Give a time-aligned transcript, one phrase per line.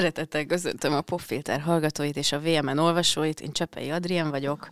[0.00, 3.40] Szeretettel köszöntöm a Popfilter hallgatóit és a VMN olvasóit.
[3.40, 4.68] Én Csepei Adrien vagyok.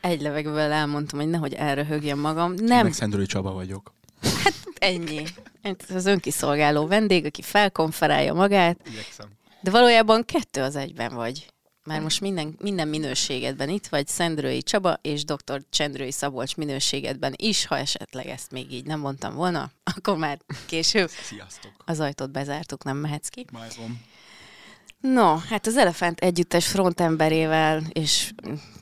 [0.00, 2.54] Egy levegővel elmondtam, hogy nehogy elröhögjem magam.
[2.54, 2.82] Nem.
[2.82, 3.94] Meg Szendőri Csaba vagyok.
[4.22, 5.22] Hát ennyi.
[5.62, 8.78] Ez az önkiszolgáló vendég, aki felkonferálja magát.
[8.90, 9.26] Igyekszem.
[9.60, 11.46] De valójában kettő az egyben vagy.
[11.84, 15.62] Már most minden, minden minőségedben itt vagy, Szendrői Csaba és dr.
[15.70, 21.08] Csendrői Szabolcs minőségedben is, ha esetleg ezt még így nem mondtam volna, akkor már később
[21.08, 21.72] Sziasztok.
[21.84, 23.44] az ajtót bezártuk, nem mehetsz ki.
[23.52, 24.10] Májzom.
[25.02, 28.32] No, hát az Elefánt együttes frontemberével és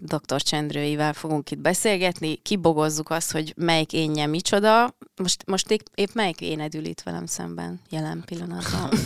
[0.01, 0.43] dr.
[0.43, 2.37] Csendrőivel fogunk itt beszélgetni.
[2.37, 4.97] Kibogozzuk azt, hogy melyik énje micsoda.
[5.17, 8.91] Most, most épp, épp melyik éned ül itt velem szemben jelen pillanatban?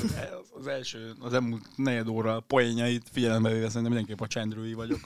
[0.59, 5.01] Az első, az elmúlt negyed óra poénjait figyelembe véve szerintem mindenképp a csendrői vagyok.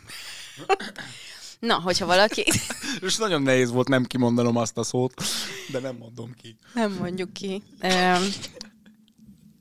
[1.59, 2.45] Na, hogyha valaki...
[3.07, 5.15] És nagyon nehéz volt nem kimondanom azt a szót,
[5.71, 6.57] de nem mondom ki.
[6.75, 7.63] Nem mondjuk ki.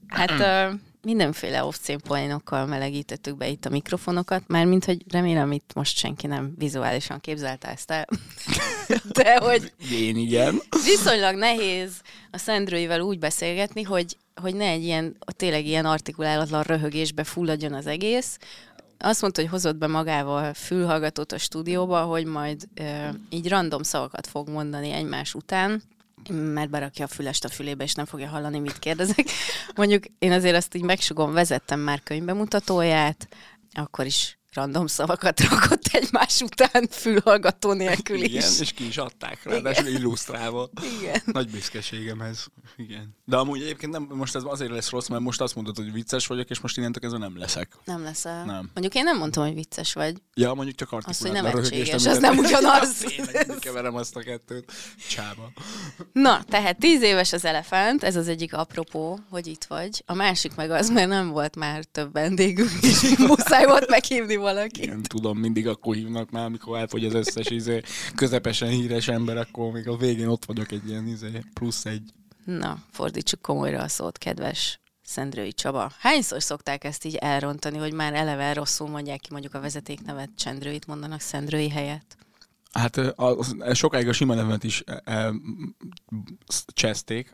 [0.07, 0.31] Hát
[1.07, 6.53] mindenféle off poénokkal melegítettük be itt a mikrofonokat, mármint, hogy remélem itt most senki nem
[6.57, 8.07] vizuálisan képzelte ezt el.
[9.19, 10.61] De hogy Én igen.
[10.83, 17.23] viszonylag nehéz a Szendrőivel úgy beszélgetni, hogy, hogy ne egy ilyen, tényleg ilyen artikulálatlan röhögésbe
[17.23, 18.37] fulladjon az egész.
[18.97, 22.83] Azt mondta, hogy hozott be magával fülhallgatót a stúdióba, hogy majd ö,
[23.29, 25.83] így random szavakat fog mondani egymás után,
[26.29, 29.29] mert berakja a fülest a fülébe, és nem fogja hallani, mit kérdezek.
[29.75, 33.27] Mondjuk én azért azt így megsugom, vezettem már könyvbemutatóját,
[33.73, 38.33] akkor is random szavakat rakott egymás után fülhallgató nélkül is.
[38.33, 40.69] Igen, és ki is adták rá, de illusztrálva.
[40.99, 41.21] Igen.
[41.25, 42.45] Nagy büszkeségem ez.
[42.75, 43.16] Igen.
[43.29, 46.27] De amúgy egyébként nem, most ez azért lesz rossz, mert most azt mondod, hogy vicces
[46.27, 47.77] vagyok, és most innentől kezdve nem leszek.
[47.85, 48.45] Nem leszel.
[48.45, 48.69] Nem.
[48.73, 50.15] Mondjuk én nem mondtam, hogy vicces vagy.
[50.33, 52.97] Ja, mondjuk csak Az, hogy artikulált nevetséges, az nem ugyanaz.
[53.15, 54.71] Tényleg, keverem azt a kettőt.
[55.09, 55.51] Csába.
[56.11, 60.03] Na, tehát tíz éves az elefánt, ez az egyik apropó, hogy itt vagy.
[60.05, 64.81] A másik meg az, mert nem volt már több vendégünk, és muszáj volt meghívni valaki.
[64.81, 67.81] Igen, tudom, mindig akkor hívnak már, amikor elfogy az összes izé,
[68.15, 72.11] közepesen híres ember, akkor még a végén ott vagyok egy ilyen izé, plusz egy.
[72.47, 75.91] Na, fordítsuk komolyra a szót, kedves Szendrői Csaba.
[75.99, 80.87] Hányszor szokták ezt így elrontani, hogy már eleve rosszul mondják ki mondjuk a vezetéknevet, Csendrőit
[80.87, 82.17] mondanak Szendrői helyett?
[82.71, 85.33] Hát a, a, sokáig a sima nevemet is e, e,
[86.65, 87.31] cseszték.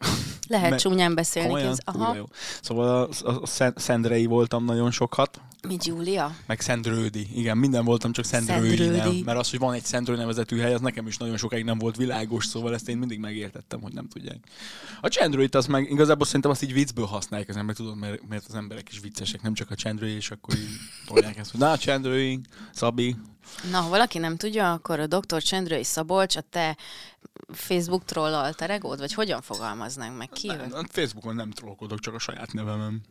[0.48, 1.50] Lehet csúnyán beszélni.
[1.50, 1.76] Komolyan?
[1.84, 2.16] Aha.
[2.16, 2.26] Jó.
[2.62, 6.36] Szóval a, a, a Szendrei voltam nagyon sokat, Mi Giulia?
[6.46, 7.28] meg Szendrődi.
[7.36, 8.98] Igen, minden voltam, csak Szendrődi Szendrődi.
[8.98, 9.16] nem.
[9.26, 11.96] Mert az, hogy van egy Szendrő nevezetű hely, az nekem is nagyon sokáig nem volt
[11.96, 14.38] világos, szóval ezt én mindig megértettem, hogy nem tudják.
[15.02, 18.46] A Csendrőit az meg igazából szerintem azt így viccből használják az emberek, tudod, mert, mert
[18.48, 21.78] az emberek is viccesek, nem csak a Csendrői, és akkor így tolják ezt, hogy na,
[21.78, 22.40] Csendrői,
[22.72, 23.16] Szabi,
[23.72, 25.42] Na, ha valaki nem tudja, akkor a dr.
[25.42, 26.78] Csendrői Szabolcs a te
[27.52, 30.48] Facebook troll alter egód, vagy hogyan fogalmaznánk meg ki?
[30.48, 33.02] Nem, Facebookon nem trollkodok, csak a saját nevemem.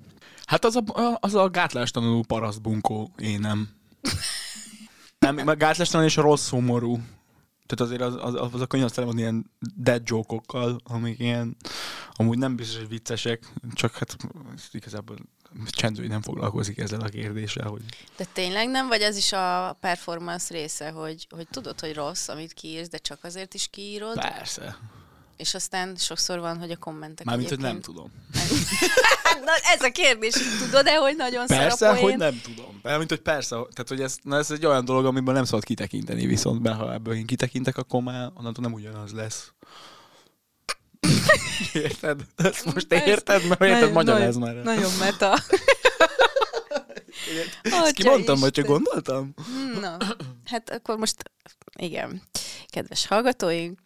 [0.44, 0.82] Hát az a,
[1.20, 3.68] az a gátlástalanul parasztbunkó, én nem.
[5.44, 7.00] meg gátlástalan és rossz humorú.
[7.66, 10.36] Tehát azért az, az, az a könyv az tele van ilyen dead joke
[10.84, 11.56] amik ilyen,
[12.12, 14.16] amúgy nem biztos, hogy viccesek, csak hát
[14.72, 15.16] igazából
[15.66, 17.82] Csendői nem foglalkozik ezzel a kérdéssel, hogy
[18.16, 18.88] De tényleg nem?
[18.88, 23.24] Vagy ez is a performance része, hogy, hogy tudod, hogy rossz, amit kiírsz, de csak
[23.24, 24.76] azért is kiírod, persze.
[25.42, 28.12] És aztán sokszor van, hogy a kommentek Mármint, hogy nem egyébként- tudom.
[29.46, 32.02] Na, ez a kérdés, tudod-e, hogy nagyon szar a Persze, poén?
[32.02, 32.80] hogy nem tudom.
[32.82, 36.26] Mármint, hogy persze, tehát hogy ez, na ez egy olyan dolog, amiből nem szabad kitekinteni,
[36.26, 39.52] viszont be, ha ebből én kitekintek, akkor már onnantól nem ugyanaz lesz.
[41.72, 42.20] Érted?
[42.36, 43.46] Ezt most érted?
[43.46, 44.54] Mert érted, Nagyon- magyaráz már.
[44.54, 45.38] Nagyon meta.
[47.62, 49.34] Ezt kimondtam, vagy csak gondoltam?
[49.80, 49.96] Na,
[50.44, 51.16] hát akkor most
[51.78, 52.22] igen.
[52.66, 53.78] Kedves hallgatóink,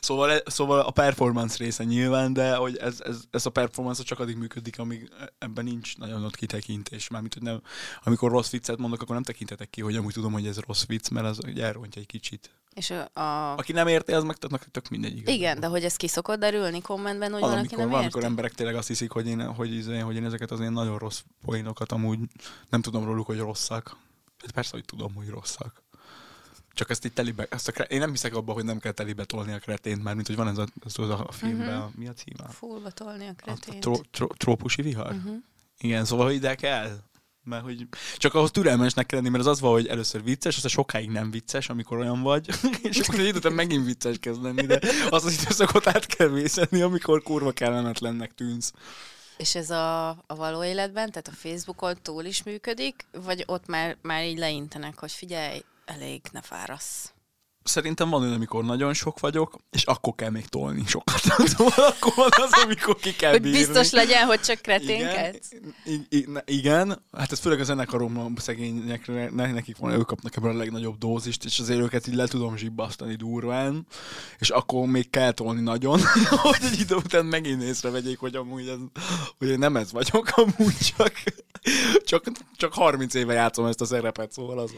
[0.00, 4.36] Szóval, szóval a performance része nyilván, de hogy ez, ez, ez a performance csak addig
[4.36, 7.08] működik, amíg ebben nincs nagyon ott kitekintés.
[7.08, 7.62] Mármint, hogy nem,
[8.04, 11.08] amikor rossz viccet mondok, akkor nem tekintetek ki, hogy amúgy tudom, hogy ez rossz vicc,
[11.08, 12.50] mert az ugye elrontja egy kicsit.
[12.74, 15.10] és a, Aki nem érti, az meg tök, tök mindegy.
[15.12, 15.34] igazából.
[15.34, 18.54] igen, de hogy ez ki szokott derülni kommentben, hogy Van, van, aki nem amikor emberek
[18.54, 21.92] tényleg azt hiszik, hogy én, hogy, izé- hogy én ezeket az ilyen nagyon rossz poénokat
[21.92, 22.18] amúgy
[22.68, 23.96] nem tudom róluk, hogy rosszak.
[24.38, 25.82] Hát persze, hogy tudom, hogy rosszak.
[26.78, 29.24] Csak ezt itt telibe, ezt a kre, én nem hiszek abba, hogy nem kell telibe
[29.24, 31.76] tolni a kretént, már mint hogy van ez a, ez a filmben, Mhm.
[31.76, 31.94] uh-huh.
[31.94, 32.48] mi a címe?
[32.48, 33.80] Fullba tolni a A kretént.
[33.80, 35.12] tró, tró, trópusi vihar?
[35.12, 35.30] Mhm.
[35.78, 36.98] Igen, szóval hogy ide kell.
[37.44, 37.86] Mert hogy
[38.16, 41.30] csak ahhoz türelmesnek kell lenni, mert az az van, hogy először vicces, aztán sokáig nem
[41.30, 42.48] vicces, amikor olyan vagy,
[42.82, 44.80] és akkor egy idő után megint vicces kezd lenni, de
[45.10, 48.72] az az időszakot át kell vészelni, amikor kurva kellemetlennek tűnsz.
[49.36, 53.96] És ez a, a való életben, tehát a Facebookon túl is működik, vagy ott már,
[54.02, 57.12] már így leintenek, hogy figyelj, elég, ne fárasz.
[57.68, 61.20] Szerintem van olyan, amikor nagyon sok vagyok, és akkor kell még tolni sokat.
[61.92, 63.58] Akkor van az, amikor ki kell Hogy bírni.
[63.58, 65.48] biztos legyen, hogy csak kreténkedsz.
[65.52, 65.74] Igen,
[66.08, 70.50] i- i- igen, hát ez főleg a zenekaromban szegényekre, ne, nekik van, ők kapnak ebből
[70.50, 73.86] a legnagyobb dózist, és azért őket így le tudom zsibbasztani durván,
[74.38, 76.00] és akkor még kell tolni nagyon,
[76.42, 78.76] hogy egy idő után megint észrevegyék, hogy amúgy ez,
[79.38, 81.12] hogy én nem ez vagyok, amúgy csak,
[82.04, 82.24] csak,
[82.56, 84.70] csak 30 éve játszom ezt a szerepet, szóval az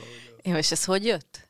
[0.42, 1.48] Jó, és ez hogy jött?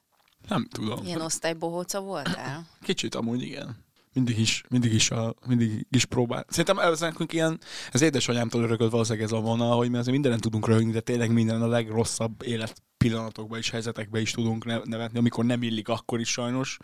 [0.49, 1.05] Nem tudom.
[1.05, 2.67] Ilyen osztálybohóca voltál?
[2.83, 3.89] Kicsit amúgy igen.
[4.13, 6.45] Mindig is, mindig is, a, mindig is próbál.
[6.49, 7.61] Szerintem ez nekünk ilyen,
[7.93, 11.33] ez édesanyámtól örökölt valószínűleg ez a vonal, hogy mi azért mindenen tudunk röhögni, de tényleg
[11.33, 16.21] minden a legrosszabb élet pillanatokban és helyzetekben is tudunk ne- nevetni, amikor nem illik, akkor
[16.21, 16.77] is sajnos.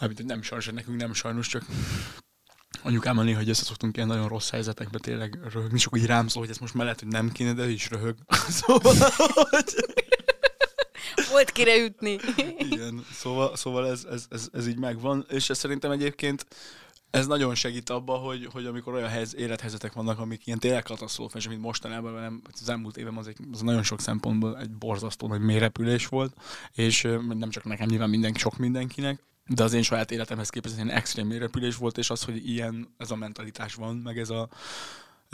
[0.00, 1.64] Mármint, nem sajnos, nekünk nem sajnos, csak
[2.82, 6.28] anyukámmal néha, hogy össze szoktunk ilyen nagyon rossz helyzetekbe tényleg röhögni, és akkor így rám
[6.28, 8.16] szól, hogy ez most mellett, hogy nem kéne, de is röhög.
[8.48, 8.94] szóval,
[9.50, 9.74] hogy...
[11.34, 12.18] Volt kire ütni.
[12.58, 16.46] Igen, szóval, szóval ez, ez, ez, ez, így megvan, és ez szerintem egyébként
[17.10, 21.48] ez nagyon segít abba, hogy, hogy amikor olyan helyz, élethelyzetek vannak, amik ilyen tényleg katasztrófás,
[21.48, 25.40] mint mostanában, nem, az elmúlt évem az, egy, az nagyon sok szempontból egy borzasztó nagy
[25.40, 26.34] mélyrepülés volt,
[26.72, 30.88] és nem csak nekem, nyilván mindenki, sok mindenkinek, de az én saját életemhez képest egy
[30.88, 34.48] extrém mélyrepülés volt, és az, hogy ilyen ez a mentalitás van, meg ez a,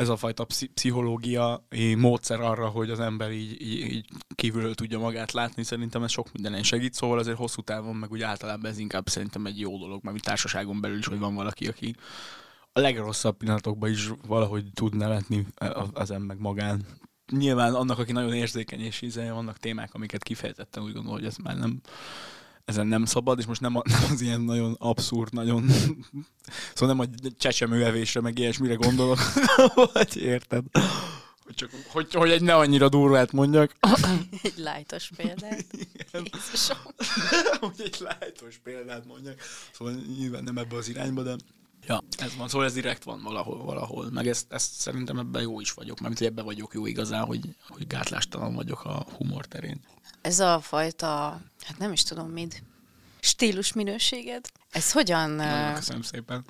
[0.01, 4.99] ez a fajta pszi- pszichológiai módszer arra, hogy az ember így, így, így kívülről tudja
[4.99, 8.79] magát látni, szerintem ez sok mindenen segít, szóval azért hosszú távon, meg úgy általában ez
[8.79, 11.95] inkább szerintem egy jó dolog, mert társaságon belül is, hogy van valaki, aki
[12.73, 16.87] a legrosszabb pillanatokban is valahogy tud nevetni a- az ember magán.
[17.33, 21.37] Nyilván annak, aki nagyon érzékeny és íze, vannak témák, amiket kifejezetten úgy gondol, hogy ez
[21.37, 21.81] már nem
[22.71, 25.67] ezen nem szabad, és most nem, a, nem az ilyen nagyon abszurd, nagyon
[26.75, 29.19] szóval nem a csecsemőevésre, meg ilyesmire gondolok,
[29.93, 30.65] vagy érted?
[31.45, 33.77] Hogy, csak, hogy, hogy egy ne annyira durvát mondjak.
[34.43, 35.65] Egy lájtos példát.
[36.13, 36.79] Jézusom.
[37.61, 39.41] hogy egy lájtos példát mondjak.
[39.73, 41.37] Szóval nyilván nem ebbe az irányba, de
[41.87, 44.11] Ja, ez van, szóval ez direkt van valahol, valahol.
[44.11, 47.87] Meg ezt, ezt szerintem ebben jó is vagyok, mert ebben vagyok jó igazán, hogy, hogy
[47.87, 49.81] gátlástalan vagyok a humor terén.
[50.21, 52.63] Ez a fajta, hát nem is tudom mit,
[53.21, 54.47] stílus minőséged.
[54.71, 56.45] Ez hogyan, Nagyon köszönöm szépen.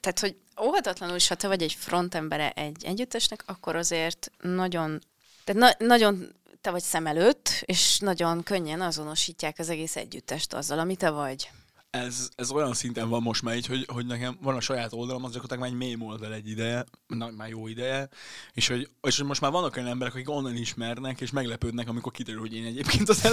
[0.00, 5.00] tehát hogy óhatatlanul is, ha te vagy egy frontembere egy együttesnek, akkor azért nagyon,
[5.44, 10.78] tehát na- nagyon te vagy szem előtt, és nagyon könnyen azonosítják az egész együttest azzal,
[10.78, 11.50] ami te vagy.
[11.90, 15.24] Ez, ez olyan szinten van most már így, hogy, hogy nekem van a saját oldalam,
[15.24, 18.08] az gyakorlatilag már egy mém oldal egy ideje, na, már jó ideje,
[18.52, 22.12] és hogy, és hogy most már vannak olyan emberek, akik onnan ismernek, és meglepődnek, amikor
[22.12, 23.28] kiderül, hogy én egyébként az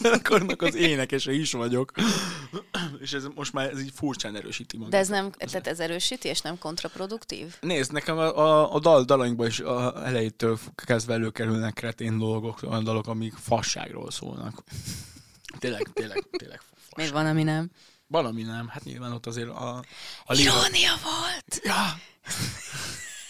[0.00, 1.92] zenekarnak az énekese is vagyok.
[3.00, 4.92] és ez most már ez így furcsán erősíti magát.
[4.92, 7.56] De ez nem, tehát ez erősíti, és nem kontraproduktív?
[7.60, 12.84] Nézd, nekem a, a, a dal, dalainkban is a elejétől kezdve előkerülnek kretén dolgok, olyan
[12.84, 14.62] dalok, amik fasságról szólnak.
[15.58, 16.96] Tényleg, tényleg, tényleg fasság.
[16.96, 17.70] Miért van, ami nem?
[18.10, 18.68] Van, ami nem.
[18.68, 19.82] Hát nyilván ott azért a,
[20.24, 20.34] a.
[20.34, 21.60] Irónia volt!
[21.62, 22.00] Ja!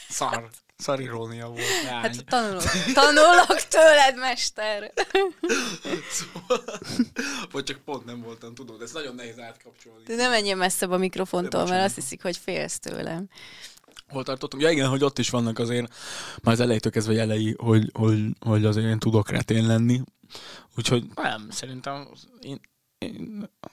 [0.09, 0.51] Szar.
[0.77, 1.83] Szar irónia volt.
[1.85, 2.03] Lány.
[2.03, 2.63] Hát tanulok,
[2.95, 4.93] tanulok tőled, mester!
[6.11, 6.65] Szóval,
[7.51, 10.03] vagy csak pont nem voltam, tudod, ez nagyon nehéz átkapcsolni.
[10.05, 13.29] De nem menjél messzebb a mikrofontól, mert azt hiszik, hogy félsz tőlem.
[14.09, 14.63] Hol tartottunk?
[14.63, 15.95] Ja igen, hogy ott is vannak azért,
[16.43, 20.03] már az elejétől kezdve jelei, hogy, hogy, hogy azért én tudok retén lenni.
[20.77, 22.09] Úgyhogy nem, szerintem
[22.41, 22.61] én,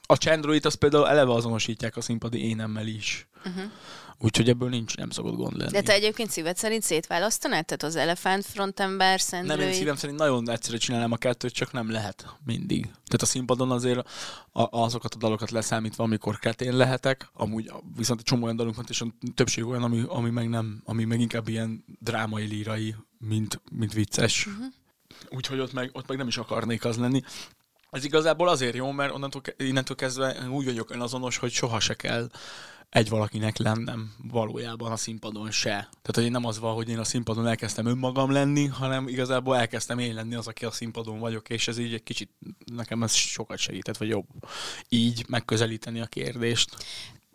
[0.05, 3.27] a csendruit az például eleve azonosítják a színpadi énemmel is.
[3.46, 3.72] Uh-huh.
[4.19, 5.72] Úgyhogy ebből nincs, nem szokott gond lenni.
[5.72, 7.65] De te egyébként szíved szerint szétválasztanád?
[7.65, 9.74] Tehát az elefánt frontember, Nem, én szendrői...
[9.74, 12.84] szívem szerint nagyon egyszerű csinálnám a kettőt, csak nem lehet mindig.
[12.84, 14.07] Tehát a színpadon azért
[14.51, 18.86] a, azokat a dalokat leszámítva, amikor kretén lehetek, amúgy viszont egy csomó olyan dalunk van,
[18.88, 23.62] és a többség olyan, ami, ami meg nem, ami meg inkább ilyen drámai, lírai, mint,
[23.72, 24.46] mint vicces.
[24.46, 24.65] Uh-huh.
[25.29, 27.22] Úgyhogy ott meg, ott meg nem is akarnék az lenni.
[27.89, 32.29] Ez igazából azért jó, mert onnantól, innentől kezdve úgy vagyok önazonos, hogy soha se kell
[32.89, 35.70] egy valakinek lennem valójában a színpadon se.
[35.70, 39.58] Tehát, hogy én nem az van, hogy én a színpadon elkezdtem önmagam lenni, hanem igazából
[39.58, 42.29] elkezdtem én lenni az, aki a színpadon vagyok, és ez így egy kicsit,
[42.65, 44.25] nekem ez sokat segített, vagy jobb
[44.89, 46.75] így megközelíteni a kérdést.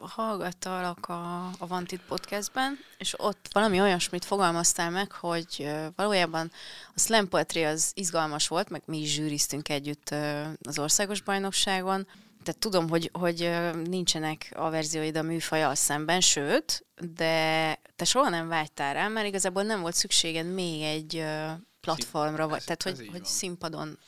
[0.09, 6.50] Hallgattalak a, a Vantit podcastben, és ott valami olyasmit fogalmaztál meg, hogy valójában
[6.94, 10.14] a slam poetry az izgalmas volt, meg mi is zsűriztünk együtt
[10.62, 12.06] az országos bajnokságon,
[12.42, 13.50] tehát tudom, hogy, hogy
[13.85, 19.62] nincsenek a verzióid a műfajal szemben, sőt, de te soha nem vágytál rá, mert igazából
[19.62, 21.25] nem volt szükséged még egy
[21.80, 23.30] platformra, vagy, ez- tehát ez hogy, hogy van.
[23.30, 23.99] színpadon,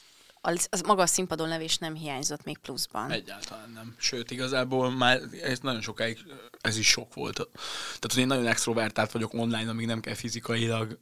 [0.47, 3.11] az, az maga a színpadon levés nem hiányzott még pluszban.
[3.11, 3.95] Egyáltalán nem.
[3.99, 6.19] Sőt, igazából már ez nagyon sokáig
[6.61, 7.35] ez is sok volt.
[7.35, 10.99] Tehát, hogy én nagyon extrovertált vagyok online, amíg nem kell fizikailag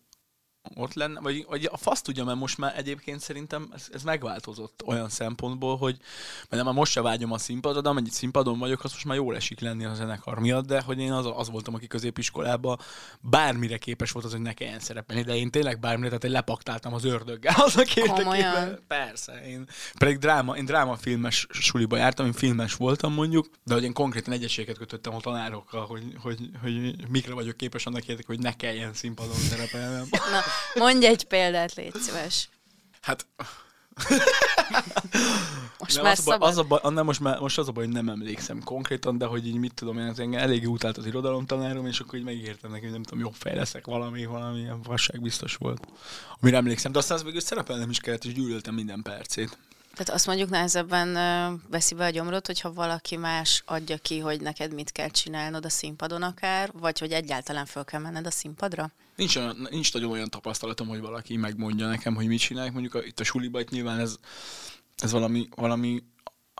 [0.75, 4.83] ott lenne, vagy, vagy a fasz tudja, mert most már egyébként szerintem ez, ez megváltozott
[4.87, 5.97] olyan szempontból, hogy
[6.49, 9.37] mert nem, most se vágyom a színpadra, de amennyit színpadon vagyok, az most már jól
[9.37, 12.78] esik lenni a zenekar miatt, de hogy én az, az voltam, aki középiskolában
[13.21, 16.95] bármire képes volt az, hogy ne kelljen szerepelni, de én tényleg bármire, tehát én lepaktáltam
[16.95, 18.78] az ördöggel azok érdekében.
[18.87, 19.66] Persze, én
[19.99, 24.78] pedig dráma, én drámafilmes suliba jártam, én filmes voltam mondjuk, de hogy én konkrétan egyeséget
[24.78, 29.37] kötöttem a tanárokkal, hogy, hogy, hogy mikre vagyok képes annak érdekében, hogy ne kelljen színpadon
[29.37, 30.07] szerepelnem.
[30.11, 30.40] Na,
[30.75, 32.49] mondj egy példát, légy szíves.
[33.01, 33.27] Hát...
[35.79, 36.49] most nem, már az, a baj, szabad.
[36.49, 39.27] az a baj, nem, most, már, most az a baj, hogy nem emlékszem konkrétan, de
[39.27, 42.83] hogy így mit tudom, én engem eléggé utált az irodalomtanárom, és akkor így megígértem neki,
[42.83, 45.87] hogy nem tudom, jobb fej leszek valami, valami ilyen vasság biztos volt.
[46.41, 49.59] Amire emlékszem, de aztán az végül szerepelnem is kellett, és gyűlöltem minden percét.
[49.93, 51.13] Tehát azt mondjuk nehezebben
[51.71, 55.69] veszi be a gyomrot, hogyha valaki más adja ki, hogy neked mit kell csinálnod a
[55.69, 58.91] színpadon akár, vagy hogy egyáltalán föl kell menned a színpadra?
[59.17, 59.39] Nincs,
[59.71, 62.73] nincs nagyon olyan tapasztalatom, hogy valaki megmondja nekem, hogy mit csinálják.
[62.73, 64.17] Mondjuk a, itt a suliba, itt nyilván ez,
[64.97, 66.03] ez valami, valami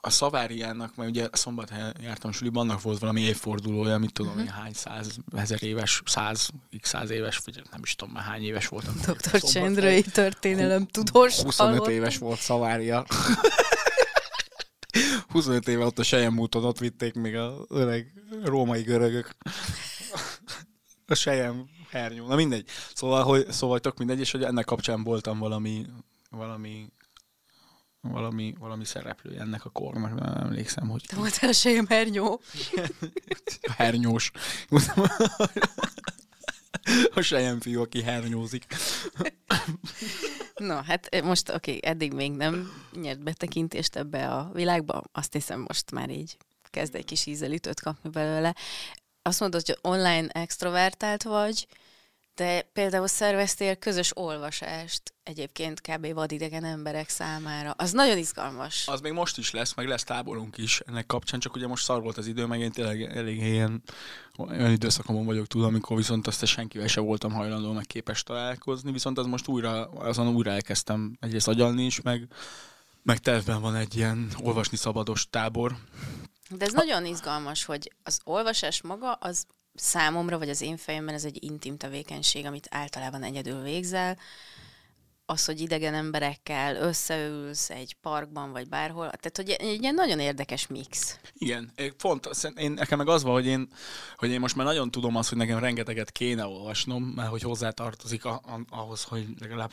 [0.04, 4.73] a Szaváriának, mert ugye szombathelyen jártam suliba, annak volt valami évfordulója, mit tudom én, hány
[4.73, 8.94] száz, ezer éves, száz, x száz éves, vagy nem is tudom már hány éves voltam.
[9.06, 9.40] Dr.
[9.40, 11.42] Csendrei történelem tudós.
[11.42, 11.92] 25 hallottam.
[11.92, 13.04] éves volt Szavária.
[15.28, 18.12] 25 éve ott a Sejem úton, ott vitték még a öreg
[18.44, 19.37] római görögök.
[21.06, 22.26] A Sejem hernyó.
[22.26, 22.68] Na mindegy.
[22.94, 25.87] Szóval, hogy, szóval tök mindegy, és hogy ennek kapcsán voltam valami,
[26.30, 26.92] valami
[28.02, 32.40] valami, valami szereplő ennek a kornak, nem emlékszem, hogy Te voltál a sejem hernyó.
[33.76, 34.30] hernyós.
[37.14, 38.66] A sejem fiú, aki hernyózik.
[40.54, 45.61] Na, hát most oké, okay, eddig még nem nyert betekintést ebbe a világba, azt hiszem
[45.61, 46.37] most már így
[46.71, 48.54] kezd egy kis ízelítőt kapni belőle.
[49.23, 51.66] Azt mondod, hogy online extrovertált vagy,
[52.35, 56.15] de például szerveztél közös olvasást egyébként kb.
[56.15, 57.71] vadidegen emberek számára.
[57.71, 58.89] Az nagyon izgalmas.
[58.89, 62.03] Az még most is lesz, meg lesz táborunk is ennek kapcsán, csak ugye most szar
[62.03, 63.83] volt az idő, meg én tényleg elég ilyen
[64.37, 69.19] olyan időszakomon vagyok túl, amikor viszont azt senkivel se voltam hajlandó meg képes találkozni, viszont
[69.19, 72.27] az most újra, azon újra elkezdtem egyrészt agyalni is, meg,
[73.03, 75.77] meg tervben van egy ilyen olvasni szabados tábor.
[76.51, 81.25] De ez nagyon izgalmas, hogy az olvasás maga az számomra, vagy az én fejemben ez
[81.25, 84.19] egy intim tevékenység, amit általában egyedül végzel.
[85.26, 90.67] Az, hogy idegen emberekkel összeülsz egy parkban, vagy bárhol, tehát hogy egy ilyen nagyon érdekes
[90.67, 91.19] mix.
[91.33, 93.69] Igen, pont, én, nekem meg az van, hogy én,
[94.17, 98.25] hogy én most már nagyon tudom azt, hogy nekem rengeteget kéne olvasnom, mert hogy hozzátartozik
[98.25, 99.71] a, a, ahhoz, hogy legalább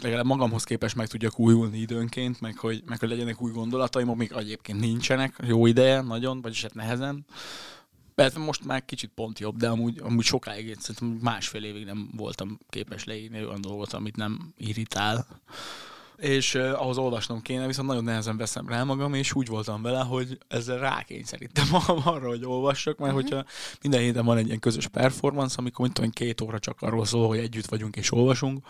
[0.00, 4.32] legalább magamhoz képest meg tudjak újulni időnként, meg hogy, meg hogy legyenek új gondolataim, amik
[4.32, 7.26] egyébként nincsenek jó ideje, nagyon, vagyis hát nehezen.
[8.18, 12.58] Mert most már kicsit pont jobb, de amúgy, amúgy sokáig, szerintem másfél évig nem voltam
[12.68, 15.26] képes leírni olyan dolgot, amit nem irritál.
[16.16, 20.00] És uh, ahhoz olvasnom kéne, viszont nagyon nehezen veszem rá magam, és úgy voltam vele,
[20.00, 23.28] hogy ezzel rákényszerítem magam arra, hogy olvassak, mert uh-huh.
[23.28, 23.44] hogyha
[23.82, 27.28] minden héten van egy ilyen közös performance, amikor mint tudom, két óra csak arról szól,
[27.28, 28.66] hogy együtt vagyunk és olvasunk,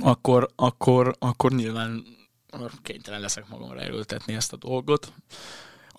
[0.00, 2.04] akkor, akkor, akkor nyilván
[2.82, 5.12] kénytelen leszek magamra erőltetni ezt a dolgot.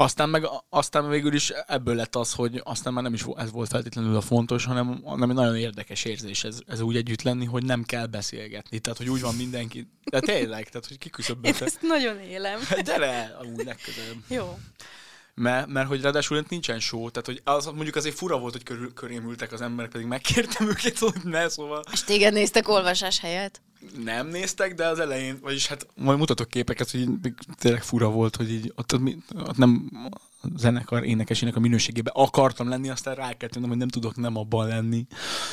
[0.01, 3.70] Aztán meg aztán végül is ebből lett az, hogy aztán már nem is ez volt
[3.70, 7.65] feltétlenül a fontos, hanem, hanem egy nagyon érdekes érzés ez, ez úgy együtt lenni, hogy
[7.65, 8.79] nem kell beszélgetni.
[8.79, 9.88] Tehát, hogy úgy van mindenki.
[10.03, 11.58] De tényleg, tehát, hogy kiküszöbbölte.
[11.58, 12.60] Én ezt nagyon élem.
[12.86, 14.18] Gyere, amúgy legközelebb.
[14.27, 14.60] Jó.
[15.34, 18.94] Mert, mert hogy ráadásul nincsen show, tehát hogy az, mondjuk azért fura volt, hogy körül,
[18.94, 21.84] körém ültek az emberek, pedig megkértem őket, hogy ne, szóval...
[21.91, 23.62] És téged néztek olvasás helyett?
[24.03, 27.07] Nem néztek, de az elején, vagyis hát majd mutatok képeket, hogy
[27.59, 29.01] tényleg fura volt, hogy így ott, ott,
[29.48, 29.89] ott nem
[30.41, 35.05] a zenekar énekesének a minőségében akartam lenni, aztán rákeltem, hogy nem tudok nem abban lenni.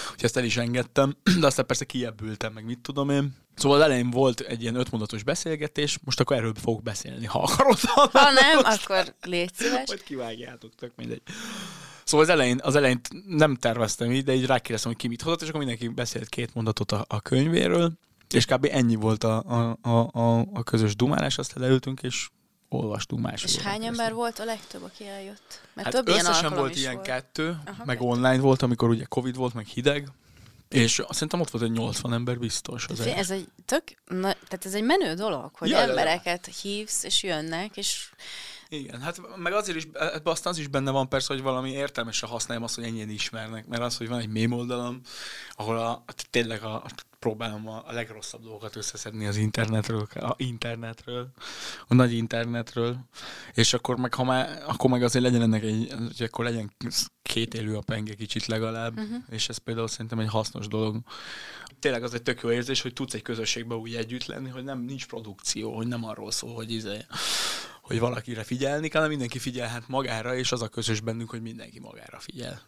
[0.05, 3.37] Úgyhogy ezt el is engedtem, de aztán persze kiebbültem, meg mit tudom én.
[3.55, 7.79] Szóval az elején volt egy ilyen ötmondatos beszélgetés, most akkor erről fogok beszélni, ha akarod.
[8.13, 9.87] Ha nem, akkor légy szíves.
[9.87, 11.23] Majd kivágjátok, tök mindegy.
[12.05, 15.43] Szóval az elején, az elején nem terveztem így, de így rákérdeztem, hogy ki mit hozott,
[15.43, 17.93] és akkor mindenki beszélt két mondatot a, a könyvéről,
[18.31, 18.69] és kb.
[18.71, 22.29] ennyi volt a, a, a, a, a közös dumálás, aztán leültünk, és
[22.69, 23.43] olvastunk más.
[23.45, 25.61] És hány ember volt a legtöbb, aki eljött?
[25.75, 27.07] Mert hát több ilyen összesen alkalom volt ilyen volt.
[27.07, 28.09] kettő, Aha, meg kettő.
[28.09, 30.09] online volt, amikor ugye Covid volt, meg hideg,
[30.69, 32.87] és azt szerintem ott volt egy 80 ember biztos.
[32.89, 35.89] Az ez egy tök, na, tehát ez egy menő dolog, hogy Ja, ja, ja.
[35.89, 38.11] embereket hívsz, és jönnek, és
[38.69, 39.89] Igen, hát meg azért is,
[40.23, 43.83] aztán az is benne van persze, hogy valami értelmesen használjam azt, hogy ennyien ismernek, mert
[43.83, 45.01] az, hogy van egy mém oldalom,
[45.53, 46.85] ahol a, tényleg a,
[47.19, 51.29] próbálom a, a legrosszabb dolgokat összeszedni az internetről, a internetről,
[51.89, 52.97] a nagy internetről,
[53.55, 56.73] és akkor meg, ha már, akkor meg azért legyen ennek egy, hogy akkor legyen
[57.23, 59.17] két élő a penge kicsit legalább, uh-huh.
[59.31, 61.01] és ez például szerintem egy hasznos dolog.
[61.79, 64.81] Tényleg az egy tök jó érzés, hogy tudsz egy közösségbe úgy együtt lenni, hogy nem
[64.81, 67.05] nincs produkció, hogy nem arról szól, hogy izé,
[67.87, 71.81] hogy valakire figyelni kell, hanem mindenki figyelhet magára, és az a közös bennünk, hogy mindenki
[71.81, 72.63] magára figyel.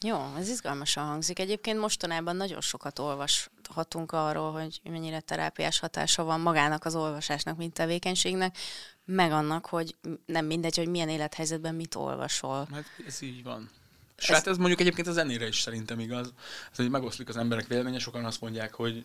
[0.00, 1.38] Jó, ez izgalmasan hangzik.
[1.38, 7.72] Egyébként mostanában nagyon sokat olvashatunk arról, hogy mennyire terápiás hatása van magának az olvasásnak, mint
[7.72, 8.58] tevékenységnek,
[9.04, 9.96] meg annak, hogy
[10.26, 12.68] nem mindegy, hogy milyen élethelyzetben mit olvasol.
[12.72, 13.70] Hát ez így van.
[14.16, 14.36] És ez...
[14.36, 16.32] hát ez mondjuk egyébként a zenére is szerintem igaz.
[16.70, 19.04] Ez, hogy megoszlik az emberek véleménye, sokan azt mondják, hogy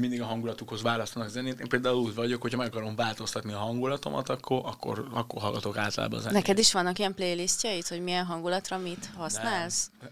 [0.00, 1.60] mindig a hangulatukhoz választanak zenét.
[1.60, 6.20] Én például úgy vagyok, hogyha meg akarom változtatni a hangulatomat, akkor, akkor, akkor hallgatok általában
[6.20, 6.34] zenét.
[6.34, 9.90] Neked is vannak ilyen playlistjeid, hogy milyen hangulatra mit használsz?
[10.00, 10.10] De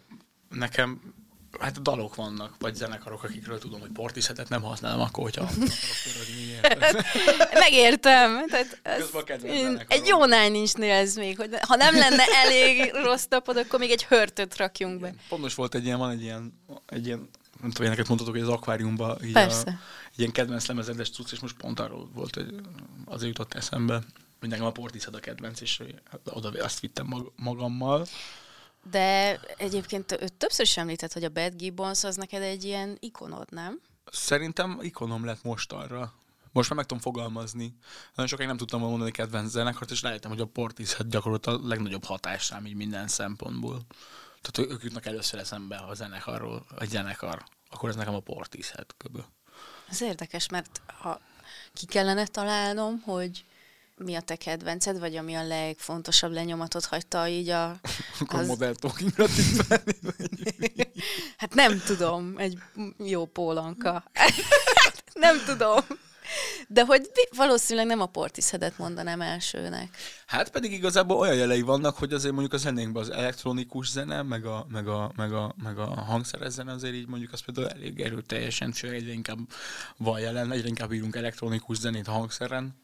[0.49, 1.15] nekem
[1.61, 5.49] Hát dalok vannak, vagy zenekarok, akikről tudom, hogy Portishetet nem használom, akkor, hogyha
[7.65, 8.47] Megértem.
[8.47, 9.11] Tehát ez
[9.89, 13.91] egy jó Nine inch ez még, hogy ha nem lenne elég rossz tapod, akkor még
[13.91, 15.15] egy hörtöt rakjunk be.
[15.29, 17.29] Pontos volt egy ilyen, van egy ilyen, egy ilyen
[17.61, 19.71] nem tudom, neked mondhatok, hogy az akváriumban így Persze.
[19.71, 22.55] A, ilyen kedvenc lemezedes cucc, és most pont arról volt, hogy
[23.05, 24.03] azért jutott eszembe,
[24.41, 25.83] hogy nekem a Portishead a kedvenc, és
[26.25, 28.07] oda azt vittem mag- magammal.
[28.91, 33.47] De egyébként ő többször is említett, hogy a Bad Gibbons az neked egy ilyen ikonod,
[33.51, 33.81] nem?
[34.11, 36.13] Szerintem ikonom lett most arra.
[36.53, 37.75] Most már meg tudom fogalmazni.
[38.15, 42.05] Nagyon sokáig nem tudtam mondani kedvenc zenekart, és rájöttem, hogy a Portishead gyakorolt a legnagyobb
[42.05, 43.81] hatás rám így minden szempontból.
[44.51, 49.19] Tehát ők jutnak először eszembe a zenekarról, a zenekar, akkor ez nekem a Portishead köbö.
[49.89, 51.21] Ez érdekes, mert ha
[51.73, 53.45] ki kellene találnom, hogy
[53.97, 57.77] mi a te kedvenced, vagy ami a legfontosabb lenyomatot hagyta így a...
[58.21, 58.47] Akkor az...
[58.47, 59.27] modern talkingra
[61.37, 62.59] Hát nem tudom, egy
[62.99, 64.05] jó pólanka.
[65.15, 65.81] nem tudom.
[66.69, 69.97] De hogy valószínűleg nem a Portisheadet mondanám elsőnek.
[70.27, 74.47] Hát pedig igazából olyan jelei vannak, hogy azért mondjuk a zenénkben az elektronikus zene, meg
[74.47, 78.01] a, meg a, meg a, meg a hangszeres zene azért így mondjuk az például elég
[78.01, 79.39] erőteljesen, sőt egyre inkább
[79.97, 82.75] van jelen, egyre inkább írunk elektronikus zenét hangszeren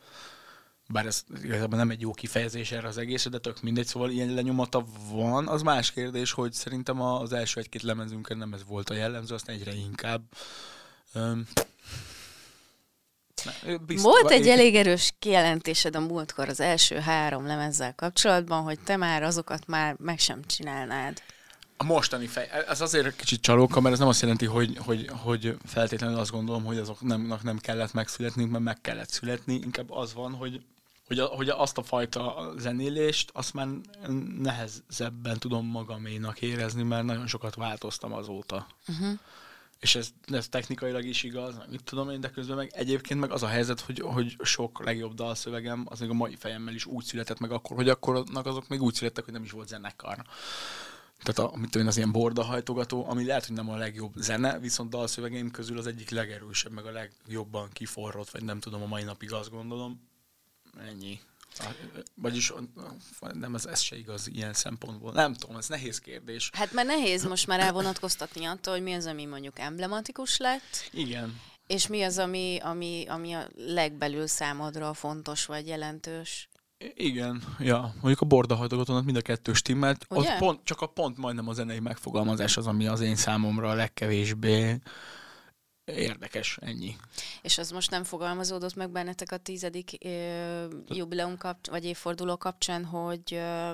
[0.92, 4.34] bár ez igazából nem egy jó kifejezés erre az egész, de tök mindegy, szóval ilyen
[4.34, 5.48] lenyomata van.
[5.48, 9.56] Az más kérdés, hogy szerintem az első egy-két lemezünkön nem ez volt a jellemző, aztán
[9.56, 10.22] egyre inkább.
[11.14, 11.46] Um,
[13.86, 18.96] Bizt, Volt egy elég erős kijelentésed a múltkor az első három lemezzel kapcsolatban, hogy te
[18.96, 21.22] már azokat már meg sem csinálnád.
[21.76, 25.56] A mostani fej, ez azért kicsit csalóka, mert ez nem azt jelenti, hogy, hogy, hogy
[25.66, 29.54] feltétlenül azt gondolom, hogy azoknak nem kellett megszületni, mert meg kellett születni.
[29.54, 30.60] Inkább az van, hogy
[31.10, 33.66] hogy, a, hogy azt a fajta zenélést, azt már
[34.38, 38.66] nehezebben tudom magaménak érezni, mert nagyon sokat változtam azóta.
[38.88, 39.18] Uh-huh.
[39.80, 43.42] És ez, ez technikailag is igaz, mit tudom én, de közben meg egyébként meg az
[43.42, 47.38] a helyzet, hogy, hogy sok legjobb dalszövegem, az még a mai fejemmel is úgy született
[47.38, 50.24] meg akkor, hogy akkor azok még úgy születtek, hogy nem is volt zenekar.
[51.22, 54.58] Tehát a, mit tudom én, az ilyen bordahajtogató, ami lehet, hogy nem a legjobb zene,
[54.58, 59.02] viszont dalszövegeim közül az egyik legerősebb, meg a legjobban kiforrott, vagy nem tudom, a mai
[59.02, 60.08] napig azt gondolom
[60.78, 61.20] Ennyi.
[62.14, 62.52] Vagyis
[63.32, 65.12] nem, ez, ez se igaz ilyen szempontból.
[65.12, 66.50] Nem tudom, ez nehéz kérdés.
[66.52, 70.88] Hát mert nehéz most már elvonatkoztatni attól, hogy mi az, ami mondjuk emblematikus lett.
[70.92, 71.40] Igen.
[71.66, 76.48] És mi az, ami, ami, ami a legbelül számodra fontos vagy jelentős.
[76.94, 77.80] Igen, ja.
[77.94, 80.04] Mondjuk a bordahajtogatónak mind a kettő stimmelt.
[80.08, 83.74] Ott pont, csak a pont majdnem a zenei megfogalmazás az, ami az én számomra a
[83.74, 84.80] legkevésbé
[85.94, 86.96] érdekes, ennyi.
[87.42, 92.84] És az most nem fogalmazódott meg bennetek a tizedik ö, jubileum kapcsán, vagy évforduló kapcsán,
[92.84, 93.72] hogy ö,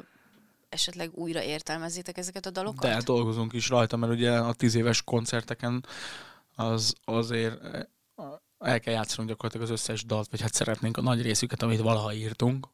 [0.69, 2.91] esetleg újra értelmezzétek ezeket a dalokat?
[2.91, 5.87] De dolgozunk is rajta, mert ugye a tíz éves koncerteken
[6.55, 7.61] az azért
[8.59, 12.13] el kell játszanunk gyakorlatilag az összes dalt, vagy hát szeretnénk a nagy részüket, amit valaha
[12.13, 12.69] írtunk.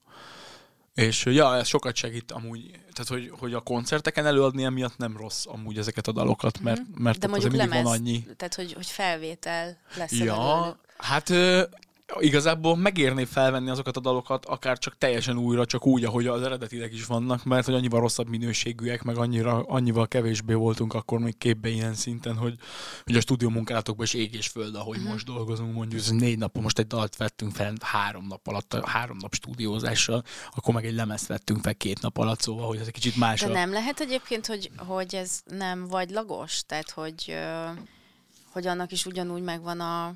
[0.94, 5.46] És ja, ez sokat segít amúgy, tehát hogy, hogy a koncerteken előadni emiatt nem rossz
[5.46, 7.02] amúgy ezeket a dalokat, mert, mhm.
[7.02, 8.26] mert De mondjuk lemez, van annyi.
[8.36, 11.32] Tehát, hogy, hogy felvétel lesz Ja, hát
[12.18, 16.92] igazából megérné felvenni azokat a dalokat, akár csak teljesen újra, csak úgy, ahogy az eredetileg
[16.92, 21.68] is vannak, mert hogy annyival rosszabb minőségűek, meg annyira, annyival kevésbé voltunk akkor még képbe
[21.68, 22.54] ilyen szinten, hogy,
[23.04, 25.12] hogy a stúdió munkálatokban is ég és föld, ahogy uh-huh.
[25.12, 29.16] most dolgozunk, mondjuk ez négy nap, most egy dalt vettünk fel három nap alatt, három
[29.20, 32.92] nap stúdiózással, akkor meg egy lemezt vettünk fel két nap alatt, szóval, hogy ez egy
[32.92, 33.40] kicsit más.
[33.40, 37.36] De nem lehet egyébként, hogy, hogy ez nem vagy lagos, tehát hogy,
[38.52, 40.14] hogy annak is ugyanúgy megvan a,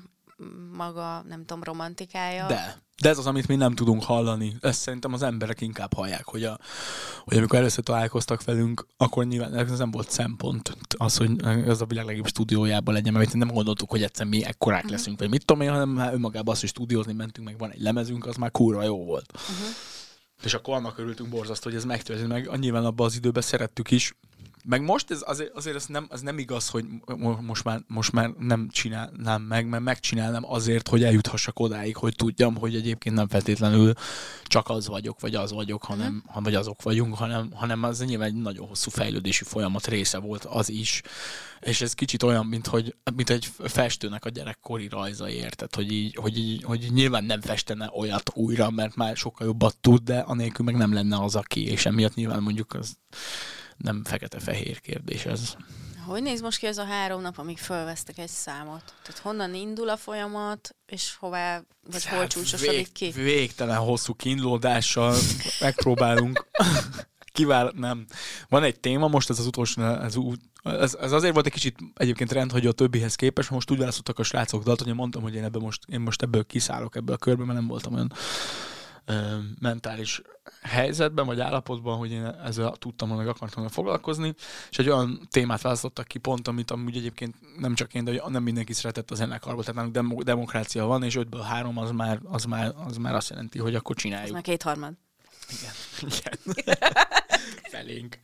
[0.71, 2.47] maga, nem tudom, romantikája.
[2.47, 2.85] De.
[3.01, 4.57] De ez az, amit mi nem tudunk hallani.
[4.59, 6.59] Ezt szerintem az emberek inkább hallják, hogy, a,
[7.23, 11.85] hogy amikor először találkoztak velünk, akkor nyilván ez nem volt szempont az, hogy ez a
[11.85, 14.97] világ legjobb stúdiójában legyen, mert nem gondoltuk, hogy egyszer mi ekkorák uh-huh.
[14.97, 17.81] leszünk, vagy mit tudom én, hanem hát önmagában az, hogy stúdiózni mentünk, meg van egy
[17.81, 19.31] lemezünk, az már kurva jó volt.
[19.33, 19.67] Uh-huh.
[20.43, 24.13] És akkor annak örültünk borzasztó, hogy ez megtörtént, meg nyilván abban az időben szerettük is,
[24.69, 26.85] meg most ez azért, azért ez nem, az nem igaz, hogy
[27.41, 32.55] most már, most már nem csinálnám meg, mert megcsinálnám azért, hogy eljuthassak odáig, hogy tudjam,
[32.55, 33.93] hogy egyébként nem feltétlenül
[34.43, 36.43] csak az vagyok, vagy az vagyok, hanem, uh-huh.
[36.43, 40.69] vagy azok vagyunk, hanem, hanem az nyilván egy nagyon hosszú fejlődési folyamat része volt az
[40.69, 41.01] is.
[41.59, 46.15] És ez kicsit olyan, mint, hogy, mint egy festőnek a gyerekkori rajza érted, hogy így,
[46.15, 50.65] hogy, így, hogy nyilván nem festene olyat újra, mert már sokkal jobbat tud, de anélkül
[50.65, 52.97] meg nem lenne az, aki, és emiatt nyilván mondjuk az
[53.77, 55.55] nem fekete-fehér kérdés ez.
[56.05, 58.83] Hogy néz most ki ez a három nap, amíg fölvesztek egy számot?
[59.03, 61.61] Tehát honnan indul a folyamat, és hová,
[61.91, 63.11] vagy hát hol csúcsosodik vég, ki?
[63.11, 65.15] Végtelen hosszú kiindulódással
[65.59, 66.45] megpróbálunk.
[67.37, 68.05] Kivál, nem.
[68.49, 70.17] Van egy téma, most ez az utolsó, ez,
[70.63, 74.19] ez, ez azért volt egy kicsit egyébként rend, hogy a többihez képest, most úgy választottak
[74.19, 77.15] a srácok dalt, hogy én mondtam, hogy én, ebből most, én most ebből kiszállok ebből
[77.15, 78.13] a körből, mert nem voltam olyan
[79.07, 80.21] ö, mentális
[80.61, 84.35] helyzetben, vagy állapotban, hogy én ezzel tudtam volna, meg akartam volna foglalkozni,
[84.69, 88.43] és egy olyan témát választottak ki pont, amit amúgy egyébként nem csak én, de nem
[88.43, 92.43] mindenki szeretett a zenekarból, tehát nálunk dem- demokrácia van, és ötből három az már, az
[92.45, 94.27] már, az már azt jelenti, hogy akkor csináljuk.
[94.27, 94.93] Az már kétharmad.
[95.49, 95.73] Igen.
[96.17, 96.75] igen.
[97.71, 98.19] Felénk.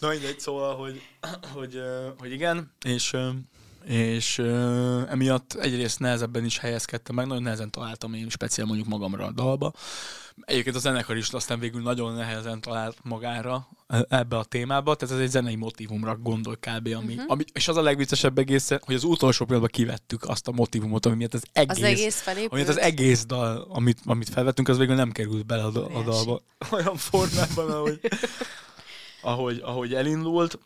[0.00, 1.02] Na mindegy, szóval, hogy,
[1.54, 1.80] hogy,
[2.18, 3.16] hogy igen, és
[3.86, 9.26] és uh, emiatt egyrészt nehezebben is helyezkedtem meg, nagyon nehezen találtam én speciál mondjuk magamra
[9.26, 9.72] a dalba.
[10.40, 13.68] Egyébként a zenekar is aztán végül nagyon nehezen talált magára
[14.08, 16.86] ebbe a témába, tehát ez egy zenei motivumra gondol kb.
[16.86, 17.30] Ami, uh-huh.
[17.30, 21.16] ami, és az a legviccesebb egész, hogy az utolsó pillanatban kivettük azt a motivumot, ami
[21.16, 22.52] miatt az egész, az egész felépült.
[22.52, 26.42] Ami az egész dal, amit, amit felvettünk, az végül nem került bele a, a dalba.
[26.72, 28.00] Olyan formában, ahogy
[29.20, 30.58] ahogy, ahogy elindult,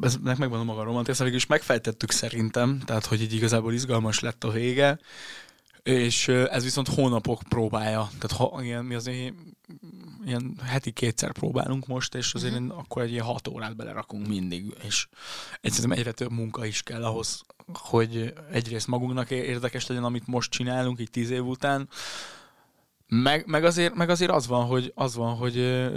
[0.00, 4.44] eznek megvan a maga romantikus, végül is megfejtettük szerintem, tehát hogy így igazából izgalmas lett
[4.44, 4.98] a vége,
[5.82, 9.34] és ez viszont hónapok próbája, tehát ha, ilyen, mi azért
[10.24, 12.78] ilyen heti kétszer próbálunk most, és azért uh-huh.
[12.78, 15.06] akkor egy ilyen hat órát belerakunk mindig, és
[15.60, 21.00] egyszerűen egyre több munka is kell ahhoz, hogy egyrészt magunknak érdekes legyen, amit most csinálunk,
[21.00, 21.88] így tíz év után,
[23.08, 25.54] meg, meg, azért, meg azért az van, hogy, az van, hogy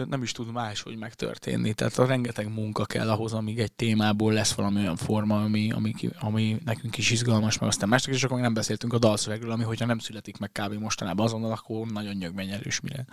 [0.08, 1.74] nem is tud máshogy megtörténni.
[1.74, 5.94] Tehát a rengeteg munka kell ahhoz, amíg egy témából lesz valami olyan forma, ami, ami,
[6.20, 9.86] ami nekünk is izgalmas, meg aztán mások, és akkor nem beszéltünk a dalszövegről, ami hogyha
[9.86, 10.74] nem születik meg kb.
[10.74, 13.06] mostanában azonnal, akkor nagyon nyögvenyelős mire.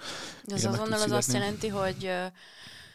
[0.47, 2.11] Az azonnal az azt jelenti, hogy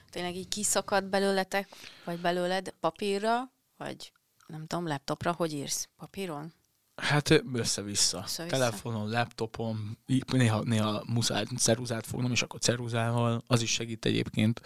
[0.09, 1.69] tényleg így kiszakad belőletek,
[2.05, 4.11] vagy belőled papírra, vagy
[4.47, 5.89] nem tudom, laptopra, hogy írsz?
[5.97, 6.53] Papíron?
[7.01, 8.23] Hát össze-vissza.
[8.25, 8.45] össze-vissza.
[8.45, 9.97] Telefonon, laptopon,
[10.31, 14.61] néha, néha muszáj ceruzát fognom, és akkor ceruzával, az is segít egyébként.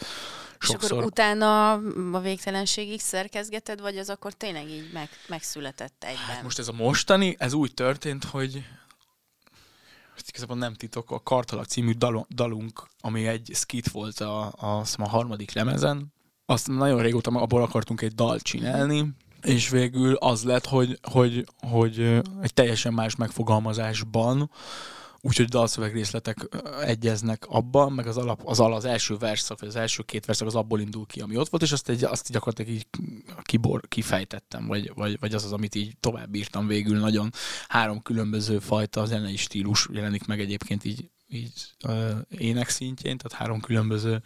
[0.60, 0.84] Sokszor.
[0.84, 1.72] És akkor utána
[2.12, 6.26] a végtelenségig szerkezgeted, vagy az akkor tényleg így meg, megszületett egyben?
[6.26, 8.66] Hát most ez a mostani, ez úgy történt, hogy
[10.16, 11.92] ezt igazából nem titok, a Kartalak című
[12.30, 16.14] dalunk, ami egy skit volt a, a, a harmadik lemezen,
[16.46, 19.14] azt nagyon régóta abból akartunk egy dalt csinálni,
[19.46, 22.00] és végül az lett, hogy, hogy, hogy
[22.42, 24.50] egy teljesen más megfogalmazásban,
[25.22, 26.48] úgyhogy dalszöveg részletek
[26.82, 30.56] egyeznek abban, meg az alap, az, az első verszak, vagy az első két verszak az
[30.56, 32.88] abból indul ki, ami ott volt, és azt, egy, azt gyakorlatilag így
[33.42, 37.00] kibor, kifejtettem, vagy, vagy, vagy az az, amit így tovább írtam végül.
[37.00, 37.32] Nagyon
[37.68, 41.54] három különböző fajta zenei stílus jelenik meg egyébként így, így
[41.88, 44.22] uh, ének szintjén, tehát három különböző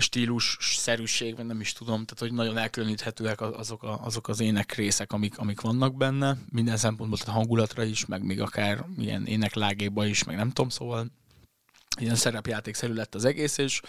[0.00, 4.74] stílus szerűség, vagy nem is tudom, tehát hogy nagyon elkülöníthetőek azok, a, azok az ének
[4.74, 10.06] részek, amik, amik vannak benne, minden szempontból, tehát hangulatra is, meg még akár ilyen éneklágéba
[10.06, 11.10] is, meg nem tudom, szóval
[11.98, 13.80] ilyen szerepjátékszerű lett az egész, és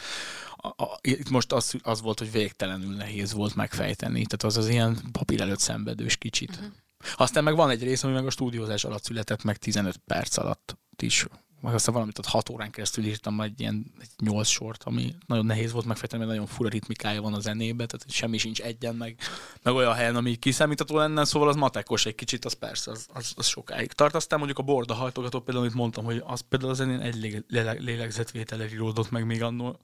[0.55, 4.67] a, a, itt most az, az volt, hogy végtelenül nehéz volt megfejteni, tehát az az
[4.67, 6.49] ilyen papír előtt szenvedős kicsit.
[6.49, 6.71] Uh-huh.
[7.15, 10.77] Aztán meg van egy rész, ami meg a stúdiózás alatt született, meg 15 perc alatt
[11.01, 11.25] is
[11.61, 15.45] meg aztán valamit ott hat órán keresztül írtam egy ilyen egy nyolc sort, ami nagyon
[15.45, 19.17] nehéz volt megfejteni, mert nagyon fura ritmikája van a zenébe, tehát semmi sincs egyen, meg,
[19.61, 23.33] meg olyan helyen, ami kiszámítható lenne, szóval az matekos egy kicsit, az persze, az, az,
[23.35, 24.15] az sokáig tart.
[24.15, 27.43] Aztán mondjuk a borda hajtogató például, amit mondtam, hogy az például a zenén egy
[27.79, 29.79] lélegzetvétel íródott meg még annól.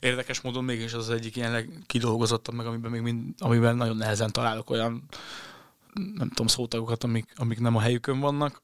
[0.00, 4.32] Érdekes módon mégis az, az egyik ilyen kidolgozottabb, meg amiben még mind, amiben nagyon nehezen
[4.32, 5.02] találok olyan
[5.94, 8.62] nem tudom, szótagokat, amik, amik nem a helyükön vannak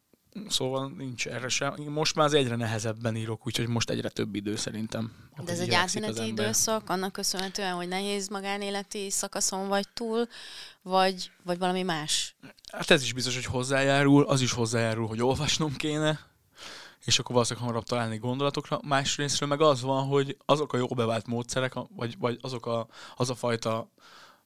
[0.48, 1.74] Szóval nincs erre sem.
[1.88, 5.12] Most már az egyre nehezebben írok, úgyhogy most egyre több idő szerintem.
[5.44, 10.26] De ez egy átmeneti időszak, annak köszönhetően, hogy nehéz magánéleti szakaszon vagy túl,
[10.82, 12.34] vagy, vagy valami más?
[12.72, 16.20] Hát ez is biztos, hogy hozzájárul, az is hozzájárul, hogy olvasnom kéne,
[17.04, 18.80] és akkor valószínűleg hamarabb találni gondolatokra.
[18.82, 23.30] Másrésztről meg az van, hogy azok a jó bevált módszerek, vagy, vagy azok a, az
[23.30, 23.90] a fajta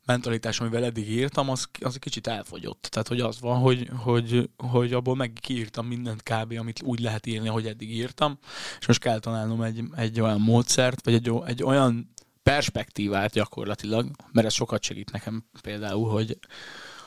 [0.05, 2.88] mentalitás, amivel eddig írtam, az, az egy kicsit elfogyott.
[2.90, 7.27] Tehát, hogy az van, hogy, hogy, hogy abból meg kiírtam mindent kb., amit úgy lehet
[7.27, 8.38] írni, hogy eddig írtam,
[8.81, 12.12] és most kell találnom egy, egy olyan módszert, vagy egy, egy olyan
[12.43, 16.38] perspektívát gyakorlatilag, mert ez sokat segít nekem például, hogy,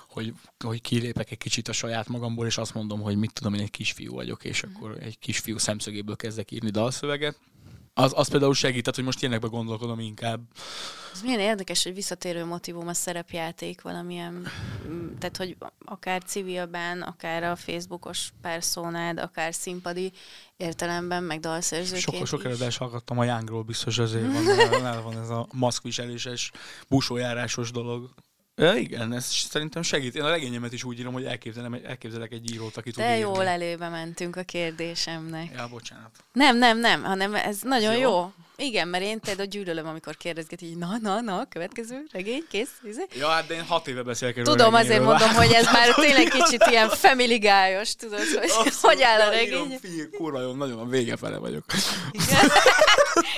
[0.10, 0.34] hogy,
[0.64, 3.72] hogy kilépek egy kicsit a saját magamból, és azt mondom, hogy mit tudom, én egy
[3.72, 7.40] kisfiú vagyok, és akkor egy kisfiú szemszögéből kezdek írni dalszöveget,
[7.98, 10.40] az, az például segített, hogy most ilyenekbe gondolkodom inkább.
[11.14, 14.48] Ez milyen érdekes, hogy visszatérő motivum a szerepjáték valamilyen,
[15.20, 20.12] tehát hogy akár civilben, akár a Facebookos perszónád, akár színpadi
[20.58, 25.30] értelemben, meg dalszerzőként Sok, sok előadás hallgattam a Jángról, biztos azért van, el van ez
[25.30, 26.52] a maszkviseléses,
[26.88, 28.10] busójárásos dolog.
[28.60, 30.16] Ja, igen, ez szerintem segít.
[30.16, 33.36] Én a regényemet is úgy írom, hogy elképzelem, elképzelek egy írót, aki tud De jól
[33.36, 33.48] írni.
[33.48, 35.52] elébe mentünk a kérdésemnek.
[35.56, 36.12] Ja, bocsánat.
[36.34, 38.00] Nem, nem, nem, hanem ez nagyon jó.
[38.10, 38.32] jó.
[38.60, 43.06] Igen, mert én például gyűlölöm, amikor kérdezget, így na, na, na, következő regény, kész, izé.
[43.14, 46.66] Ja, hát de én hat éve beszélek Tudom, azért mondom, hogy ez már tényleg kicsit
[46.70, 49.80] ilyen family guy tudod, hogy Abszolút, hogy áll a regény.
[49.96, 51.64] Írom, kurva jó, nagyon a vége fele vagyok.
[52.12, 52.50] Igen.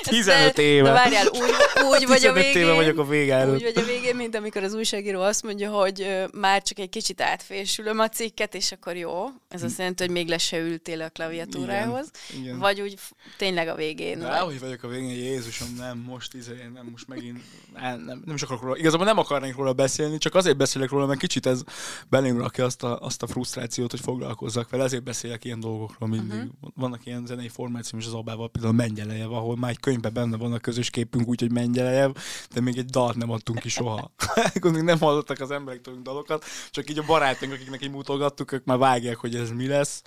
[0.03, 0.87] 15 éve.
[0.87, 1.53] De várjál, úgy,
[1.91, 2.61] úgy vagy a végén.
[2.61, 3.55] éve vagyok a vége előtt.
[3.55, 7.21] Úgy vagy a végén, mint amikor az újságíró azt mondja, hogy már csak egy kicsit
[7.21, 9.25] átfésülöm a cikket, és akkor jó.
[9.49, 12.11] Ez azt jelenti, hogy még le se ültél a klaviatúrához.
[12.29, 12.59] Igen, igen.
[12.59, 12.97] Vagy úgy
[13.37, 14.19] tényleg a végén.
[14.19, 14.59] De vagy.
[14.59, 17.41] vagyok a végén, Jézusom, nem, most izé, nem, most megint,
[17.73, 18.77] nem, nem, nem is akarok róla.
[18.77, 21.63] Igazából nem akarnék róla beszélni, csak azért beszélek róla, mert kicsit ez
[22.09, 26.37] belém rakja azt a, azt a frusztrációt, hogy foglalkozzak vele, ezért beszélek ilyen dolgokról mindig.
[26.37, 26.71] Uh-huh.
[26.75, 30.53] Vannak ilyen zenei formációm is az Abával, például Mengyelejev, ahol már egy könyvben benne van
[30.53, 32.11] a közös képünk, úgyhogy Mengyelejev,
[32.53, 34.11] de még egy dalt nem adtunk ki soha.
[34.61, 38.65] még nem hallottak az emberek tőlünk dalokat, csak így a barátunk, akiknek így mutogattuk, ők
[38.65, 40.01] már vágják, hogy ez mi lesz.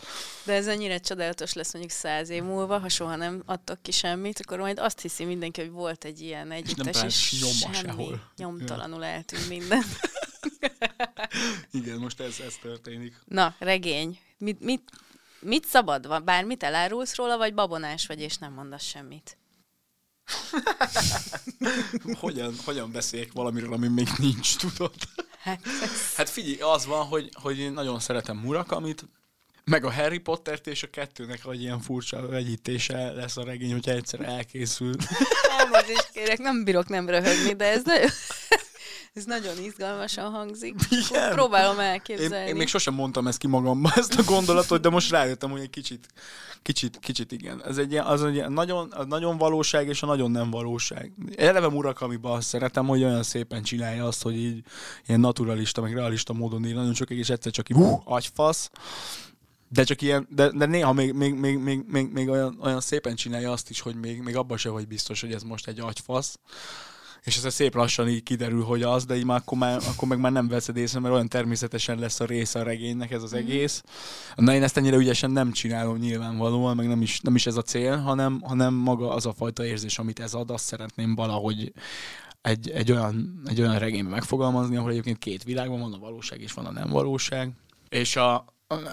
[0.45, 4.41] De ez annyira csodálatos lesz mondjuk száz év múlva, ha soha nem adtak ki semmit,
[4.45, 8.31] akkor majd azt hiszi mindenki, hogy volt egy ilyen együttes, és, és semmi, sehol.
[8.37, 9.83] nyomtalanul eltűnt minden.
[11.71, 13.17] Igen, most ez, ez történik.
[13.25, 14.19] Na, regény.
[14.39, 14.91] Mit, mit,
[15.41, 16.25] mit szabad?
[16.25, 19.37] Bármit elárulsz róla, vagy babonás vagy, és nem mondasz semmit?
[22.21, 24.95] hogyan, hogyan beszéljek valamiről, ami még nincs, tudod?
[25.39, 25.61] Hát,
[26.17, 29.05] hát figyelj, az van, hogy, hogy én nagyon szeretem Murakamit,
[29.64, 33.90] meg a Harry Pottert és a kettőnek egy ilyen furcsa vegyítése lesz a regény, hogyha
[33.90, 34.94] egyszer elkészül.
[35.59, 38.11] Elnézést kérek, nem bírok nem röhögni, de ez nagyon...
[39.14, 40.75] Ez nagyon izgalmasan hangzik.
[40.90, 41.33] Igen.
[41.33, 42.37] Próbálom elképzelni.
[42.37, 45.61] Én, én még sosem mondtam ezt ki magamban, ezt a gondolatot, de most rájöttem, hogy
[45.61, 46.09] egy kicsit,
[46.62, 47.62] kicsit, kicsit igen.
[47.64, 51.12] Ez egy, az egy nagyon, a nagyon valóság és a nagyon nem valóság.
[51.37, 54.64] Eleve Murakamiban azt szeretem, hogy olyan szépen csinálja azt, hogy így
[55.07, 58.70] ilyen naturalista, meg realista módon ír nagyon sokáig, és egyszer csak így, hú, agyfasz,
[59.73, 63.15] de csak ilyen, de, de néha még, még, még, még, még, még olyan, olyan, szépen
[63.15, 66.39] csinálja azt is, hogy még, még abban se vagy biztos, hogy ez most egy agyfasz.
[67.23, 70.19] És ez szép lassan így kiderül, hogy az, de így már akkor, már, akkor meg
[70.19, 73.41] már nem veszed észre, mert olyan természetesen lesz a része a regénynek ez az mhm.
[73.41, 73.83] egész.
[74.35, 77.63] Na én ezt ennyire ügyesen nem csinálom nyilvánvalóan, meg nem is, nem is ez a
[77.63, 81.73] cél, hanem, hanem maga az a fajta érzés, amit ez ad, azt szeretném valahogy
[82.43, 86.53] egy, egy, olyan, egy olyan regényben megfogalmazni, ahol egyébként két világban van, a valóság és
[86.53, 87.51] van a nem valóság.
[87.89, 88.45] És a,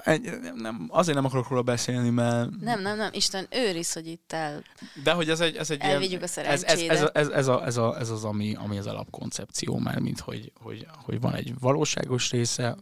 [0.03, 2.49] egy, nem, azért nem akarok róla beszélni, mert...
[2.59, 4.63] Nem, nem, nem, Isten őriz, hogy itt el...
[5.03, 5.55] De hogy ez egy...
[5.55, 6.89] Ez egy Elvigyük ilyen, a szerencsédet.
[6.89, 10.19] Ez, ez, ez, ez, a, ez, a, ez az, ami, ami az alapkoncepció már, mint
[10.19, 12.77] hogy, hogy, hogy van egy valóságos része,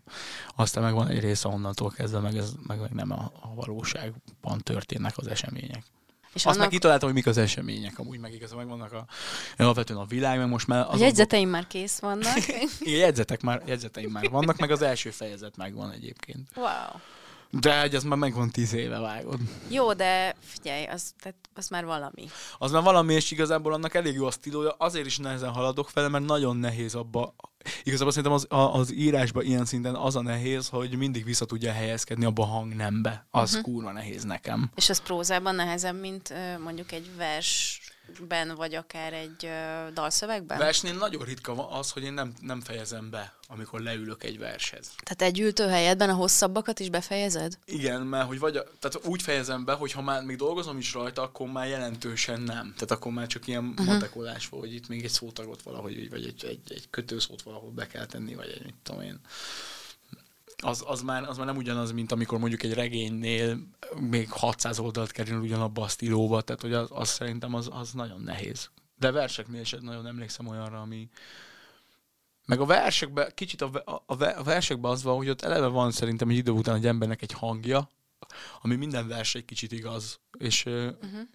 [0.56, 4.60] aztán meg van egy része onnantól kezdve, meg, ez, meg, meg nem a, a valóságban
[4.64, 5.84] történnek az események.
[6.38, 6.60] És Azt annak...
[6.60, 9.06] meg kitaláltam, hogy mik az események, amúgy meg igazán meg vannak a,
[9.58, 10.86] alapvetően a világ, meg most már...
[10.90, 12.38] A jegyzeteim már kész vannak.
[12.80, 16.50] Igen, jegyzetek már, jegyzeteim már vannak, meg az első fejezet megvan egyébként.
[16.56, 16.68] Wow.
[17.50, 19.40] De egy az már megvan tíz éve vágod.
[19.68, 22.30] Jó, de figyelj, az, tehát, az már valami.
[22.58, 24.76] Az már valami, és igazából annak elég jó a stílója.
[24.78, 27.36] Azért is nehezen haladok vele, mert nagyon nehéz abba.
[27.84, 28.48] Igazából szerintem az,
[28.80, 33.28] az írásban ilyen szinten az a nehéz, hogy mindig vissza tudja helyezkedni abba a hangnembe.
[33.32, 33.74] Az uh-huh.
[33.74, 34.72] kurva nehéz nekem.
[34.76, 36.34] És az prózában nehezebb, mint
[36.64, 37.82] mondjuk egy vers
[38.28, 40.58] ben vagy akár egy uh, dalszövegben?
[40.58, 44.92] Versnél nagyon ritka van az, hogy én nem, nem fejezem be, amikor leülök egy vershez.
[45.04, 47.58] Tehát egy ültőhelyedben a hosszabbakat is befejezed?
[47.66, 51.22] Igen, mert hogy vagy, tehát úgy fejezem be, hogy ha már még dolgozom is rajta,
[51.22, 52.74] akkor már jelentősen nem.
[52.74, 53.86] Tehát akkor már csak ilyen uh-huh.
[53.86, 57.88] matekolás van, hogy itt még egy szótagot valahogy, vagy egy, egy, egy kötőszót valahol be
[57.88, 59.20] kell tenni, vagy egy mit tudom én
[60.64, 63.60] az, az, már, az már nem ugyanaz, mint amikor mondjuk egy regénynél
[64.00, 68.22] még 600 oldalt kerül ugyanabba a stílóba, tehát hogy az, az szerintem az, az nagyon
[68.22, 68.70] nehéz.
[68.96, 71.10] De verseknél is nagyon emlékszem olyanra, ami,
[72.46, 76.30] meg a versekben, kicsit a, a, a versekben az van, hogy ott eleve van szerintem
[76.30, 77.90] egy idő után egy embernek egy hangja,
[78.62, 80.20] ami minden vers egy kicsit igaz.
[80.38, 81.28] És uh-huh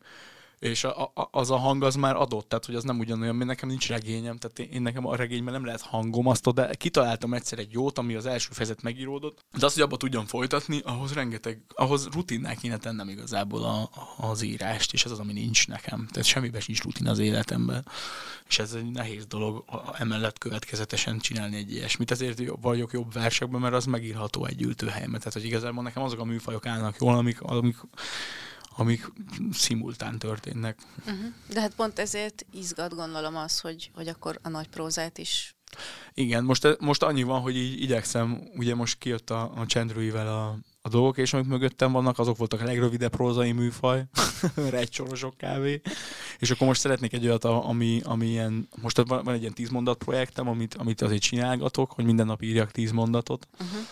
[0.62, 3.48] és a, a, az a hang az már adott, tehát hogy az nem ugyanolyan, mert
[3.48, 7.34] nekem nincs regényem, tehát én, én nekem a regényben nem lehet hangom, azt de kitaláltam
[7.34, 11.12] egyszer egy jót, ami az első fejezet megíródott, de azt, hogy abba tudjam folytatni, ahhoz
[11.12, 16.06] rengeteg, ahhoz rutinnál kéne tennem igazából a, az írást, és ez az, ami nincs nekem.
[16.10, 17.86] Tehát semmiben sincs rutin az életemben,
[18.48, 19.64] és ez egy nehéz dolog
[19.98, 25.18] emellett következetesen csinálni egy ilyesmit, ezért vagyok jobb versekben, mert az megírható egy ültőhelyemben.
[25.18, 27.76] Tehát, hogy igazából nekem azok a műfajok állnak jól, amik, amik
[28.76, 29.12] amik
[29.52, 30.78] szimultán történnek.
[30.98, 31.24] Uh-huh.
[31.48, 35.54] De hát pont ezért izgat gondolom az, hogy, hogy akkor a nagy prózát is
[36.14, 40.58] igen, most, most annyi van, hogy így igyekszem, ugye most kijött a, a csendrőivel a,
[40.82, 44.04] a dolgok, és amik mögöttem vannak, azok voltak a legrövidebb prózai műfaj,
[44.70, 45.80] egy sorosok kávé,
[46.38, 49.68] és akkor most szeretnék egy olyat, ami, ami ilyen, most van, van egy ilyen tíz
[49.68, 53.86] mondat projektem, amit, amit azért csinálgatok, hogy minden nap írjak tíz mondatot, uh-huh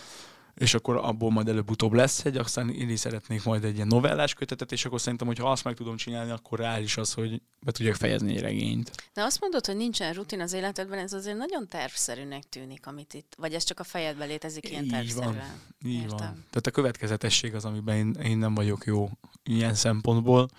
[0.55, 4.33] és akkor abból majd előbb-utóbb lesz egy, aztán én is szeretnék majd egy ilyen novellás
[4.33, 7.71] kötetet, és akkor szerintem, hogy ha azt meg tudom csinálni, akkor reális az, hogy be
[7.71, 8.91] tudjak fejezni egy regényt.
[9.13, 13.35] De azt mondod, hogy nincsen rutin az életedben, ez azért nagyon tervszerűnek tűnik, amit itt,
[13.37, 15.33] vagy ez csak a fejedben létezik ilyen tervszerűen?
[15.33, 15.39] Így
[15.81, 15.91] van.
[15.91, 16.19] Így van.
[16.19, 19.09] Tehát a következetesség az, amiben én, én nem vagyok jó
[19.43, 20.49] ilyen szempontból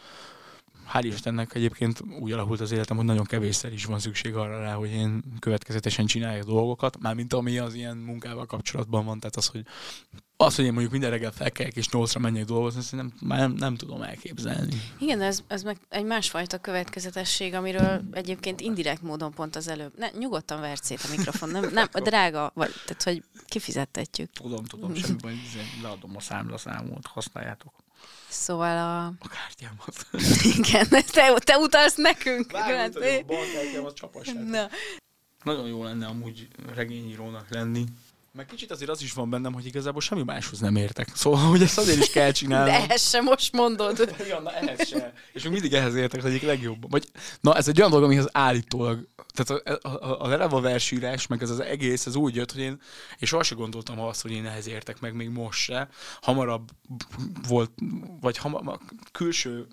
[0.92, 4.74] hál' Istennek egyébként úgy alakult az életem, hogy nagyon kevésszer is van szükség arra rá,
[4.74, 9.64] hogy én következetesen csináljak dolgokat, mármint ami az ilyen munkával kapcsolatban van, tehát az, hogy
[10.37, 13.52] az, hogy én mondjuk minden reggel felkelek és nyolcra menjek dolgozni, ezt nem, már nem,
[13.52, 14.81] nem tudom elképzelni.
[14.98, 19.92] Igen, ez, ez meg egy másfajta következetesség, amiről egyébként indirekt módon pont az előbb.
[19.98, 24.31] Ne, nyugodtan verj szét a mikrofon, nem, nem a drága, vagy, tehát hogy kifizettetjük.
[24.31, 25.35] Tudom, tudom, semmi baj,
[25.83, 27.82] leadom a számlaszámot, használjátok.
[28.33, 29.07] Szóval a...
[29.07, 30.07] A kártyámat.
[30.59, 32.53] Igen, te, te utalsz nekünk.
[32.53, 34.68] Várj, hogy a bankkártyám az Na.
[35.45, 37.85] Nagyon jó lenne amúgy regényírónak lenni.
[38.35, 41.09] Meg kicsit azért az is van bennem, hogy igazából semmi máshoz nem értek.
[41.14, 42.71] Szóval, hogy ezt azért is kell csinálni.
[42.71, 44.14] De ehhez sem most mondod.
[44.29, 45.12] ja, na ehhez sem.
[45.33, 46.90] És még mindig ehhez értek az egyik legjobban.
[46.90, 47.09] Vagy,
[47.40, 51.51] na, ez egy olyan dolog, amihez állítólag, tehát a, a, a, a, versírás, meg ez
[51.51, 52.81] az egész, ez úgy jött, hogy én,
[53.18, 55.88] és sohasem gondoltam azt, hogy én ehhez értek meg, még most se.
[56.21, 56.71] Hamarabb
[57.49, 57.71] volt,
[58.21, 58.81] vagy hamarabb,
[59.12, 59.66] külső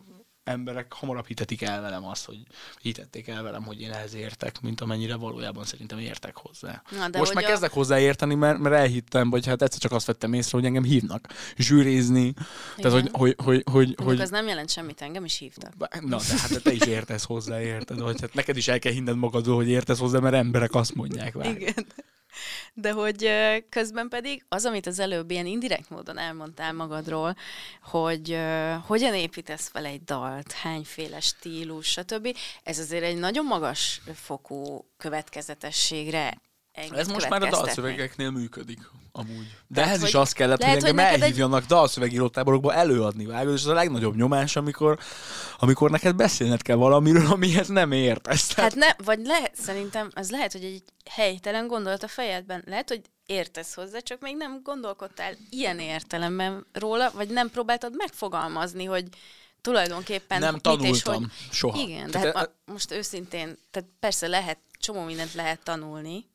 [0.50, 2.38] emberek hamarabb hitetik el velem azt, hogy
[2.82, 6.82] hitették el velem, hogy én ehhez értek, mint amennyire valójában szerintem értek hozzá.
[6.98, 7.48] Na, de Most már a...
[7.48, 10.84] kezdek hozzá érteni, mert, mert elhittem, vagy hát egyszer csak azt vettem észre, hogy engem
[10.84, 12.22] hívnak zsűrizni.
[12.22, 12.36] Igen.
[12.76, 14.20] Tehát, hogy, hogy, hogy, hogy, hogy...
[14.20, 15.74] az nem jelent semmit, engem is hívtak.
[16.02, 18.00] Na, de hát te is értesz hozzá, érted?
[18.00, 21.34] Vagy hát neked is el kell hinned magadról, hogy értesz hozzá, mert emberek azt mondják.
[21.34, 21.50] Várj.
[21.50, 21.86] Igen.
[22.74, 23.30] De hogy
[23.70, 27.36] közben pedig az, amit az előbb ilyen indirekt módon elmondtál magadról,
[27.82, 28.40] hogy
[28.86, 32.38] hogyan építesz fel egy dalt, hányféle stílus, stb.
[32.64, 36.42] Ez azért egy nagyon magas fokú következetességre
[36.74, 38.80] ez most már a dalszövegeknél működik,
[39.20, 39.58] amúgy.
[39.68, 41.68] De ehhez is az kellett, lehet, hogy engem elhívjanak egy...
[41.68, 45.00] dalszövegíró táborokba előadni vágod, és ez a legnagyobb nyomás, amikor,
[45.58, 48.54] amikor neked beszélned kell valamiről, amihez nem értesz.
[48.54, 52.64] Hát ne, vagy lehet, szerintem, az lehet, hogy egy helytelen gondolat a fejedben.
[52.66, 58.86] Lehet, hogy értesz hozzá, csak még nem gondolkodtál ilyen értelemben róla, vagy nem próbáltad megfogalmazni,
[58.86, 59.06] hogy
[59.62, 61.26] tulajdonképpen nem tanultam és hogy...
[61.52, 61.82] soha.
[61.82, 66.26] Igen, de hát e- a, most őszintén, tehát persze lehet, csomó mindent lehet tanulni,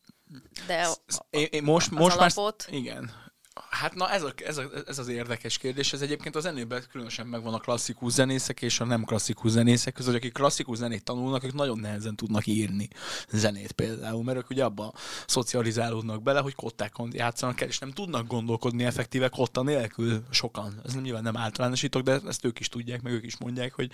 [0.67, 0.89] de
[1.31, 2.67] én, én most, az most alapot...
[2.71, 2.79] már...
[2.79, 3.23] Igen.
[3.71, 7.27] Hát na ez, a, ez, a, ez az érdekes kérdés, ez egyébként a zenében különösen
[7.27, 11.53] megvan a klasszikus zenészek és a nem klasszikus zenészek között, akik klasszikus zenét tanulnak, ők
[11.53, 12.89] nagyon nehezen tudnak írni
[13.31, 14.95] zenét például, mert ők ugye abban
[15.27, 20.81] szocializálódnak bele, hogy kottákon játszanak el, és nem tudnak gondolkodni effektíve kotta nélkül sokan.
[20.85, 23.91] Ez nem nyilván nem általánosítok, de ezt ők is tudják, meg ők is mondják, hogy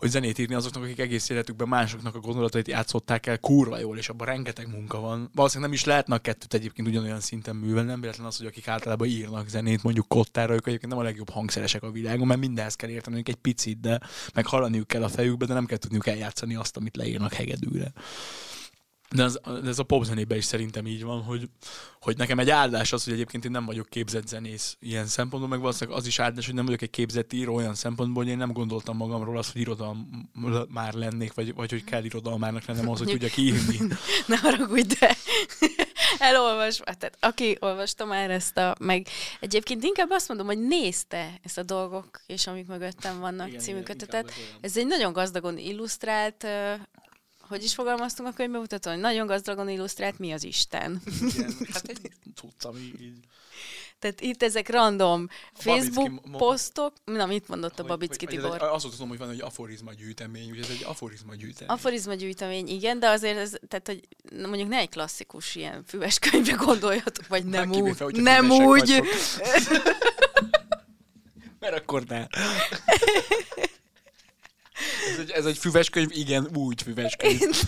[0.00, 4.08] hogy zenét írni azoknak, akik egész életükben másoknak a gondolatait játszották el kurva jól, és
[4.08, 5.30] abban rengeteg munka van.
[5.34, 8.68] Valószínűleg nem is lehetne a kettőt egyébként ugyanolyan szinten művel, nem véletlen az, hogy akik
[8.68, 12.74] általában írnak zenét, mondjuk kottára, ők egyébként nem a legjobb hangszeresek a világon, mert mindenhez
[12.74, 14.00] kell érteniük egy picit, de
[14.34, 17.92] meg hallaniuk kell a fejükbe, de nem kell tudniuk eljátszani azt, amit leírnak hegedűre.
[19.14, 21.48] De ez, ez a popzenében is szerintem így van, hogy,
[22.00, 25.60] hogy nekem egy áldás az, hogy egyébként én nem vagyok képzett zenész ilyen szempontból, meg
[25.60, 28.52] valószínűleg az is áldás, hogy nem vagyok egy képzett író olyan szempontból, hogy én nem
[28.52, 30.30] gondoltam magamról azt, hogy irodalom
[30.68, 33.78] már lennék, vagy, vagy hogy kell irodalmárnak lennem az, hogy tudjak írni.
[34.26, 35.16] ne haragudj, de
[36.28, 39.06] elolvasva, tehát aki olvasta már ezt a, meg
[39.40, 43.80] egyébként inkább azt mondom, hogy nézte ezt a dolgok, és amik mögöttem vannak igen, című
[43.80, 44.32] kötetet.
[44.60, 46.46] Ez egy nagyon gazdagon illusztrált
[47.50, 51.02] hogy is fogalmaztunk a könyvbemutatón, hogy nagyon gazdagon illusztrált, mi az Isten.
[51.20, 52.10] Igen, hát egy
[52.62, 53.18] ami így...
[53.98, 58.44] Tehát itt ezek random Facebook mo- posztok, na mit mondott a Hogy- Babicki hogy- hogy
[58.44, 58.62] Tibor?
[58.62, 61.76] Egy, azt tudom, hogy van egy aforizma gyűjtemény, ugye ez egy aforizma gyűjtemény.
[61.76, 64.08] Aforizma gyűjtemény, igen, de azért ez, tehát, hogy
[64.46, 67.98] mondjuk ne egy klasszikus ilyen füves könyvre gondoljatok, vagy nem kivéve, úgy.
[67.98, 69.02] hogyha Nem úgy.
[71.60, 72.26] Mert akkor ne.
[75.10, 77.62] Ez egy, ez egy füves könyv, igen, úgy füves könyv.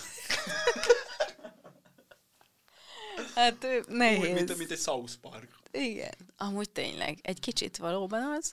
[3.34, 4.34] Hát ő, Úgy, nehéz.
[4.34, 5.48] mint, mint egy South Park.
[5.70, 7.18] Igen, amúgy tényleg.
[7.22, 8.52] Egy kicsit valóban az.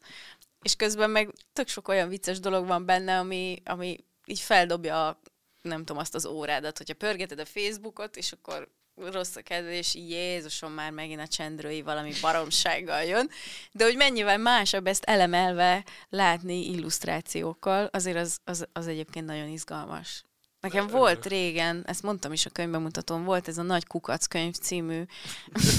[0.62, 5.20] És közben meg tök sok olyan vicces dolog van benne, ami, ami így feldobja, a,
[5.62, 8.72] nem tudom, azt az órádat, hogyha pörgeted a Facebookot, és akkor
[9.12, 13.30] rossz a kedved, és Jézusom, már megint a csendrői valami baromsággal jön.
[13.72, 20.24] De hogy mennyivel másabb ezt elemelve látni illusztrációkkal, azért az, az, az egyébként nagyon izgalmas.
[20.60, 25.04] Nekem volt régen, ezt mondtam is a könyvbemutatón, volt ez a Nagy Kukac könyv című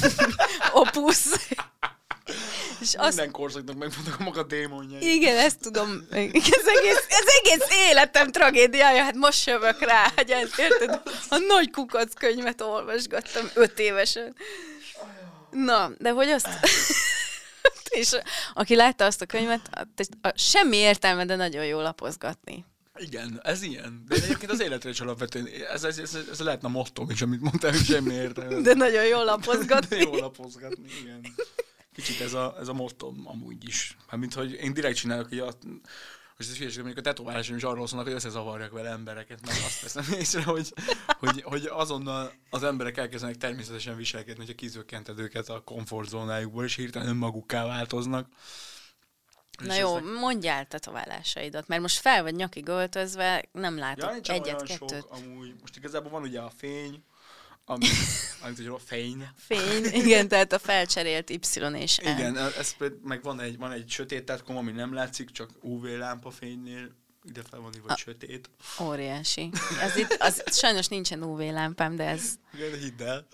[0.73, 1.55] opusz.
[2.81, 5.15] És azt Minden korszaknak megvannak a maga démonjai.
[5.15, 6.07] igen, ezt tudom.
[6.11, 11.01] Ez egész, ez egész életem tragédiája, hát most jövök rá, hogy ezt érted?
[11.29, 14.35] A nagy kukac könyvet olvasgattam öt évesen.
[15.51, 16.49] Na, de hogy azt...
[17.89, 18.11] És
[18.55, 19.71] aki látta azt a könyvet,
[20.35, 22.65] semmi értelme, de nagyon jó lapozgatni.
[22.97, 24.05] Igen, ez ilyen.
[24.09, 27.41] De egyébként az életre is alapvetően, ez, ez, ez, ez lehetne a motto is, amit
[27.41, 28.61] mondtál, hogy semmi értelme.
[28.61, 29.97] De nagyon jó lapozgatni.
[29.97, 31.35] De jó lapozgatni, igen.
[32.01, 33.97] Kicsit ez a, ez a motto amúgy is.
[34.07, 35.45] Hát mint hogy én direkt csinálok, hogy a,
[36.37, 39.81] most ez hülyeség, mondjuk a tetoválásom is arról szólnak, hogy összezavarjak vele embereket, mert azt
[39.81, 40.73] veszem észre, hogy,
[41.19, 47.09] hogy, hogy azonnal az emberek elkezdenek természetesen viselkedni, hogyha kizökkented őket a komfortzónájukból, és hirtelen
[47.09, 48.29] önmagukká változnak.
[49.65, 54.63] Na jó, ezek- mondjál tetoválásaidat, mert most fel vagy nyakig öltözve, nem látok Ja, egyet,
[54.63, 54.91] kettőt.
[55.01, 55.55] sok, amúgy.
[55.61, 57.03] Most igazából van ugye a fény,
[57.71, 57.87] ami,
[58.43, 59.29] amit ugye fény.
[59.37, 61.39] Fény, igen, tehát a felcserélt Y
[61.75, 62.07] és N.
[62.07, 66.31] Igen, ez meg van egy, van egy sötét tetkom, ami nem látszik, csak UV lámpa
[66.31, 68.51] fénynél ide fel van írva, sötét.
[68.83, 69.51] Óriási.
[69.83, 72.23] Ez itt, az, sajnos nincsen UV lámpám, de ez
[72.55, 73.27] Igen, hidd el.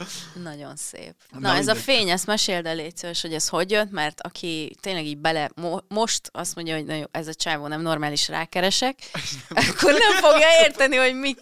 [0.43, 1.15] nagyon szép.
[1.31, 4.21] Na, Na, ez a fény, ezt meséld el légy szíves, hogy ez hogy jött, mert
[4.21, 7.81] aki tényleg így bele, mo- most azt mondja, hogy na jó, ez a csávó nem
[7.81, 8.99] normális, rákeresek,
[9.69, 11.35] akkor nem fogja érteni, hogy mi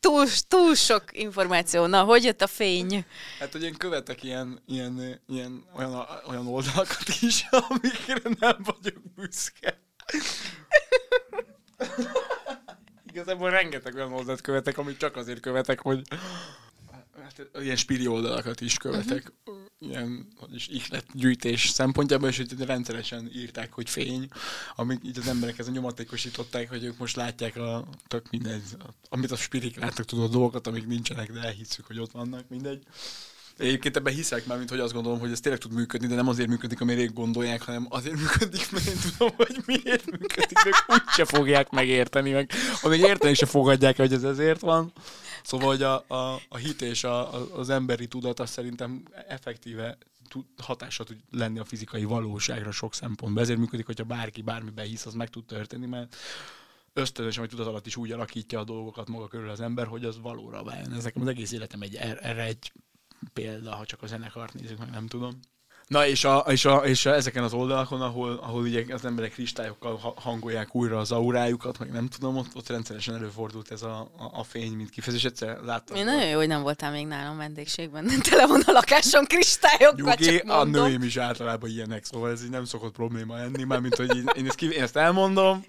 [0.00, 1.86] túl, túl sok információ.
[1.86, 3.04] Na, hogy jött a fény?
[3.38, 9.80] Hát, hogy én követek ilyen, ilyen, ilyen olyan, olyan oldalakat is, amikre nem vagyok büszke.
[13.12, 16.02] Igazából rengeteg olyan oldalt követek, amit csak azért követek, hogy
[17.22, 19.64] hát, ilyen spiri oldalakat is követek, uh-huh.
[19.78, 24.28] ilyen hogy is ihletgyűjtés szempontjából, és hogy rendszeresen írták, hogy fény,
[24.76, 28.62] amik így az emberek ezen nyomatékosították, hogy ők most látják a tök mindegy,
[29.08, 32.86] amit a spirik látnak, tudod, dolgokat, amik nincsenek, de elhisszük, hogy ott vannak, mindegy.
[33.60, 36.28] Egyébként ebben hiszek már, mint hogy azt gondolom, hogy ez tényleg tud működni, de nem
[36.28, 41.24] azért működik, amire gondolják, hanem azért működik, mert én tudom, hogy miért működik, ők úgyse
[41.24, 42.50] fogják megérteni, meg
[42.82, 44.92] amíg érteni se fogadják, hogy ez ezért van.
[45.42, 49.98] Szóval, hogy a, a, a hit és a, a, az emberi tudat az szerintem effektíve
[50.28, 53.42] tud, hatással tud lenni a fizikai valóságra sok szempontból.
[53.42, 56.16] Ezért működik, hogyha bárki bármiben hisz, az meg tud történni, mert
[56.92, 60.20] ösztönösen, vagy tudat alatt is úgy alakítja a dolgokat maga körül az ember, hogy az
[60.20, 60.92] valóra váljon.
[60.92, 62.72] Ez nekem az egész életem egy, er- erre egy
[63.32, 65.40] példa, ha csak a zenekart nézzük, meg nem tudom.
[65.90, 69.32] Na, és, a, és, a, és a, ezeken az oldalakon, ahol, ahol ugye az emberek
[69.32, 74.00] kristályokkal ha- hangolják újra az aurájukat, meg nem tudom, ott, ott rendszeresen előfordult ez a,
[74.00, 75.24] a, a fény, mint kifejezés.
[75.24, 75.96] Egyszer láttam.
[75.96, 78.10] Én nagyon jó, hogy nem voltál még nálam vendégségben.
[78.30, 80.84] Tele van a lakásom kristályokkal, Nyugi, csak a mondom.
[80.84, 84.46] nőim is általában ilyenek, szóval ez így nem szokott probléma lenni, mármint, hogy én, én,
[84.46, 85.64] ezt, ki, én ezt elmondom,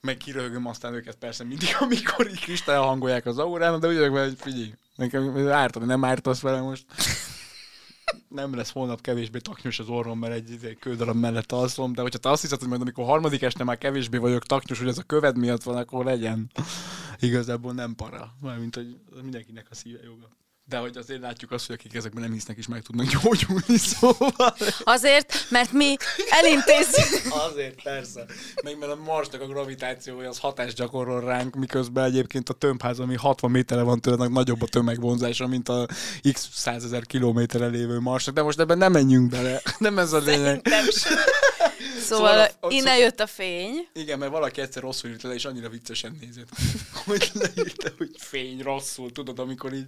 [0.00, 4.34] meg kiröhögöm aztán őket persze mindig, amikor így kristály hangolják az aurámat, de úgy hogy
[4.38, 6.84] figyelj, nekem ártani, nem ártasz vele most.
[8.28, 12.18] Nem lesz holnap kevésbé taknyos az orrom, mert egy izé, kődarab mellett alszom, de hogyha
[12.18, 15.02] te azt hiszed, hogy majd amikor harmadik este már kevésbé vagyok taknyos, hogy ez a
[15.02, 16.50] köved miatt van, akkor legyen.
[17.20, 20.28] Igazából nem para, mármint, hogy mindenkinek a szíve joga.
[20.64, 24.54] De hogy azért látjuk azt, hogy akik ezekben nem hisznek is meg tudnak gyógyulni, szóval.
[24.84, 25.96] Azért, mert mi
[26.30, 27.32] elintézzük.
[27.50, 28.24] Azért, persze.
[28.62, 33.16] Meg mert a Marsnak a gravitációja az hatást gyakorol ránk, miközben egyébként a tömbház, ami
[33.16, 35.86] 60 méterre van tőle, nagyobb a tömegvonzása, mint a
[36.32, 38.34] x százezer kilométerre lévő Marsnak.
[38.34, 39.62] De most ebben nem menjünk bele.
[39.78, 40.60] Nem ez a lényeg.
[40.68, 41.18] Nem sem.
[42.00, 43.88] Szóval Szóval a- innen jött a fény.
[43.92, 46.48] Igen, mert valaki egyszer rosszul írta le, és annyira viccesen nézett,
[47.06, 49.86] hogy leírta, hogy fény rosszul, tudod, amikor így...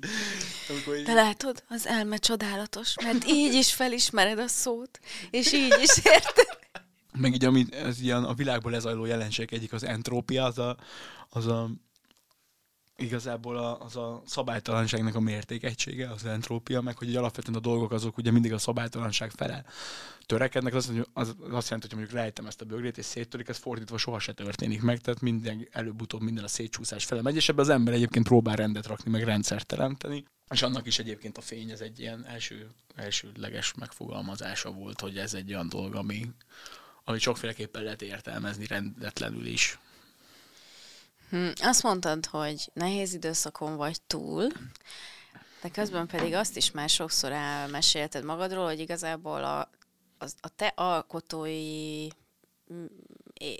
[0.68, 4.98] Amikor így De látod, az elme csodálatos, mert így is felismered a szót,
[5.30, 6.46] és így is érted.
[7.18, 10.76] Meg így, ami, ez ilyen a világból lezajló jelenség egyik az entrópia, az a,
[11.28, 11.70] az a
[12.96, 18.16] igazából a, az a szabálytalanságnak a mértékegysége, az entrópia, meg hogy alapvetően a dolgok azok
[18.16, 19.64] ugye mindig a szabálytalanság fele
[20.26, 23.56] törekednek, az, az, az azt jelenti, hogy mondjuk rejtem ezt a bögrét és széttörik, ez
[23.56, 27.64] fordítva soha se történik meg, tehát minden, előbb-utóbb minden a szétcsúszás fele megy, és ebben
[27.64, 30.24] az ember egyébként próbál rendet rakni, meg rendszert teremteni.
[30.50, 35.34] És annak is egyébként a fény, ez egy ilyen első, elsődleges megfogalmazása volt, hogy ez
[35.34, 36.30] egy olyan dolog, ami,
[37.04, 39.78] ami sokféleképpen lehet értelmezni rendetlenül is.
[41.30, 44.52] Hm, azt mondtad, hogy nehéz időszakon vagy túl,
[45.62, 49.70] de közben pedig azt is már sokszor elmesélted magadról, hogy igazából a,
[50.18, 52.06] az, a te alkotói
[52.72, 52.84] mm,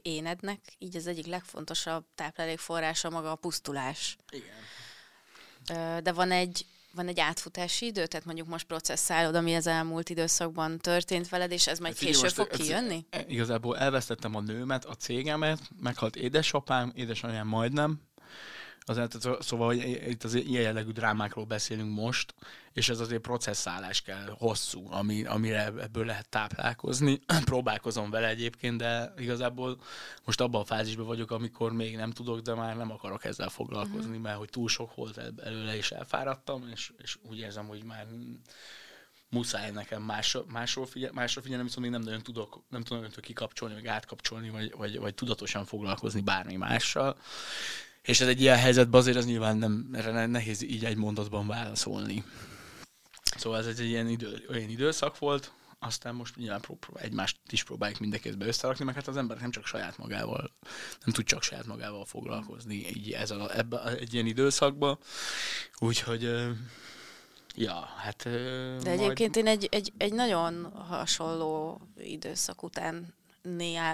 [0.02, 4.16] énednek így az egyik legfontosabb táplálékforrása maga a pusztulás.
[4.30, 6.02] Igen.
[6.02, 10.78] De van egy van egy átfutási idő, tehát mondjuk most processzálod, ami az elmúlt időszakban
[10.78, 13.07] történt veled, és ez majd hát később fog kijönni?
[13.26, 18.01] Igazából elvesztettem a nőmet, a cégemet, meghalt édesapám, édesanyám majdnem,
[18.87, 22.35] Azért, szóval hogy itt az ilyen jellegű drámákról beszélünk most,
[22.72, 27.20] és ez azért processzálás kell hosszú, ami, amire ebből lehet táplálkozni.
[27.45, 29.80] Próbálkozom vele egyébként, de igazából
[30.24, 34.09] most abban a fázisban vagyok, amikor még nem tudok, de már nem akarok ezzel foglalkozni,
[34.09, 34.22] uh-huh.
[34.22, 38.07] mert hogy túl sok volt előle, és elfáradtam, és, és úgy érzem, hogy már
[39.30, 43.16] muszáj nekem más, másról, figyel, másról figyelni, viszont még nem nagyon tudok, nem tudom nagyon
[43.20, 47.16] kikapcsolni, vagy átkapcsolni, vagy, vagy, vagy tudatosan foglalkozni bármi mással.
[48.05, 52.24] És ez egy ilyen helyzetben azért az nyilván nem, erre nehéz így egy mondatban válaszolni.
[53.36, 57.98] Szóval ez egy ilyen idő, olyan időszak volt, aztán most nyilván pró- egymást is próbáljuk
[57.98, 60.50] mindenképpen összerakni, meg hát az ember nem csak saját magával,
[61.05, 64.98] nem tud csak saját magával foglalkozni így ez a, ebbe, egy ilyen időszakban.
[65.78, 66.30] Úgyhogy
[67.57, 68.22] Ja, hát...
[68.82, 69.46] De egyébként majd...
[69.46, 73.14] én egy, egy, egy nagyon hasonló időszak után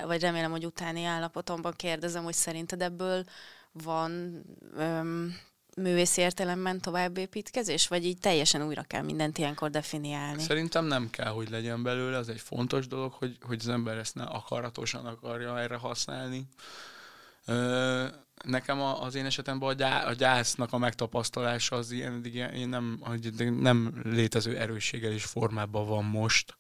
[0.07, 3.25] vagy remélem, hogy utáni állapotomban kérdezem, hogy szerinted ebből
[3.73, 4.43] van
[4.77, 5.37] öm,
[5.77, 10.43] művészi értelemben továbbépítkezés, vagy így teljesen újra kell mindent ilyenkor definiálni?
[10.43, 14.15] Szerintem nem kell, hogy legyen belőle, ez egy fontos dolog, hogy, hogy az ember ezt
[14.15, 16.47] ne akaratosan akarja erre használni.
[17.45, 18.07] Ö,
[18.45, 23.03] nekem a, az én esetemben a, gyá, a gyásznak a megtapasztalása az ilyen, ilyen nem,
[23.61, 26.57] nem létező erősséggel és formában van most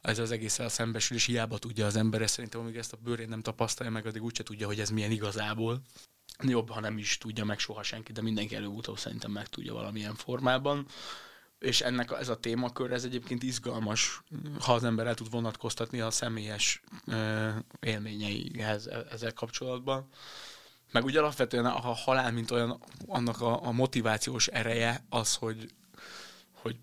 [0.00, 3.28] ez az egész szembesül, és hiába tudja az ember, ezt szerintem amíg ezt a bőrén
[3.28, 5.82] nem tapasztalja meg, addig úgyse tudja, hogy ez milyen igazából
[6.42, 10.14] jobb, ha nem is tudja meg soha senki, de mindenki előbb-utóbb szerintem meg tudja valamilyen
[10.14, 10.86] formában.
[11.58, 14.22] És ennek a, ez a témakör, ez egyébként izgalmas,
[14.60, 17.48] ha az ember el tud vonatkoztatni a személyes ö,
[17.80, 20.08] élményeihez e, ezzel kapcsolatban.
[20.92, 25.70] Meg ugye alapvetően a halál, mint olyan, annak a, a motivációs ereje az, hogy,
[26.52, 26.76] hogy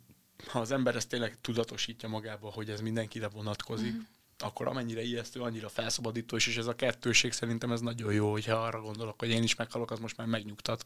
[0.48, 5.42] ha az ember ezt tényleg tudatosítja magába, hogy ez mindenkire vonatkozik, mm-hmm akkor amennyire ijesztő,
[5.42, 9.44] annyira felszabadító, és ez a kettőség szerintem ez nagyon jó, hogyha arra gondolok, hogy én
[9.44, 10.86] is meghalok, az most már megnyugtat.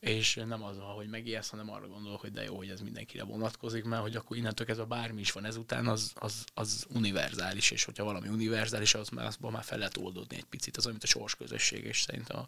[0.00, 3.84] És nem az, hogy megijeszt, hanem arra gondolok, hogy de jó, hogy ez mindenkire vonatkozik,
[3.84, 7.84] mert hogy akkor innentől ez a bármi is van ezután, az, az, az univerzális, és
[7.84, 11.06] hogyha valami univerzális, az már, azból már fel lehet oldódni egy picit, az, amit a
[11.06, 12.44] sorsközösség, és szerintem a,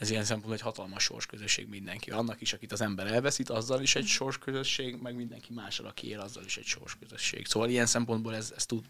[0.00, 2.10] ez ilyen szempontból egy hatalmas sorsközösség mindenki.
[2.10, 6.20] Annak is, akit az ember elveszít, azzal is egy sorsközösség, meg mindenki mással, aki él,
[6.20, 7.46] azzal is egy sorsközösség.
[7.46, 8.84] Szóval ilyen szempontból ez, ez tud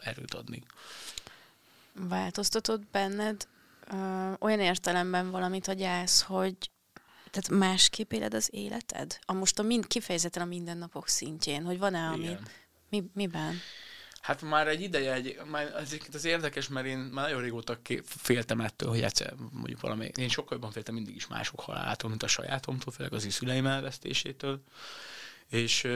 [0.00, 0.62] erőt adni.
[1.92, 3.48] Változtatod benned
[3.90, 6.56] ö, olyan értelemben valamit a gyász, hogy
[7.30, 9.18] tehát másképp éled az életed?
[9.24, 12.36] A most a mind, kifejezetten a mindennapok szintjén, hogy van-e, ami,
[12.90, 13.54] mi, miben?
[14.26, 18.60] Hát már egy ideje, egy, már ez az érdekes, mert én már nagyon régóta féltem
[18.60, 22.26] ettől, hogy egyszer mondjuk valami, én sokkal jobban féltem mindig is mások halálától, mint a
[22.26, 24.62] sajátomtól, főleg az szüleim elvesztésétől.
[25.48, 25.88] És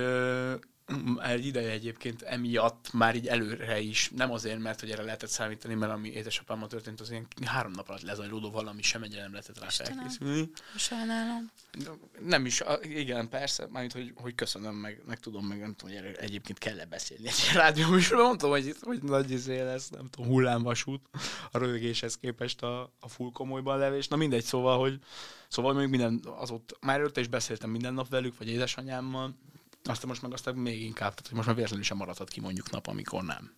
[1.23, 5.75] egy ideje egyébként emiatt már így előre is, nem azért, mert hogy erre lehetett számítani,
[5.75, 9.61] mert ami édesapámmal történt, az ilyen három nap alatt lezajlódó valami sem egyre nem lehetett
[9.61, 10.51] rá felkészülni.
[10.77, 11.51] Sajnálom.
[12.21, 16.05] Nem is, igen, persze, mármint, hogy, hogy köszönöm, meg, meg tudom, meg nem tudom, hogy
[16.05, 20.31] erre egyébként kell-e beszélni egy rádió is, mondtam, hogy, hogy nagy izé lesz, nem tudom,
[20.31, 21.01] hullámvasút
[21.51, 24.09] a rögéshez képest a, a full komolyban levés.
[24.09, 25.01] Na mindegy, szóval, hogy
[25.51, 29.35] Szóval még minden, az ott, már előtte is beszéltem minden nap velük, vagy édesanyámmal,
[29.85, 32.71] aztán most meg aztán még inkább, tehát hogy most már véletlenül sem maradhat ki mondjuk
[32.71, 33.55] nap, amikor nem.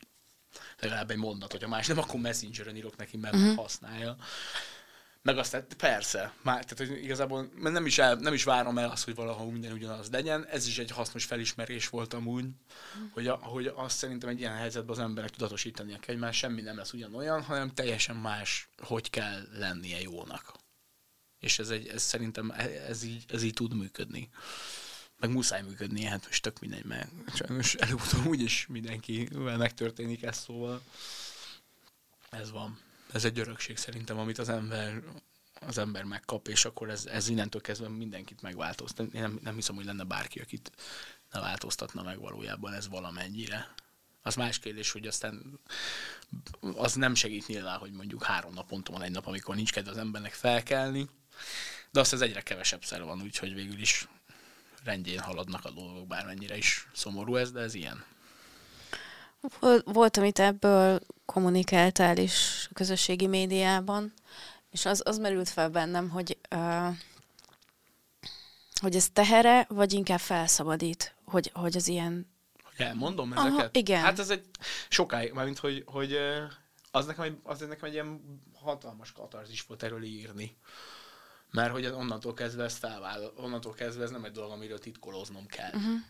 [0.81, 3.57] Legalább egy mondat, hogyha más nem, akkor messengeren írok neki, mert uh-huh.
[3.57, 4.16] használja.
[5.23, 9.05] Meg aztán persze, már, tehát hogy igazából nem is, el, nem is várom el azt,
[9.05, 10.47] hogy valahol minden ugyanaz legyen.
[10.47, 13.12] Ez is egy hasznos felismerés volt amúgy, uh-huh.
[13.12, 16.61] hogy, a, hogy azt szerintem egy ilyen helyzetben az emberek tudatosítania kell, hogy már semmi
[16.61, 20.53] nem lesz ugyanolyan, hanem teljesen más, hogy kell lennie jónak.
[21.39, 22.51] És ez, egy, ez szerintem
[22.87, 24.31] ez így, ez így tud működni
[25.23, 30.83] meg muszáj működni, hát most tök mindegy, mert sajnos előbb-utóbb úgyis mindenkivel megtörténik ez, szóval
[32.31, 32.79] ez van.
[33.12, 35.03] Ez egy örökség szerintem, amit az ember
[35.66, 39.12] az ember megkap, és akkor ez, ez innentől kezdve mindenkit megváltoztat.
[39.12, 40.73] Én nem, nem hiszem, hogy lenne bárki, akit
[41.33, 43.75] ne változtatna meg valójában ez valamennyire.
[44.23, 45.61] Az más kérdés, hogy aztán
[46.77, 49.97] az nem segít nyilván, hogy mondjuk három naponta van egy nap, amikor nincs kedve az
[49.97, 51.09] embernek felkelni,
[51.91, 54.09] de azt ez egyre kevesebb szer van, úgyhogy végül is
[54.85, 58.05] rendjén haladnak a dolgok, bármennyire is szomorú ez, de ez ilyen.
[59.85, 64.12] Volt, amit ebből kommunikáltál is a közösségi médiában,
[64.70, 66.97] és az, az merült fel bennem, hogy, uh,
[68.80, 72.30] hogy ez tehere, vagy inkább felszabadít, hogy, hogy az ilyen...
[72.62, 73.53] Hogy elmondom ezeket?
[73.53, 74.03] Aha, igen.
[74.03, 74.45] Hát ez egy
[74.89, 76.18] sokáig, mármint, hogy, hogy
[76.91, 80.57] az nekem, egy, az nekem egy ilyen hatalmas katarzis volt erről írni.
[81.53, 85.70] Mert hogy onnantól kezdve ez felvállal, onnantól kezdve ez nem egy dolog, amiről titkolóznom kell,
[85.72, 86.00] uh-huh.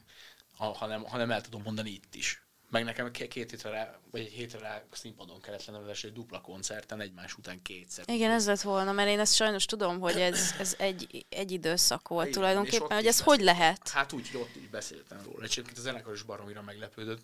[0.56, 2.42] ha, hanem, hanem el tudom mondani itt is.
[2.70, 7.00] Meg nekem két hétre rá, vagy egy hétre rá színpadon kellett lennem egy dupla koncerten
[7.00, 8.04] egymás után kétszer.
[8.08, 12.08] Igen, ez lett volna, mert én ezt sajnos tudom, hogy ez, ez egy, egy időszak
[12.08, 13.28] volt Igen, tulajdonképpen, hogy ez beszélt.
[13.28, 13.88] hogy lehet?
[13.88, 15.44] Hát úgy, hogy ott így beszéltem róla.
[15.44, 17.20] Egyébként a zenekar is baromira meglepődött.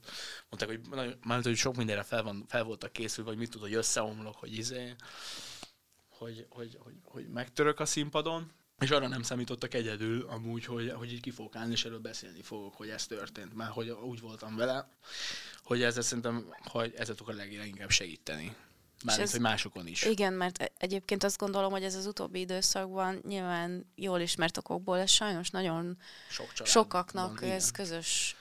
[0.49, 3.75] Mondták, hogy, már, hogy sok mindenre fel, van, fel voltak készülve, hogy mit tud, hogy
[3.75, 4.95] összeomlok, hogy izé
[6.19, 11.13] hogy, hogy, hogy, hogy megtörök a színpadon, és arra nem számítottak egyedül amúgy, hogy, hogy
[11.13, 13.55] így ki fogok állni, és erről beszélni fogok, hogy ez történt.
[13.55, 14.89] Mert hogy úgy voltam vele,
[15.63, 18.57] hogy ezzel szerintem, hogy ezzel tudok a leginkább segíteni.
[19.05, 20.05] Mármint, ez, hogy másokon is.
[20.05, 24.99] Igen, mert e- egyébként azt gondolom, hogy ez az utóbbi időszakban nyilván jól ismert okokból,
[24.99, 25.99] ez sajnos nagyon
[26.31, 28.37] Sok sokaknak van, ez közös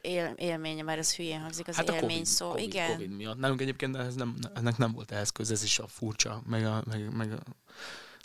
[0.00, 2.48] él, élménye, mert ez hülyén hangzik az hát élmény COVID, szó.
[2.48, 2.90] COVID, igen.
[2.90, 3.38] COVID miatt.
[3.38, 6.82] Nálunk egyébként ez nem, ennek nem volt ehhez köz, ez is a furcsa, meg a,
[6.86, 7.38] meg, meg a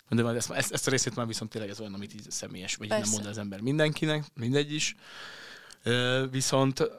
[0.08, 2.88] de ezt, ezt, ezt, a részét már viszont tényleg ez olyan, amit így személyes, vagy
[2.88, 4.96] nem mond az ember mindenkinek, mindegy is.
[6.30, 6.90] Viszont,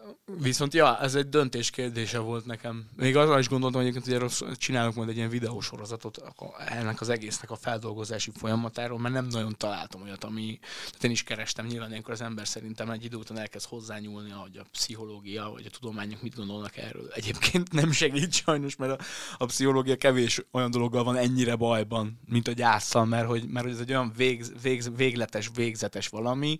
[0.41, 2.85] viszont ja, ez egy döntés kérdése volt nekem.
[2.95, 6.21] Még arra is gondoltam egyébként, hogy erről csinálok majd egy ilyen videósorozatot
[6.67, 11.23] ennek az egésznek a feldolgozási folyamatáról, mert nem nagyon találtam olyat, ami, tehát én is
[11.23, 15.65] kerestem, nyilván ilyenkor az ember szerintem egy idő után elkezd hozzányúlni, hogy a pszichológia, vagy
[15.65, 17.11] a tudományok mit gondolnak erről.
[17.13, 19.03] Egyébként nem segít sajnos, mert a,
[19.37, 23.73] a pszichológia kevés olyan dologgal van ennyire bajban, mint a gyászsal, mert hogy, mert hogy
[23.73, 26.57] ez egy olyan vég, vég, végletes, végzetes valami,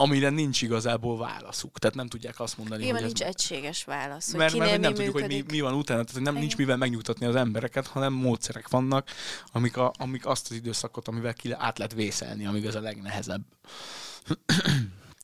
[0.00, 1.78] amire nincs igazából válaszuk.
[1.78, 3.28] Tehát nem tudják azt mondani, Igen, hogy nincs ez...
[3.28, 4.30] egységes válasz.
[4.30, 7.26] Hogy mert, mert nem tudjuk, hogy mi, mi van utána, tehát nem, nincs mivel megnyugtatni
[7.26, 9.08] az embereket, hanem módszerek vannak,
[9.52, 13.42] amik, a, amik azt az időszakot, amivel ki át lehet vészelni, amíg ez a legnehezebb.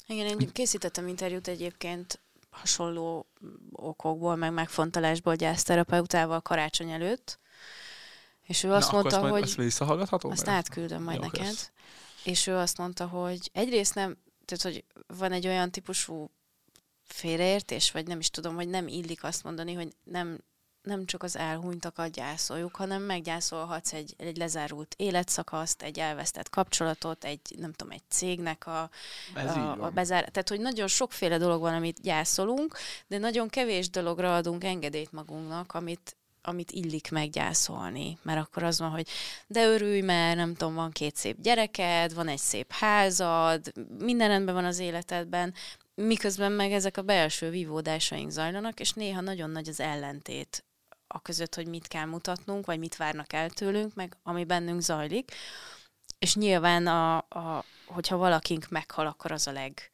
[0.07, 2.21] Igen, én készítettem interjút egyébként
[2.51, 3.27] hasonló
[3.73, 7.39] okokból, meg megfontolásból gyászterapeutával karácsony előtt,
[8.43, 9.43] és ő azt Na, mondta, azt hogy...
[9.43, 10.31] Azt visszahallgatható?
[10.31, 11.47] Azt átküldöm majd Jó, neked.
[11.47, 11.71] Kösz.
[12.25, 14.85] És ő azt mondta, hogy egyrészt nem, tehát, hogy
[15.19, 16.31] van egy olyan típusú
[17.03, 20.39] félreértés, vagy nem is tudom, hogy nem illik azt mondani, hogy nem,
[20.83, 27.41] nem csak az elhunytakat gyászoljuk, hanem meggyászolhatsz egy, egy lezárult életszakaszt, egy elvesztett kapcsolatot, egy,
[27.59, 28.91] nem tudom, egy cégnek a,
[29.35, 30.29] a, a bezár...
[30.29, 32.77] Tehát, hogy nagyon sokféle dolog van, amit gyászolunk,
[33.07, 36.17] de nagyon kevés dologra adunk engedélyt magunknak, amit,
[36.47, 38.19] amit illik meggyászolni.
[38.23, 39.09] Mert akkor az van, hogy
[39.47, 44.55] de örülj, mert nem tudom, van két szép gyereked, van egy szép házad, minden rendben
[44.55, 45.55] van az életedben,
[45.95, 50.65] miközben meg ezek a belső vívódásaink zajlanak, és néha nagyon nagy az ellentét
[51.07, 55.33] a között, hogy mit kell mutatnunk, vagy mit várnak el tőlünk, meg ami bennünk zajlik.
[56.19, 59.91] És nyilván, a, a, hogyha valakink meghal, akkor az a leg,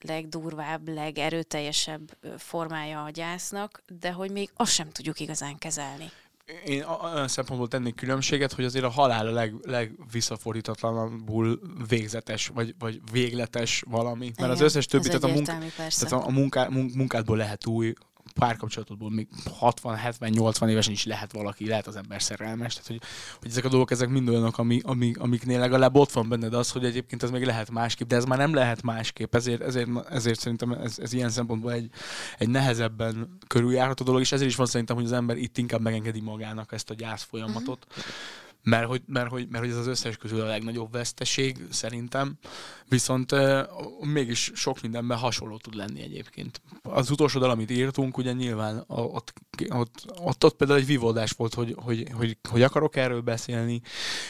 [0.00, 6.10] legdurvább, legerőteljesebb formája a gyásznak, de hogy még azt sem tudjuk igazán kezelni.
[6.64, 13.00] Én olyan szempontból tennék különbséget, hogy azért a halál a leg, legvisszafordítatlanabbul végzetes, vagy, vagy
[13.12, 14.24] végletes valami.
[14.24, 17.92] Mert Igen, az összes többi, tehát a, munka, tehát a munká, munkádból lehet új,
[18.34, 23.00] párkapcsolatodból még 60, 70, 80 évesen is lehet valaki, lehet az ember szerelmes, tehát hogy,
[23.40, 26.70] hogy ezek a dolgok, ezek mind olyanok, ami, ami, amiknél legalább ott van benned az,
[26.70, 30.40] hogy egyébként ez még lehet másképp, de ez már nem lehet másképp, ezért, ezért, ezért
[30.40, 31.90] szerintem ez, ez ilyen szempontból egy,
[32.38, 36.20] egy nehezebben körüljárható dolog, és ezért is van szerintem, hogy az ember itt inkább megengedi
[36.20, 37.86] magának ezt a gyász folyamatot.
[37.88, 38.04] Uh-huh
[38.62, 42.38] mert hogy, mert, hogy, mert hogy ez az összes közül a legnagyobb veszteség szerintem,
[42.88, 43.60] viszont uh,
[44.00, 46.60] mégis sok mindenben hasonló tud lenni egyébként.
[46.82, 49.32] Az utolsó dal, amit írtunk, ugye nyilván ott,
[49.68, 53.80] ott, ott, ott például egy vívódás volt, hogy, hogy, hogy, hogy akarok erről beszélni,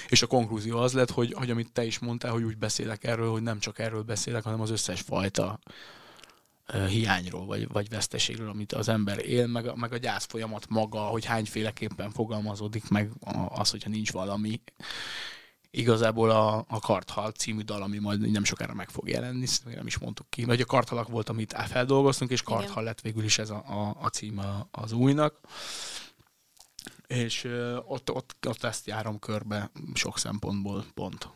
[0.08, 3.30] és a konklúzió az lett, hogy, hogy amit te is mondtál, hogy úgy beszélek erről,
[3.30, 5.58] hogy nem csak erről beszélek, hanem az összes fajta
[6.72, 11.00] hiányról, vagy, vagy veszteségről, amit az ember él, meg a, meg a gyász folyamat maga,
[11.00, 13.10] hogy hányféleképpen fogalmazódik meg
[13.48, 14.60] az, hogyha nincs valami.
[15.70, 19.98] Igazából a, a Karthal című dal, ami majd nem sokára meg fog jelenni, nem is
[19.98, 23.64] mondtuk ki, vagy a Karthalak volt, amit feldolgoztunk, és Karthal lett végül is ez a,
[23.66, 25.40] a, a címe az újnak.
[27.06, 27.44] és
[27.86, 31.28] ott, ott, ott ezt járom körbe sok szempontból pont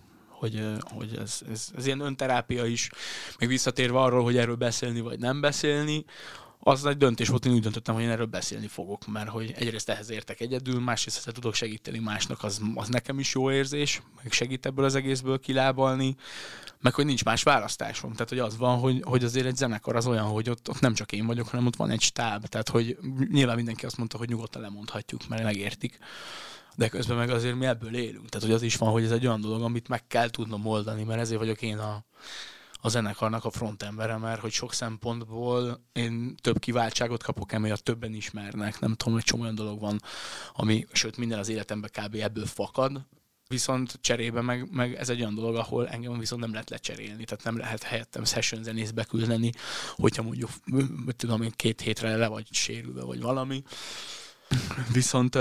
[0.42, 2.90] hogy, hogy ez, ez, ez ilyen önterápia is,
[3.38, 6.04] meg visszatérve arról, hogy erről beszélni vagy nem beszélni,
[6.58, 9.88] az egy döntés volt, én úgy döntöttem, hogy én erről beszélni fogok, mert hogy egyrészt
[9.88, 14.32] ehhez értek egyedül, másrészt ha tudok segíteni másnak, az, az nekem is jó érzés, meg
[14.32, 16.16] segít ebből az egészből kilábalni,
[16.80, 18.12] meg hogy nincs más választásom.
[18.12, 20.94] Tehát, hogy az van, hogy, hogy azért egy zenekar az olyan, hogy ott, ott nem
[20.94, 22.46] csak én vagyok, hanem ott van egy stáb.
[22.46, 22.98] Tehát, hogy
[23.30, 25.98] nyilván mindenki azt mondta, hogy nyugodtan lemondhatjuk, mert megértik
[26.74, 28.28] de közben meg azért mi ebből élünk.
[28.28, 31.04] Tehát, hogy az is van, hogy ez egy olyan dolog, amit meg kell tudnom oldani,
[31.04, 32.04] mert ezért vagyok én a,
[32.80, 38.80] a zenekarnak a frontembere, mert hogy sok szempontból én több kiváltságot kapok emiatt, többen ismernek,
[38.80, 40.00] nem tudom, hogy csomó olyan dolog van,
[40.52, 42.14] ami, sőt minden az életemben kb.
[42.14, 43.06] ebből fakad,
[43.48, 47.44] viszont cserébe meg, meg, ez egy olyan dolog, ahol engem viszont nem lehet lecserélni, tehát
[47.44, 49.52] nem lehet helyettem session zenész beküldeni,
[49.94, 50.50] hogyha mondjuk,
[51.16, 53.62] tudom én, két hétre le vagy sérülve, vagy valami,
[54.92, 55.36] Viszont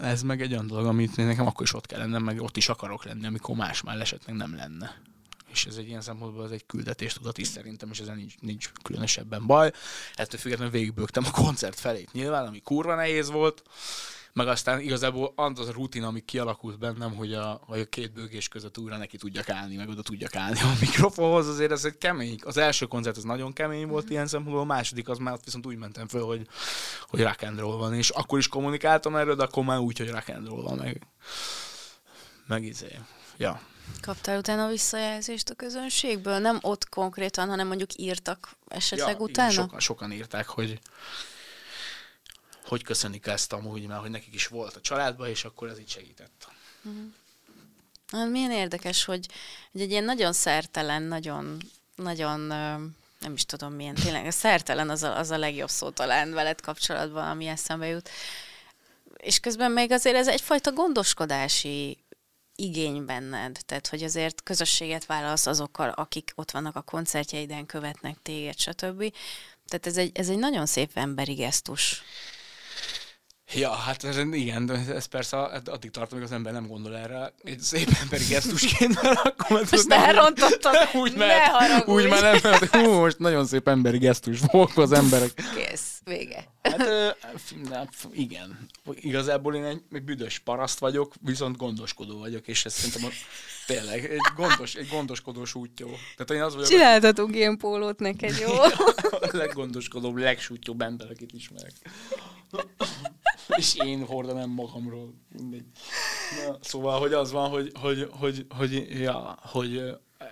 [0.00, 2.68] ez meg egy olyan dolog, amit nekem akkor is ott kell lennem, meg ott is
[2.68, 4.96] akarok lenni, amikor más már esetleg nem lenne.
[5.52, 9.46] És ez egy ilyen szempontból az egy küldetéstudat is szerintem, és ezen nincs, nincs különösebben
[9.46, 9.72] baj.
[10.14, 13.62] Ettől függetlenül végigbögtem a koncert felét nyilván, ami kurva nehéz volt,
[14.36, 18.48] meg aztán igazából az a rutin, ami kialakult bennem, hogy a, hogy a két bőgés
[18.48, 22.38] között újra neki tudjak állni, meg oda tudjak állni a mikrofonhoz, azért ez egy kemény.
[22.44, 25.76] Az első koncert az nagyon kemény volt ilyen szempontból, a második az már viszont úgy
[25.76, 26.46] mentem föl, hogy,
[27.08, 30.10] hogy rock and roll van, és akkor is kommunikáltam erről, de akkor már úgy, hogy
[30.10, 31.06] rock and roll van, meg,
[32.46, 32.98] meg izé.
[33.36, 33.60] Ja.
[34.00, 36.38] Kaptál utána visszajelzést a közönségből?
[36.38, 39.52] Nem ott konkrétan, hanem mondjuk írtak esetleg ja, utána?
[39.52, 40.80] Igen, sokan, sokan írták, hogy,
[42.66, 45.88] hogy köszönik ezt amúgy, mert hogy nekik is volt a családban, és akkor ez így
[45.88, 46.48] segített.
[46.82, 47.12] Uh-huh.
[48.12, 49.26] Hát milyen érdekes, hogy,
[49.72, 51.56] hogy egy ilyen nagyon szertelen, nagyon,
[51.94, 52.40] nagyon
[53.20, 57.28] nem is tudom milyen, tényleg szertelen az a, az a legjobb szó talán veled kapcsolatban,
[57.28, 58.10] ami eszembe jut.
[59.16, 61.98] És közben még azért ez egyfajta gondoskodási
[62.56, 68.58] igény benned, tehát hogy azért közösséget válasz azokkal, akik ott vannak a koncertjeiden, követnek téged,
[68.58, 69.12] stb.
[69.68, 72.02] Tehát ez egy, ez egy nagyon szép emberi gesztus.
[73.54, 77.60] Ja, hát ez, igen, ez persze addig tart, amíg az ember nem gondol erre egy
[77.60, 82.04] szép emberi gesztusként, mert akkor most ne rontottad, úgy ne mert, haragudj.
[82.04, 85.30] Úgy már nem, mert hú, most nagyon szép emberi gesztus volt az emberek.
[85.54, 86.44] Kész, vége.
[86.62, 86.78] Hát
[87.68, 93.04] na, igen, igazából én egy, egy büdös paraszt vagyok, viszont gondoskodó vagyok, és ez szerintem
[93.04, 93.12] a,
[93.66, 95.86] tényleg egy, gondos, egy gondoskodós útjó.
[96.16, 97.36] Tehát én az vagyok, Csináltatunk a...
[97.36, 98.52] ilyen pólót neked, jó?
[99.30, 101.72] a leggondoskodóbb, legsútyóbb ember, akit ismerek.
[103.56, 105.14] És én hordanám magamról.
[105.32, 105.64] Mindegy.
[106.46, 109.82] Na, szóval, hogy az van, hogy, hogy, hogy, hogy, ja, hogy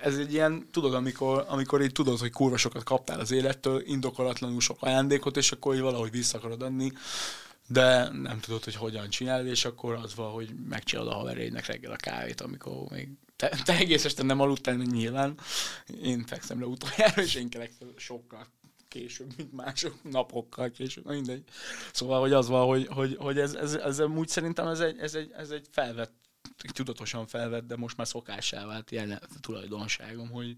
[0.01, 4.61] ez egy ilyen, tudod, amikor, amikor így tudod, hogy kurva sokat kaptál az élettől, indokolatlanul
[4.61, 6.91] sok ajándékot, és akkor így valahogy vissza akarod adni,
[7.67, 11.91] de nem tudod, hogy hogyan csinálod, és akkor az van, hogy megcsinálod a haverjaidnek reggel
[11.91, 15.37] a kávét, amikor még te, te egész este nem aludtál, nyilván.
[16.03, 18.47] Én fekszem le utoljára, és én kelek sokkal
[18.95, 21.43] később, mint mások napokkal később, na mindegy.
[21.93, 25.15] Szóval, hogy az van, hogy, hogy, hogy ez, ez, ez, úgy szerintem ez egy, ez
[25.15, 26.13] egy, ez egy felvett,
[26.73, 30.55] tudatosan felvett, de most már szokássá vált ilyen tulajdonságom, hogy,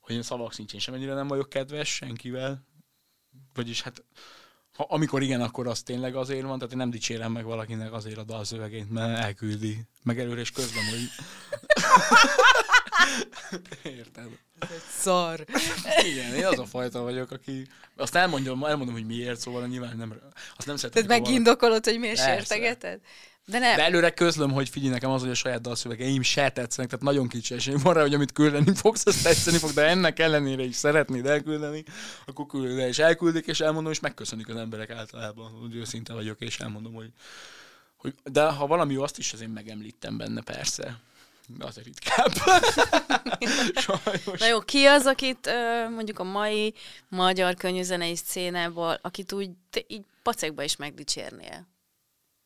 [0.00, 2.66] hogy én szavak szintjén sem ennyire nem vagyok kedves senkivel,
[3.54, 4.04] vagyis hát
[4.72, 8.18] ha, amikor igen, akkor az tényleg azért van, tehát én nem dicsérem meg valakinek azért
[8.18, 9.86] a dalszövegét, mert elküldi.
[10.02, 11.08] Meg előre és közben, hogy...
[13.82, 14.28] Érted?
[14.98, 15.44] Szar.
[16.12, 17.66] Igen, én az a fajta vagyok, aki...
[17.96, 20.14] Azt elmondom, elmondom, hogy miért, szóval nyilván nem...
[20.56, 21.06] Azt nem szeretem.
[21.06, 23.00] Tehát megindokolod, hogy miért sértegeted?
[23.46, 23.76] De, nem.
[23.76, 27.28] De előre közlöm, hogy figyelj nekem az, hogy a saját dalszövegeim se tetszenek, tehát nagyon
[27.28, 30.76] kicsi esély van rá, hogy amit küldeni fogsz, azt tetszeni fog, de ennek ellenére is
[30.76, 31.84] szeretnéd elküldeni,
[32.26, 36.40] akkor küldöd el, és elküldik, és elmondom, és megköszönik az emberek általában, hogy őszinte vagyok,
[36.40, 37.10] és elmondom, hogy,
[37.96, 41.00] hogy de ha valami jó, azt is azért megemlítem benne, persze.
[41.46, 42.32] De az ritkább.
[44.38, 45.50] Na jó, ki az, akit
[45.90, 46.74] mondjuk a mai
[47.08, 49.50] magyar könnyűzenei szcénából, akit úgy
[49.86, 51.70] így pacekba is megdicsérnél?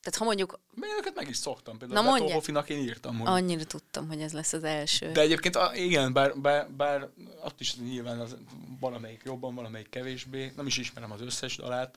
[0.06, 0.60] Tehát ha mondjuk...
[0.74, 1.78] Még őket meg is szoktam.
[1.78, 2.34] Például Na mondja.
[2.34, 3.18] Hofinak én írtam.
[3.18, 3.28] Hogy...
[3.28, 5.12] Annyira tudtam, hogy ez lesz az első.
[5.12, 7.08] De egyébként igen, bár, bár, bár
[7.44, 8.36] ott is nyilván az,
[8.80, 10.52] valamelyik jobban, valamelyik kevésbé.
[10.56, 11.96] Nem is ismerem az összes dalát,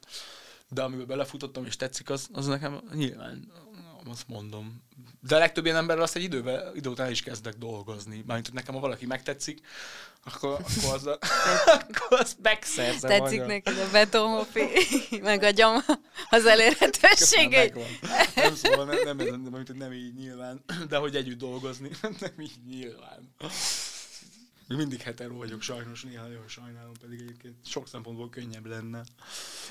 [0.70, 3.52] de amiben belefutottam és tetszik, az, az nekem nyilván
[4.10, 4.82] azt mondom.
[5.22, 8.24] De a legtöbb ilyen emberrel azt egy idővel, idő után is kezdek dolgozni.
[8.26, 9.62] Mármint, hogy nekem, ha valaki megtetszik,
[10.24, 11.18] akkor, akkor, az, a,
[11.66, 13.10] akkor azt megszerzem.
[13.10, 13.47] Tetszik magyar.
[13.47, 14.68] neked a betonhopi,
[15.22, 15.84] megadjam
[16.30, 17.76] az elérhetőségét.
[18.36, 22.34] Nem szóval nem, nem, nem, nem, nem, nem így nyilván, de hogy együtt dolgozni, nem
[22.39, 23.36] így nyilván.
[24.70, 29.03] Még mindig hetero vagyok sajnos, néha nagyon sajnálom, pedig egyébként sok szempontból könnyebb lenne.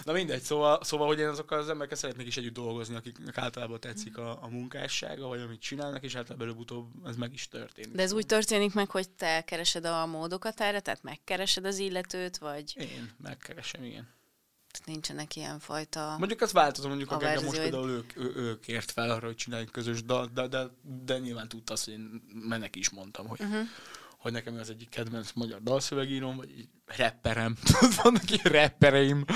[0.04, 3.80] Na mindegy, szóval, szóval hogy én azokkal az emberekkel szeretnék is együtt dolgozni, akiknek általában
[3.80, 7.94] tetszik a, a munkássága, vagy amit csinálnak, és általában előbb-utóbb ez meg is történik.
[7.94, 12.38] De ez úgy történik meg, hogy te keresed a módokat erre, tehát megkeresed az illetőt,
[12.38, 14.08] vagy Én megkeresem, igen.
[14.84, 16.16] nincsenek ilyen fajta...
[16.18, 19.36] Mondjuk ez változó, mondjuk A a most például ők, ő, ő kért fel arra, hogy
[19.36, 20.66] csináljunk közös dal, de, de,
[21.04, 23.66] de nyilván tudta azt, hogy én mert neki is mondtam, hogy, uh-huh.
[24.18, 27.56] Hogy nekem az egyik kedvenc magyar dalszövegírom, vagy így rapperem.
[28.02, 29.24] Vannak ilyen rappereim.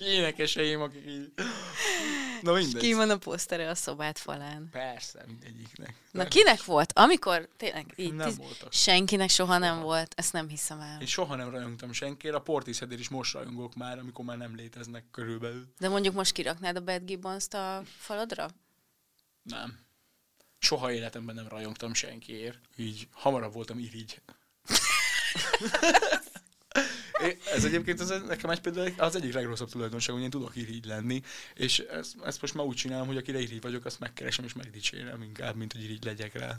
[0.00, 1.32] Énekeseim, akik így...
[2.42, 2.82] Na mindegy.
[2.82, 4.68] Ki van a posztere a szobát falán?
[4.70, 5.94] Persze, mindegyiknek.
[6.10, 6.92] Na kinek volt?
[6.92, 8.36] Amikor tényleg így Nem tiz...
[8.36, 8.72] voltak.
[8.72, 11.00] senkinek soha nem volt, ezt nem hiszem el.
[11.00, 15.04] Én soha nem rajongtam senkire, a Portisheadért is most rajongok már, amikor már nem léteznek
[15.10, 15.72] körülbelül.
[15.78, 18.48] De mondjuk most kiraknád a Bad Gibbons-t a faladra?
[19.42, 19.85] Nem.
[20.58, 22.58] Soha életemben nem rajongtam senkiért.
[22.76, 24.20] Így hamarabb voltam irigy.
[27.54, 31.22] Ez egyébként az, nekem egy például az egyik legrosszabb tulajdonság, hogy én tudok irigy lenni,
[31.54, 35.22] és ezt, ezt most már úgy csinálom, hogy akire irigy vagyok, azt megkeresem és megdicsérem
[35.22, 36.56] inkább, mint hogy irigy legyek rá.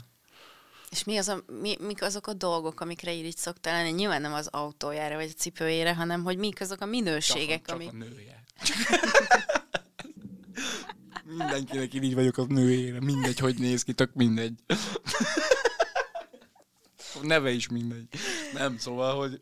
[0.90, 3.94] És mi az a, mi, mik azok a dolgok, amikre így szoktál lenni?
[3.94, 7.74] Nyilván nem az autójára vagy a cipőjére, hanem hogy mik azok a Csak, minőségek, csak
[7.74, 7.88] amik...
[7.88, 8.44] a nője.
[11.36, 14.54] Mindenkinek irigy vagyok a nőjére, mindegy, hogy néz ki, tök mindegy.
[17.14, 18.06] A neve is mindegy.
[18.52, 19.40] Nem, szóval, hogy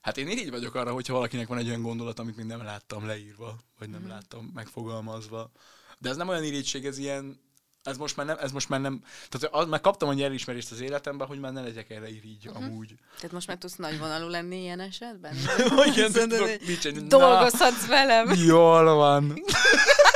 [0.00, 3.06] hát én irigy vagyok arra, hogyha valakinek van egy olyan gondolat, amit még nem láttam
[3.06, 5.50] leírva, vagy nem láttam megfogalmazva.
[5.98, 7.40] De ez nem olyan irigység, ez ilyen,
[7.82, 10.80] ez most már nem, ez most már nem, tehát az, már kaptam annyi elismerést az
[10.80, 12.64] életemben, hogy már ne legyek erre irigy uh-huh.
[12.64, 12.94] amúgy.
[13.16, 15.34] Tehát most már tudsz nagyvonalú lenni ilyen esetben?
[15.92, 18.32] Igen, tudok Dolgozhatsz velem.
[18.34, 19.34] Jól van.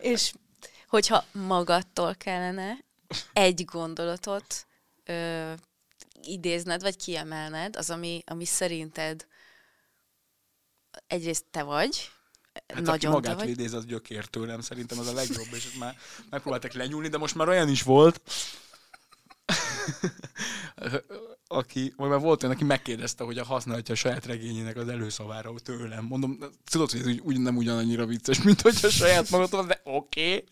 [0.00, 0.32] És
[0.88, 2.78] hogyha magadtól kellene
[3.32, 4.66] egy gondolatot
[5.04, 5.52] ö,
[6.22, 9.26] idézned, vagy kiemelned, az, ami, ami szerinted
[11.06, 12.10] egyrészt te vagy,
[12.52, 15.72] Hát aki nagyon te magát vagy, idéz, az gyökér tőlem, szerintem az a legjobb, és
[15.72, 15.96] már
[16.30, 18.20] megpróbáltak lenyúlni, de most már olyan is volt,
[21.52, 25.52] aki, vagy már volt olyan, aki megkérdezte, hogy a használhatja a saját regényének az előszavára
[25.62, 26.04] tőlem.
[26.04, 26.38] Mondom,
[26.70, 30.34] tudod, hogy ez úgy, úgy nem ugyanannyira vicces, mint hogy a saját magadtól, de oké.
[30.34, 30.44] Okay.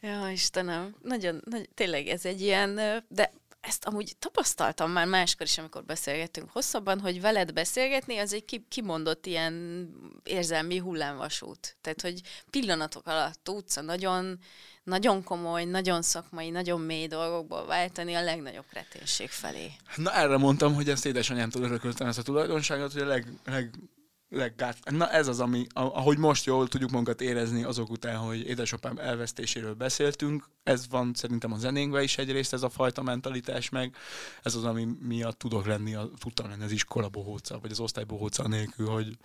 [0.00, 2.74] Ja, Istenem, nagyon, nagy, tényleg ez egy ilyen,
[3.08, 8.44] de ezt amúgy tapasztaltam már máskor is, amikor beszélgettünk hosszabban, hogy veled beszélgetni, az egy
[8.44, 9.86] ki- kimondott ilyen
[10.24, 11.76] érzelmi hullámvasút.
[11.80, 12.20] Tehát, hogy
[12.50, 14.38] pillanatok alatt tudsz a nagyon,
[14.88, 19.72] nagyon komoly, nagyon szakmai, nagyon mély dolgokból váltani a legnagyobb kreténség felé.
[19.96, 23.70] Na erre mondtam, hogy ezt édesanyámtól örököltem ezt a tulajdonságot, hogy a leg, leg,
[24.28, 24.90] leggát...
[24.90, 29.74] Na ez az, ami, ahogy most jól tudjuk magunkat érezni azok után, hogy édesapám elvesztéséről
[29.74, 33.96] beszéltünk, ez van szerintem a zenénkben is egyrészt, ez a fajta mentalitás meg,
[34.42, 38.04] ez az, ami miatt tudok lenni, a, tudtam lenni az iskola bohóca, vagy az osztály
[38.04, 39.16] bohóca nélkül, hogy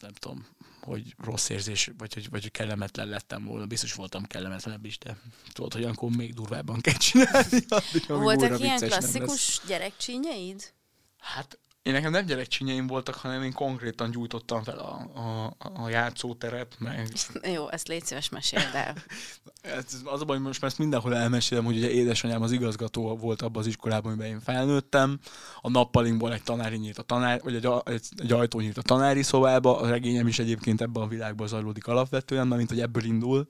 [0.00, 0.46] nem tudom,
[0.84, 3.66] hogy rossz érzés, vagy hogy, vagy hogy kellemetlen lettem volna.
[3.66, 5.16] Biztos voltam kellemetlenebb is, de
[5.52, 7.64] tudod, hogy akkor még durvábban kell csinálni.
[7.68, 10.72] Addig, Voltak ilyen klasszikus gyerekcsínyeid?
[11.18, 16.76] Hát én nekem nem gyerekcsinyeim voltak, hanem én konkrétan gyújtottam fel a, a, a játszóteret,
[16.78, 17.12] meg
[17.54, 18.94] Jó, ezt légy szíves meséld el.
[19.76, 23.16] ez, az a baj, hogy most már ezt mindenhol elmesélem, hogy ugye édesanyám az igazgató
[23.16, 25.18] volt abban az iskolában, amiben én felnőttem.
[25.60, 28.82] A nappalinkból egy tanári nyílt a tanár, vagy egy, a- egy, egy ajtó nyílt a
[28.82, 29.78] tanári szobába.
[29.80, 33.48] A regényem is egyébként ebben a világban zajlódik alapvetően, mint hogy ebből indul,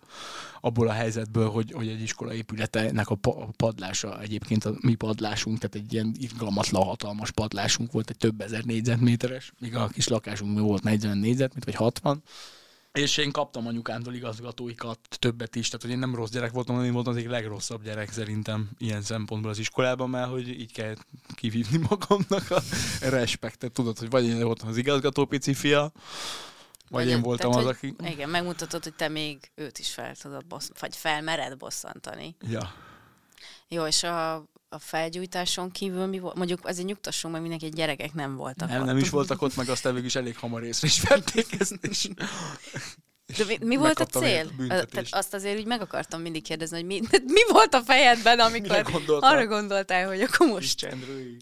[0.60, 2.32] abból a helyzetből, hogy, hogy egy iskola
[3.20, 8.16] pa- a padlása egyébként a mi padlásunk, tehát egy ilyen irgalmatlan hatalmas padlásunk volt, egy
[8.22, 12.22] több ezer négyzetméteres, míg a kis lakásunk volt 40 négyzetméter, vagy 60.
[12.92, 16.88] És én kaptam anyukámtól igazgatóikat, többet is, tehát hogy én nem rossz gyerek voltam, hanem
[16.88, 20.94] én voltam az egyik legrosszabb gyerek szerintem ilyen szempontból az iskolában, mert hogy így kell
[21.34, 22.60] kivívni magamnak a
[23.00, 23.72] respektet.
[23.72, 25.92] Tudod, hogy vagy én voltam az igazgató pici fia,
[26.88, 27.94] vagy én voltam tehát, az, aki...
[27.98, 32.36] Igen, megmutatod, hogy te még őt is fel tudod bossz, vagy felmered bosszantani.
[32.40, 32.74] Ja.
[33.68, 36.34] Jó, és a, a felgyújtáson kívül mi volt?
[36.34, 38.86] Mondjuk azért nyugtassunk meg mindenki, gyerekek nem voltak Nem, ott.
[38.86, 42.08] nem is voltak ott, meg aztán végül is elég hamar észre is vették ezt is.
[43.36, 44.50] De mi, mi volt a cél?
[44.58, 44.66] a.
[44.66, 48.82] Tehát azt azért úgy meg akartam mindig kérdezni, hogy mi, mi volt a fejedben, amikor
[48.82, 49.32] gondoltál?
[49.32, 50.78] arra gondoltál, hogy akkor most...
[50.78, 51.36] Csendrői.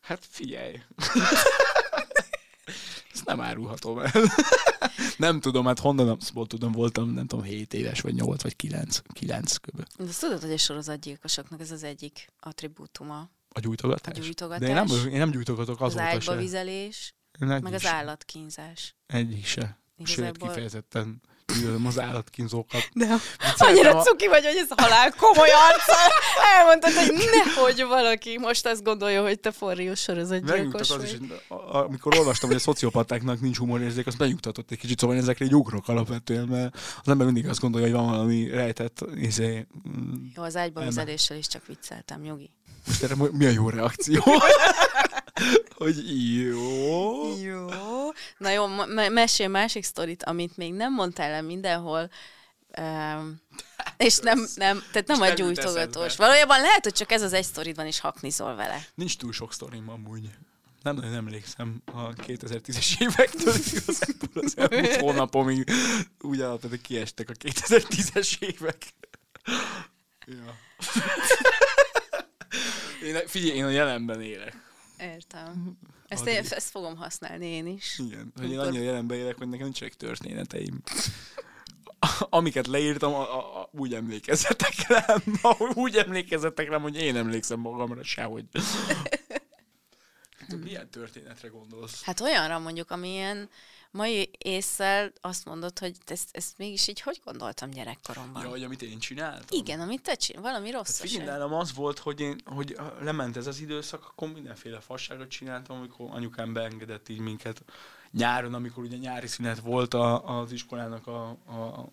[0.00, 0.80] Hát figyelj.
[3.18, 4.10] Ezt nem árulhatom el.
[5.16, 9.00] nem tudom, hát honnan abszból tudom, voltam, nem tudom, 7 éves, vagy 8, vagy 9,
[9.12, 9.86] 9 köbben.
[9.96, 13.30] De azt tudod, hogy a sorozatgyilkosoknak ez az egyik attribútuma.
[13.48, 14.18] A gyújtogatás?
[14.18, 14.60] A gyújtogatás.
[14.60, 16.36] De én nem, én nem gyújtogatok Az azóta ágyba se.
[16.36, 17.90] vizelés, meg az se.
[17.90, 18.94] állatkínzás.
[19.06, 19.78] Egyik se.
[20.04, 20.48] Sőt, Igazából...
[20.48, 21.22] kifejezetten
[21.54, 22.88] gyűlölöm az állatkínzókat.
[22.92, 23.14] De
[23.56, 26.12] annyira a- cuki vagy, hogy ez halál komoly arccal
[26.56, 31.10] elmondtad, hogy nehogy valaki most azt gondolja, hogy te forriós sorozatgyilkos Megnyugtat az is,
[31.48, 31.58] vagy.
[31.70, 35.54] amikor olvastam, hogy a szociopatáknak nincs humorérzék, azt megnyugtatott egy kicsit, szóval én ezekre így
[35.54, 40.42] ugrok alapvetően, mert az ember mindig azt gondolja, hogy van valami rejtett, izé, mm, Jó,
[40.42, 40.88] az ágyba Nem.
[40.88, 42.50] húzeléssel is csak vicceltem, nyugi.
[42.86, 44.22] most erre mi a jó reakció?
[45.74, 45.96] hogy
[46.36, 47.36] jó.
[47.36, 47.66] Jó.
[48.38, 52.10] Na jó, me- mesél másik sztorit, amit még nem mondtál el mindenhol,
[52.78, 53.40] um,
[53.96, 56.16] és nem, nem, tehát nem a gyújtogatós.
[56.16, 58.86] Valójában lehet, hogy csak ez az egy sztorid van, és haknizol vele.
[58.94, 60.30] Nincs túl sok sztorim amúgy.
[60.82, 65.70] Nem nagyon emlékszem a 2010-es évektől igazából az elmúlt hónapomig
[66.20, 68.76] úgy alapvetően kiestek a 2010-es évek.
[70.26, 70.58] Ja.
[73.04, 74.67] Én, figyelj, én a jelenben élek.
[74.98, 75.78] Értem.
[76.08, 76.34] Ezt, Addig.
[76.34, 77.98] én, ezt fogom használni én is.
[77.98, 80.82] Igen, hogy én annyira jelenben élek, hogy nekem nincsenek történeteim.
[82.30, 85.22] Amiket leírtam, a, a, a, úgy emlékezzetek rám,
[85.84, 88.44] úgy emlékezzetek rám, hogy én emlékszem magamra sehogy.
[90.56, 92.02] Milyen történetre gondolsz?
[92.02, 93.48] Hát olyanra mondjuk, amilyen
[93.90, 98.42] mai észszel azt mondod, hogy ezt, ezt mégis így hogy gondoltam gyerekkoromban.
[98.42, 99.58] Ja, hogy amit én csináltam?
[99.58, 101.00] Igen, amit te csinál, valami rossz.
[101.00, 105.28] Hát figyelj, nálam az volt, hogy, én, hogy lement ez az időszak, akkor mindenféle fasságot
[105.28, 107.62] csináltam, amikor anyukám beengedett így minket
[108.10, 111.88] nyáron, amikor ugye nyári szünet volt a, az iskolának a, a,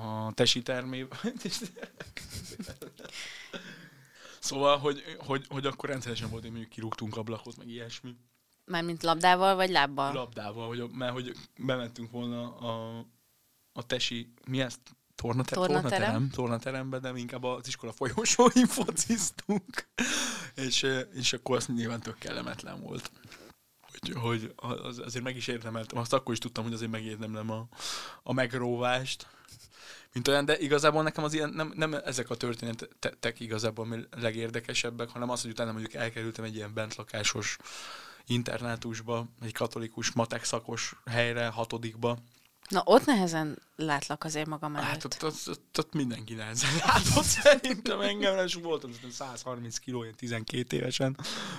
[0.00, 1.18] a tesi termében.
[4.44, 8.16] szóval, hogy, hogy, hogy akkor rendszeresen volt, hogy mondjuk kirúgtunk ablakot, meg ilyesmi.
[8.64, 10.12] Mármint labdával vagy lábbal?
[10.12, 13.04] Labdával, hogy, mert hogy bementünk volna a,
[13.72, 14.78] a tesi, mi ez?
[15.14, 15.90] Tornate- Tornaterem?
[15.90, 16.30] tornaterem?
[16.30, 19.88] Tornaterembe, de inkább az iskola folyosóin fociztunk.
[20.54, 23.10] és, és akkor az nyilván tök kellemetlen volt.
[23.80, 25.98] Hogy, hogy az, azért meg is érdemeltem.
[25.98, 27.68] Azt akkor is tudtam, hogy azért megérdemlem a,
[28.22, 29.26] a megróvást.
[30.14, 35.08] Mint olyan, de igazából nekem az ilyen, nem, nem ezek a történetek igazából ami legérdekesebbek,
[35.08, 37.56] hanem az, hogy utána mondjuk elkerültem egy ilyen bentlakásos
[38.26, 42.18] internátusba, egy katolikus matek szakos helyre, hatodikba.
[42.68, 44.88] Na, ott nehezen látlak azért magam előtt.
[44.88, 50.04] Hát ott, ott, ott, ott mindenki nehezen látott szerintem engem, és voltam szerintem 130 kiló,
[50.04, 51.16] én 12 évesen,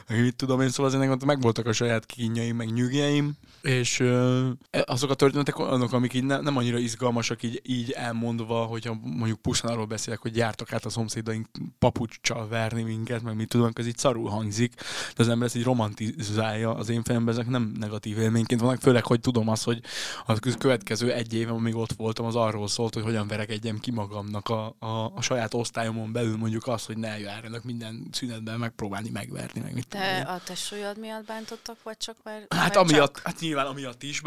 [0.08, 4.49] meg mit tudom én, szóval azért meg voltak a saját kínjaim, meg nyugjaim, és ö,
[4.86, 9.41] azok a történetek olyanok, amik így ne, nem annyira izgalmasak így, így elmondva, hogyha mondjuk
[9.41, 11.47] pusztán arról beszélek, hogy jártak át a szomszédaink
[11.80, 14.74] papuccsal verni minket, meg mit tudom, ez így szarul hangzik,
[15.16, 19.06] de az ember ezt így romantizálja, az én fejemben ezek nem negatív élményként vannak, főleg,
[19.06, 19.82] hogy tudom azt, hogy
[20.26, 24.49] a következő egy év, amíg ott voltam, az arról szólt, hogy hogyan verekedjem ki magamnak
[24.49, 29.59] a, a, a saját osztályomon belül mondjuk az, hogy ne járjanak minden szünetben megpróbálni megverni,
[29.59, 32.45] meg mit Te a tesólyod miatt bántottak, vagy csak már...
[32.49, 33.25] Hát vagy amiatt, Csak?
[33.25, 34.21] hát nyilván amiatt is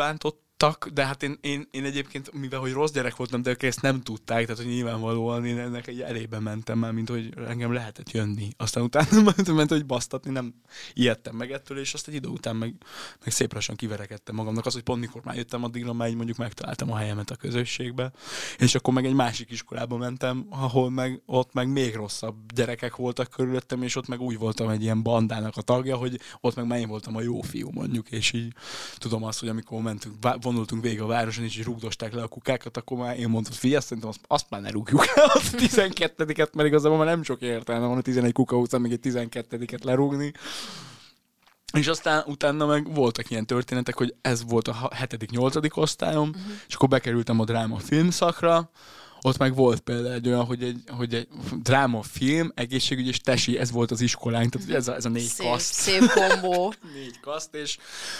[0.58, 3.82] bántottak, de hát én, én, én egyébként, mivel hogy rossz gyerek voltam, de ők ezt
[3.82, 8.10] nem tudták, tehát hogy nyilvánvalóan én ennek egy elébe mentem már, mint hogy engem lehetett
[8.10, 8.48] jönni.
[8.56, 9.06] Aztán utána
[9.54, 10.54] ment, hogy basztatni, nem
[10.94, 12.74] ijedtem meg ettől, és azt egy idő után meg,
[13.20, 14.66] meg szép lassan kiverekedtem magamnak.
[14.66, 18.12] Az, hogy pont mikor már jöttem, addigra már így mondjuk megtaláltam a helyemet a közösségbe,
[18.58, 23.30] és akkor meg egy másik iskolába mentem, ahol meg ott meg még rosszabb gyerekek voltak
[23.30, 26.78] körülöttem, és ott meg úgy voltam egy ilyen bandának a tagja, hogy ott meg már
[26.78, 28.52] én voltam a jó fiú mondjuk, és így
[28.96, 30.14] tudom azt, hogy amikor mentünk,
[30.50, 34.08] vonultunk végig a városon, és rúgdosták le a kukákat, akkor már én mondtam, figyelj, szerintem
[34.08, 37.98] azt, azt már ne rúgjuk le a 12-et, mert igazából már nem sok értelme van
[37.98, 40.32] a 11 kuka után még egy 12-et lerúgni.
[41.72, 45.76] És aztán utána meg voltak ilyen történetek, hogy ez volt a 7.-8.
[45.76, 46.44] osztályom, uh-huh.
[46.68, 48.70] és akkor bekerültem a dráma filmszakra,
[49.22, 51.28] ott meg volt például egy olyan, hogy egy, hogy egy
[51.62, 55.22] dráma, film, egészségügy és tesi, ez volt az iskolánk, tehát ez a, ez a négy
[55.22, 56.72] Szép, kaszt szép kombó.
[56.94, 57.78] négy kaszt, és,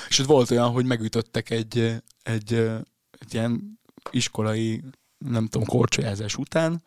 [0.09, 2.53] és ott volt olyan, hogy megütöttek egy, egy,
[3.19, 3.81] egy ilyen
[4.11, 4.83] iskolai
[5.19, 6.83] nem tudom, korcsolyázás után,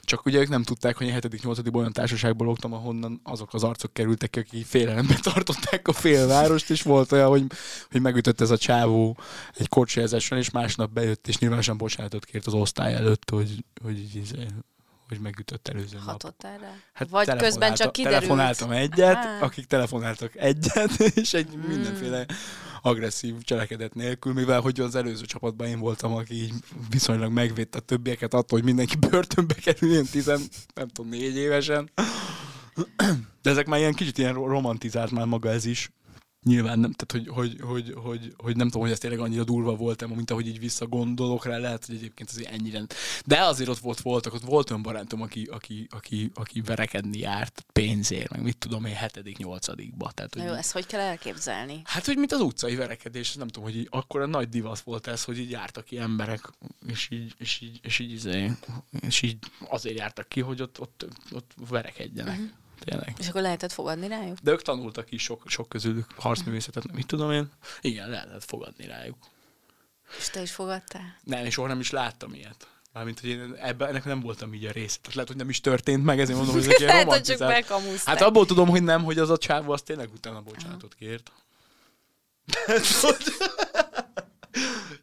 [0.00, 1.74] csak ugye ők nem tudták, hogy a 7.-8.
[1.74, 6.82] olyan társaságból laktam, ahonnan azok az arcok kerültek, ki, akik félelemben tartották a félvárost, és
[6.82, 7.44] volt olyan, hogy,
[7.90, 9.16] hogy megütött ez a csávó
[9.54, 14.08] egy korcsolyázáson, és másnap bejött, és nyilvánosan bocsánatot kért az osztály előtt, hogy, hogy,
[15.08, 16.06] hogy, megütött előző nap.
[16.06, 16.72] Hatottál rá?
[16.92, 18.20] Hát Vagy közben csak kiderült.
[18.20, 19.38] Telefonáltam egyet, Á.
[19.40, 20.90] akik telefonáltak egyet,
[21.22, 21.60] és egy Hmm.
[21.60, 22.26] mindenféle
[22.82, 26.52] agresszív cselekedet nélkül, mivel hogy az előző csapatban én voltam, aki így
[26.90, 30.40] viszonylag megvédte a többieket attól, hogy mindenki börtönbe kerül, ilyen tizen,
[30.74, 31.90] nem tudom, négy évesen.
[33.42, 35.90] De ezek már ilyen kicsit ilyen ro- romantizált már maga ez is.
[36.48, 39.74] Nyilván nem, tehát hogy, hogy, hogy, hogy, hogy nem tudom, hogy ez tényleg annyira durva
[39.74, 42.82] volt, mint ahogy így visszagondolok rá, lehet, hogy egyébként azért ennyire.
[43.24, 47.64] De azért ott volt, voltak, ott volt olyan barátom, aki, aki, aki, aki verekedni járt
[47.72, 50.10] pénzért, meg mit tudom én, hetedik, nyolcadikba.
[50.10, 51.80] Tehát, hogy, jó, ezt hogy kell elképzelni?
[51.84, 55.06] Hát, hogy mint az utcai verekedés, nem tudom, hogy így, akkor a nagy divat volt
[55.06, 56.52] ez, hogy így jártak ki emberek,
[56.86, 58.56] és így, és így, és így, és így,
[59.00, 59.38] és így
[59.68, 62.38] azért jártak ki, hogy ott, ott, ott verekedjenek.
[62.38, 62.50] Uh-huh.
[62.78, 63.14] Tényleg.
[63.18, 64.38] És akkor lehetett fogadni rájuk?
[64.38, 67.50] De ők tanultak is sok, sok közülük harcművészetet, mit tudom én.
[67.80, 69.16] Igen, lehetett fogadni rájuk.
[70.18, 71.16] És te is fogadtál?
[71.24, 72.68] Nem, én soha nem is láttam ilyet.
[72.92, 74.98] Mármint, hogy én ebben ennek nem voltam így a része.
[75.00, 77.40] Tehát lehet, hogy nem is történt meg, ezért mondom, hogy ez egy ilyen Lehet, csak
[78.04, 81.32] Hát abból tudom, hogy nem, hogy az a csávó az tényleg utána bocsánatot kért.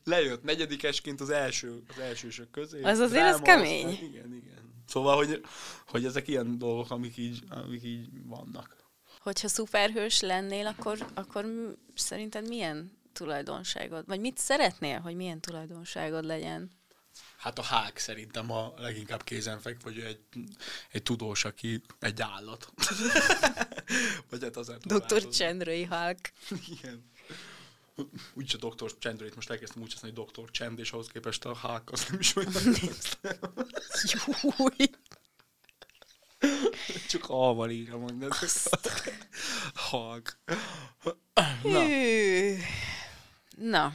[0.03, 2.81] Lejött negyedikesként az első, az elsősök közé.
[2.81, 3.89] Az azért az kemény.
[3.89, 4.64] Igen, igen.
[4.87, 5.41] Szóval, hogy,
[5.87, 8.75] hogy ezek ilyen dolgok, amik így, amik így vannak.
[9.19, 11.45] Hogyha szuperhős lennél, akkor, akkor
[11.95, 16.71] szerinted milyen tulajdonságod, vagy mit szeretnél, hogy milyen tulajdonságod legyen?
[17.37, 20.19] Hát a hák szerintem a leginkább kézenfek, vagy egy,
[20.91, 22.73] egy tudós, aki egy állat.
[24.29, 25.27] vagy hát az Dr.
[25.27, 26.33] Csendrői hák.
[26.67, 27.13] Igen.
[28.33, 28.97] Úgyse Dr.
[28.97, 30.51] Csendrőit most elkezdtem úgy használni, hogy Dr.
[30.51, 32.51] Csend, és ahhoz képest a hák az nem is olyan.
[34.03, 34.89] Júj!
[37.09, 38.31] Csak alval írom, mondani.
[39.73, 40.27] Hag.
[41.63, 41.85] Na.
[43.57, 43.93] Na.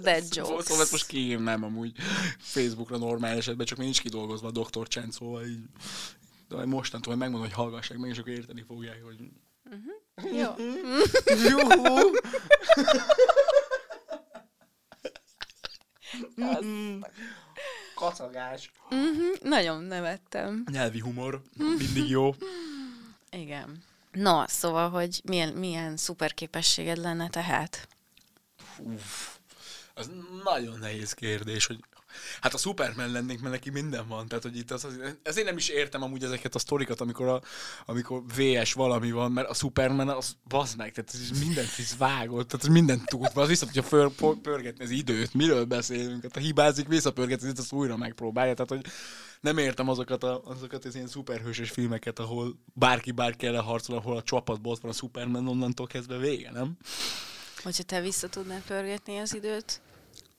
[0.00, 0.46] Dead jokes.
[0.46, 1.96] Szóval, szóval ezt most kiírnám amúgy
[2.38, 4.88] Facebookra normál esetben, csak még nincs kidolgozva a Dr.
[4.88, 5.62] Chen, szóval így
[6.56, 9.20] de mostantól megmondom, hogy hallgassák meg, és akkor érteni fogják, hogy...
[9.64, 10.01] Uh-huh.
[10.16, 10.54] Jó.
[11.48, 11.58] Jó.
[17.94, 18.70] Kacagás.
[18.90, 19.38] Uh-huh.
[19.42, 20.64] Nagyon nevettem.
[20.70, 21.42] Nyelvi humor.
[21.56, 22.34] Mindig jó.
[23.30, 23.82] Igen.
[24.12, 27.88] No, szóval, hogy milyen, milyen szuper képességed lenne tehát?
[28.78, 29.36] Uff.
[29.94, 30.10] Az
[30.44, 31.84] nagyon nehéz kérdés, hogy
[32.40, 34.28] Hát a Superman lennénk, mert neki minden van.
[34.28, 37.42] Tehát, hogy itt az, az, ezért nem is értem amúgy ezeket a sztorikat, amikor, a,
[37.86, 42.48] amikor VS valami van, mert a Superman az bazd meg, tehát ez mindent is vágott,
[42.48, 44.10] tehát mindent tud, az vissza tudja för,
[44.42, 48.92] pörgetni az időt, miről beszélünk, hát a hibázik, visszapörgetni, ezt az újra megpróbálja, tehát hogy
[49.40, 54.22] nem értem azokat, a, azokat az ilyen szuperhősös filmeket, ahol bárki bárki harcol, ahol a
[54.22, 56.76] csapatból van a Superman, onnantól kezdve vége, nem?
[57.62, 59.80] Hogyha te vissza tudnál pörgetni az időt,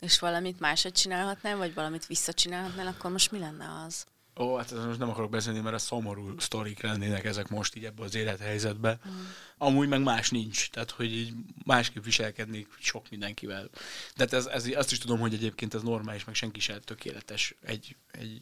[0.04, 4.06] és valamit máshogy csinálhatnál, vagy valamit visszacsinálhatnál, akkor most mi lenne az?
[4.40, 8.04] Ó, hát most nem akarok beszélni, mert a szomorú sztorik lennének ezek most így ebbe
[8.04, 9.00] az élethelyzetbe.
[9.10, 9.12] Mm.
[9.58, 11.34] Amúgy meg más nincs, tehát hogy így
[11.66, 13.70] másképp viselkednék sok mindenkivel.
[14.16, 17.56] De hát ez, ez, azt is tudom, hogy egyébként ez normális, meg senki sem tökéletes
[17.62, 18.42] egy, egy,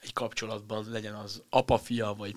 [0.00, 2.34] egy kapcsolatban, legyen az apa-fia, vagy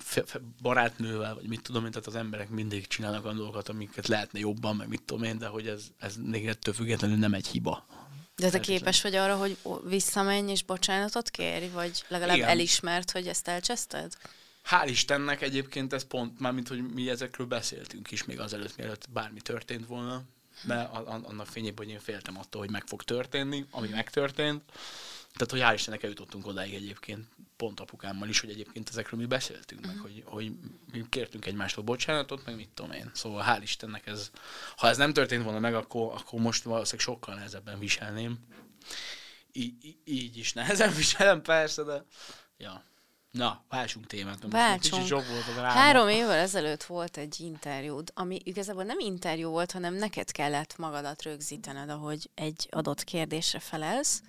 [0.62, 4.76] barátnővel, vagy mit tudom én, tehát az emberek mindig csinálnak olyan dolgokat, amiket lehetne jobban,
[4.76, 7.86] meg mit tudom én, de hogy ez, ez még ettől függetlenül nem egy hiba.
[8.38, 12.48] De te képes vagy arra, hogy visszamenj és bocsánatot kérj, vagy legalább Igen.
[12.48, 14.12] elismert, hogy ezt elcseszted?
[14.70, 19.40] Hál' Istennek egyébként ez pont, mármint, hogy mi ezekről beszéltünk is még azelőtt, mielőtt bármi
[19.40, 20.22] történt volna,
[20.62, 24.62] de annak fényében, hogy én féltem attól, hogy meg fog történni, ami megtörtént.
[25.32, 27.26] Tehát, hogy hál' Istennek eljutottunk odáig egyébként,
[27.56, 29.94] pont apukámmal is, hogy egyébként ezekről mi beszéltünk, uh-huh.
[29.94, 30.52] meg hogy, hogy
[30.92, 33.10] mi kértünk egymástól bocsánatot, meg mit tudom én.
[33.14, 34.30] Szóval hál' Istennek ez,
[34.76, 38.38] ha ez nem történt volna meg, akkor, akkor most valószínűleg sokkal nehezebben viselném.
[39.52, 42.04] Í- így is nehezen viselem persze, de
[42.56, 42.84] ja.
[43.30, 44.38] Na, váltsunk témát.
[44.50, 45.06] Váltsunk.
[45.06, 49.94] Sok volt az Három évvel ezelőtt volt egy interjúd, ami igazából nem interjú volt, hanem
[49.94, 54.22] neked kellett magadat rögzítened, ahogy egy adott kérdésre felelsz,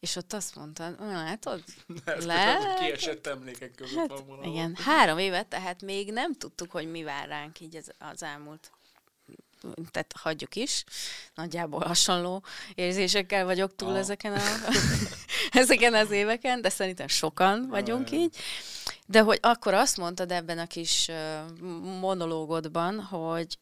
[0.00, 1.64] és ott azt mondtad, látod?
[2.24, 2.78] Lehet.
[2.78, 4.52] Kiesett emlékek között hát, van valahol.
[4.52, 8.70] Igen, három évet, tehát még nem tudtuk, hogy mi vár ránk így az, az elmúlt
[9.90, 10.84] tehát hagyjuk is.
[11.34, 12.44] Nagyjából hasonló
[12.74, 13.98] érzésekkel vagyok túl ah.
[13.98, 14.40] ezeken, a,
[15.50, 18.36] ezeken az éveken, de szerintem sokan vagyunk így.
[19.06, 21.10] De hogy akkor azt mondtad ebben a kis
[22.00, 23.58] monológodban, hogy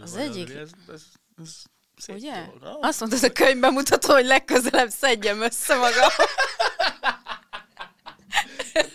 [0.00, 0.50] az egyik...
[0.50, 1.02] Ez, ez,
[1.38, 1.62] ez
[2.00, 2.46] Szép Ugye?
[2.60, 6.08] Dolog, Azt mondta, a könyvben mutató, hogy legközelebb szedjem össze magam.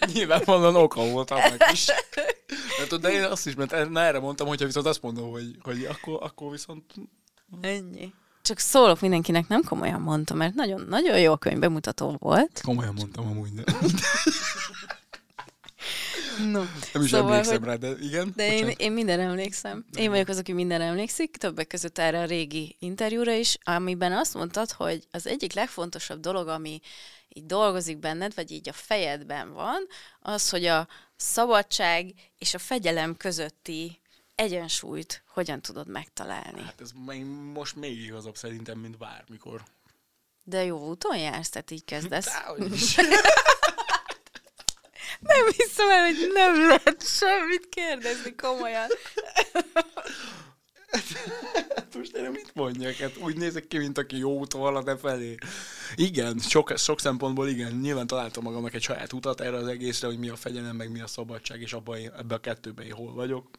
[0.13, 1.85] Nyilvánvalóan oka volt annak is.
[2.89, 5.85] De, de én azt is, mert na, erre mondtam, hogyha viszont azt mondom, hogy, hogy
[5.85, 6.93] akkor, akkor viszont...
[7.61, 8.13] Ennyi.
[8.41, 12.61] Csak szólok mindenkinek, nem komolyan mondtam, mert nagyon, nagyon jó könyvbemutató volt.
[12.63, 13.63] Komolyan mondtam amúgy, de...
[16.37, 16.63] No.
[16.93, 17.67] Nem is szóval, emlékszem hogy...
[17.67, 18.33] rá, de igen.
[18.35, 19.85] De én, én minden emlékszem.
[19.97, 24.33] Én vagyok az, aki minden emlékszik, többek között erre a régi interjúra is, amiben azt
[24.33, 26.79] mondtad, hogy az egyik legfontosabb dolog, ami
[27.29, 29.87] így dolgozik benned, vagy így a fejedben van,
[30.19, 33.99] az, hogy a szabadság és a fegyelem közötti
[34.35, 36.61] egyensúlyt hogyan tudod megtalálni?
[36.61, 36.91] Hát ez
[37.53, 39.63] most még igazabb szerintem, mint bármikor.
[40.43, 42.25] De jó úton jársz, tehát így kezdesz.
[42.25, 42.95] Dehogy is.
[45.19, 48.87] Nem hiszem el, hogy nem lehet semmit kérdezni komolyan.
[51.75, 52.93] Hát most erre mit mondjak?
[52.93, 55.35] Hát úgy nézek ki, mint aki jó úton e felé.
[55.95, 57.75] Igen, sok, sok szempontból igen.
[57.75, 61.01] Nyilván találtam magamnak egy saját utat erre az egészre, hogy mi a fegyelem, meg mi
[61.01, 63.49] a szabadság, és abban én, ebbe a kettőben én hol vagyok.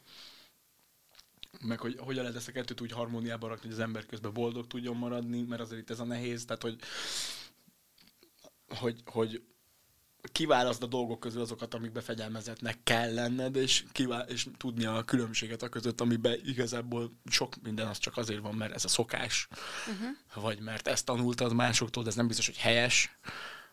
[1.61, 4.67] Meg hogy hogyan lehet ezt a kettőt úgy harmóniában rakni, hogy az ember közben boldog
[4.67, 6.75] tudjon maradni, mert azért itt ez a nehéz, tehát hogy,
[8.67, 9.41] hogy, hogy
[10.31, 15.61] kiválaszt a dolgok közül azokat, amikbe fegyelmezetnek kell lenned, és, kivá- és tudni a különbséget
[15.61, 19.47] a között, amiben igazából sok minden az csak azért van, mert ez a szokás,
[19.87, 20.43] uh-huh.
[20.43, 23.17] vagy mert ezt tanultad másoktól, de ez nem biztos, hogy helyes,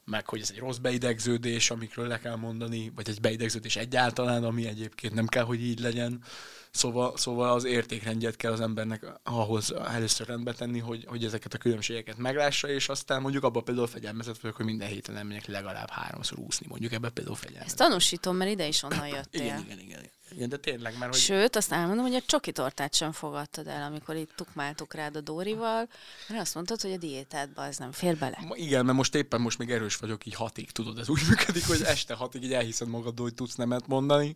[0.04, 4.66] meg hogy ez egy rossz beidegződés, amikről le kell mondani, vagy egy beidegződés egyáltalán, ami
[4.66, 6.22] egyébként nem kell, hogy így legyen.
[6.74, 11.58] Szóval, szóval az értékrendjét kell az embernek ahhoz először rendbe tenni, hogy, hogy ezeket a
[11.58, 16.38] különbségeket meglássa, és aztán mondjuk abban például fegyelmezett vagyok, hogy minden héten elmegyek legalább háromszor
[16.38, 17.78] úszni, mondjuk ebben például Ezt fegyelmezett.
[17.78, 19.42] tanúsítom, mert ide is onnan jöttél.
[19.44, 20.10] Igen, igen, igen, igen.
[20.30, 21.20] Igen, de tényleg, mert hogy...
[21.20, 25.20] Sőt, azt elmondom, hogy a csoki tortát sem fogadtad el, amikor itt tukmáltuk rád a
[25.20, 25.88] Dórival,
[26.28, 28.38] mert azt mondtad, hogy a diétádba az nem fér bele.
[28.48, 31.66] Ma- Igen, mert most éppen most még erős vagyok, így hatig, tudod, ez úgy működik,
[31.66, 34.34] hogy este hatig így elhiszed magad, hogy tudsz nemet mondani,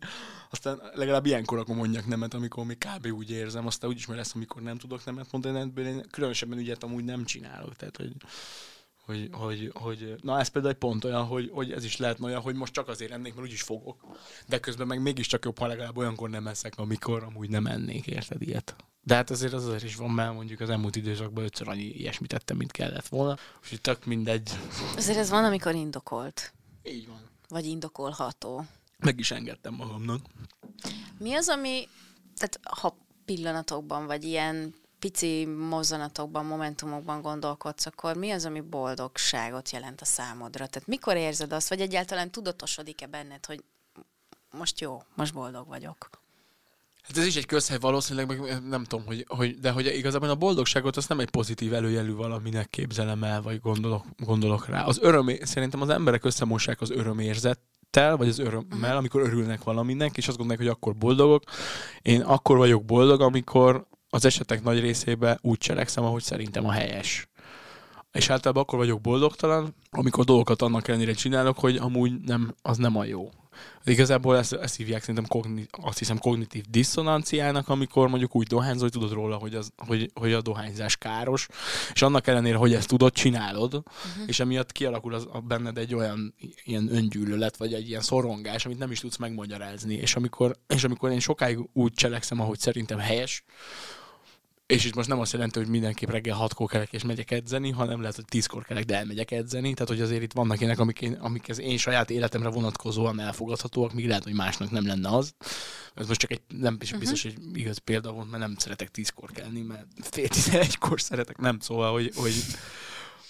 [0.49, 3.07] aztán legalább ilyenkor akkor mondjak nemet, amikor még kb.
[3.07, 6.83] úgy érzem, aztán úgyis már lesz, amikor nem tudok nemet mondani, ebből én különösebben ügyet
[6.83, 8.11] amúgy nem csinálok, tehát hogy
[9.09, 12.41] hogy, hogy, hogy, na ez például egy pont olyan, hogy, hogy ez is lehetne olyan,
[12.41, 14.17] hogy most csak azért ennék, mert úgyis fogok.
[14.47, 18.41] De közben meg mégiscsak jobb, ha legalább olyankor nem eszek, amikor amúgy nem ennék, érted
[18.41, 18.75] ilyet.
[19.03, 22.29] De hát azért az azért is van, mert mondjuk az elmúlt időszakban ötször annyi ilyesmit
[22.29, 23.37] tettem, mint kellett volna.
[23.63, 24.49] Úgyhogy tök mindegy.
[24.95, 26.53] Azért ez van, amikor indokolt,
[26.83, 27.21] Így van.
[27.47, 28.65] vagy indokolható.
[28.97, 30.25] Meg is engedtem magamnak.
[31.19, 31.87] Mi az, ami,
[32.35, 40.01] tehát ha pillanatokban, vagy ilyen pici mozzanatokban, momentumokban gondolkodsz, akkor mi az, ami boldogságot jelent
[40.01, 40.67] a számodra?
[40.67, 43.63] Tehát mikor érzed azt, vagy egyáltalán tudatosodik-e benned, hogy
[44.51, 46.09] most jó, most boldog vagyok?
[47.09, 50.35] Hát ez is egy közhely valószínűleg, meg nem tudom, hogy, hogy, de hogy igazából a
[50.35, 54.83] boldogságot azt nem egy pozitív előjelű valaminek képzelem el, vagy gondolok, gondolok rá.
[54.83, 60.27] Az öröm, szerintem az emberek összemossák az örömérzettel, vagy az örömmel, amikor örülnek valaminek, és
[60.27, 61.43] azt gondolják, hogy akkor boldogok.
[62.01, 67.29] Én akkor vagyok boldog, amikor az esetek nagy részében úgy cselekszem, ahogy szerintem a helyes.
[68.11, 72.97] És általában akkor vagyok boldogtalan, amikor dolgokat annak ellenére csinálok, hogy amúgy nem, az nem
[72.97, 73.29] a jó.
[73.85, 78.91] Igazából ezt, ezt hívják szerintem kogni, azt hiszem kognitív diszonanciának, amikor mondjuk úgy dohányzol, hogy
[78.91, 81.47] tudod róla, hogy, az, hogy, hogy a dohányzás káros,
[81.93, 84.23] és annak ellenére, hogy ezt tudod, csinálod, uh-huh.
[84.27, 88.77] és emiatt kialakul az, a benned egy olyan ilyen öngyűlölet, vagy egy ilyen szorongás, amit
[88.77, 89.93] nem is tudsz megmagyarázni.
[89.93, 93.43] És amikor, és amikor én sokáig úgy cselekszem, ahogy szerintem helyes,
[94.69, 97.99] és itt most nem azt jelenti, hogy mindenképp reggel hatkor kelek és megyek edzeni, hanem
[97.99, 99.73] lehet, hogy tízkor kelek, de elmegyek edzeni.
[99.73, 103.93] Tehát, hogy azért itt vannak ilyenek, amik, én, amik az én saját életemre vonatkozóan elfogadhatóak,
[103.93, 105.33] míg lehet, hogy másnak nem lenne az.
[105.95, 109.31] Ez most csak egy, nem is biztos, hogy igaz példa volt, mert nem szeretek tízkor
[109.31, 112.33] kelni, mert fél tizenegykor szeretek, nem szóval, hogy, hogy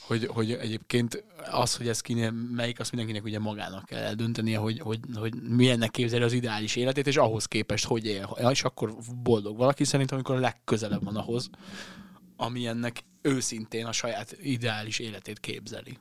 [0.10, 4.80] hogy, hogy egyébként az, hogy ez kinél melyik, azt mindenkinek ugye magának kell eldöntenie, hogy,
[4.80, 8.38] hogy, hogy milyennek képzeli az ideális életét, és ahhoz képest hogy él.
[8.50, 11.50] És akkor boldog valaki szerintem, amikor a legközelebb van ahhoz,
[12.38, 15.98] ami ennek őszintén a saját ideális életét képzeli.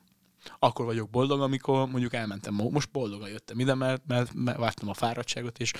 [0.59, 4.89] Akkor vagyok boldog, amikor mondjuk elmentem, mo- most boldogan jöttem ide, mert, mert, mert vártam
[4.89, 5.73] a fáradtságot, és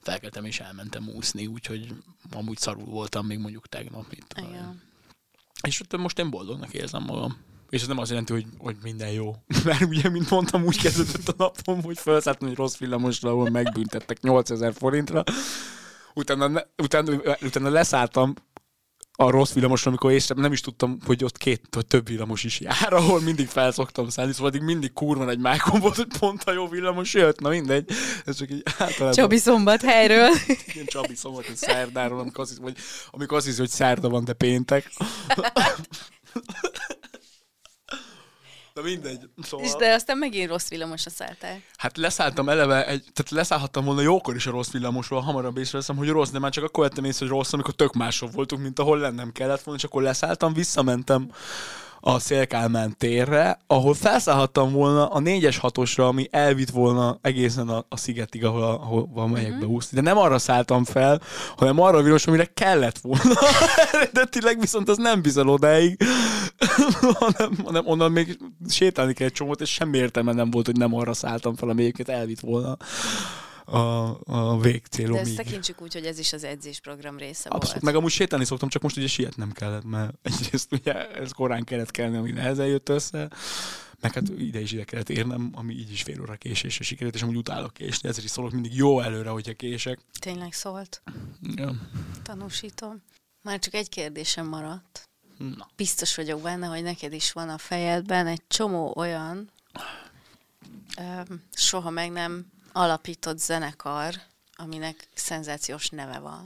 [0.00, 1.94] felkeltem és elmentem úszni, úgyhogy
[2.30, 4.06] amúgy szarul voltam még mondjuk tegnap.
[4.36, 4.82] Igen.
[5.62, 7.46] És most én boldognak érzem magam.
[7.70, 9.34] És ez nem azt jelenti, hogy, hogy minden jó.
[9.64, 14.20] Mert ugye, mint mondtam, úgy kezdődött a napom, hogy felszálltam egy rossz villamosra, ahol megbüntettek
[14.20, 15.24] 8000 forintra.
[16.14, 18.34] Utána, utána, utána leszálltam
[19.20, 22.60] a rossz villamosra, amikor észre nem is tudtam, hogy ott két vagy több villamos is
[22.60, 26.52] jár, ahol mindig felszoktam szállni, szóval addig mindig kurva egy mákon volt, hogy pont a
[26.52, 27.90] jó villamos jött, na mindegy.
[28.24, 29.12] Ez csak így általában...
[29.12, 30.30] Csabi szombat helyről.
[30.66, 32.76] Igen, Csabi szombat, hogy szerdáról, amikor azt hiszem, hogy,
[33.10, 34.90] amikor azt hiszi, hogy szerda van, de péntek.
[38.78, 39.28] Na mindegy.
[39.42, 41.62] Szóval, És de aztán megint rossz villamosra szálltál.
[41.76, 46.08] Hát leszálltam eleve, egy, tehát leszállhattam volna jókor is a rossz villamosról, hamarabb észreveszem, hogy
[46.08, 48.98] rossz, de már csak akkor vettem észre, hogy rossz, amikor tök máshol voltunk, mint ahol
[48.98, 51.30] lennem kellett volna, és akkor leszálltam, visszamentem
[52.00, 57.96] a Szélkálmán térre, ahol felszállhattam volna a 4-es 6-osra, ami elvitt volna egészen a, a
[57.96, 59.60] szigetig, ahol, ahol megyek Mhm.
[59.60, 59.96] be úszni.
[59.96, 61.20] De nem arra szálltam fel,
[61.56, 63.34] hanem arra a villamos, amire kellett volna.
[63.92, 65.96] Eredetileg viszont az nem bizal odáig,
[67.18, 68.38] hanem, hanem onnan még
[68.68, 71.80] sétálni kell egy csomót, és semmi értelme nem volt, hogy nem arra szálltam fel, ami
[71.82, 72.76] egyébként elvitt volna
[73.70, 75.12] a, a végcélom.
[75.12, 77.84] De ezt tekintsük úgy, hogy ez is az edzésprogram része Abszolút, volt.
[77.84, 81.90] meg amúgy sétálni szoktam, csak most ugye sietnem kellett, mert egyrészt ugye ez korán kellett
[81.90, 83.30] kelni, ami nehezen jött össze,
[84.00, 87.22] meg hát ide is ide kellett érnem, ami így is fél óra késésre sikerült, és
[87.22, 89.98] amúgy utálok késni, ezért is szólok mindig jó előre, hogyha kések.
[90.20, 91.02] Tényleg szólt.
[91.56, 91.74] Ja.
[92.22, 93.02] Tanúsítom.
[93.42, 95.08] Már csak egy kérdésem maradt.
[95.38, 95.68] Na.
[95.76, 99.50] Biztos vagyok benne, hogy neked is van a fejedben egy csomó olyan
[100.98, 102.46] öm, soha meg nem
[102.78, 104.14] alapított zenekar,
[104.54, 106.42] aminek szenzációs neve van.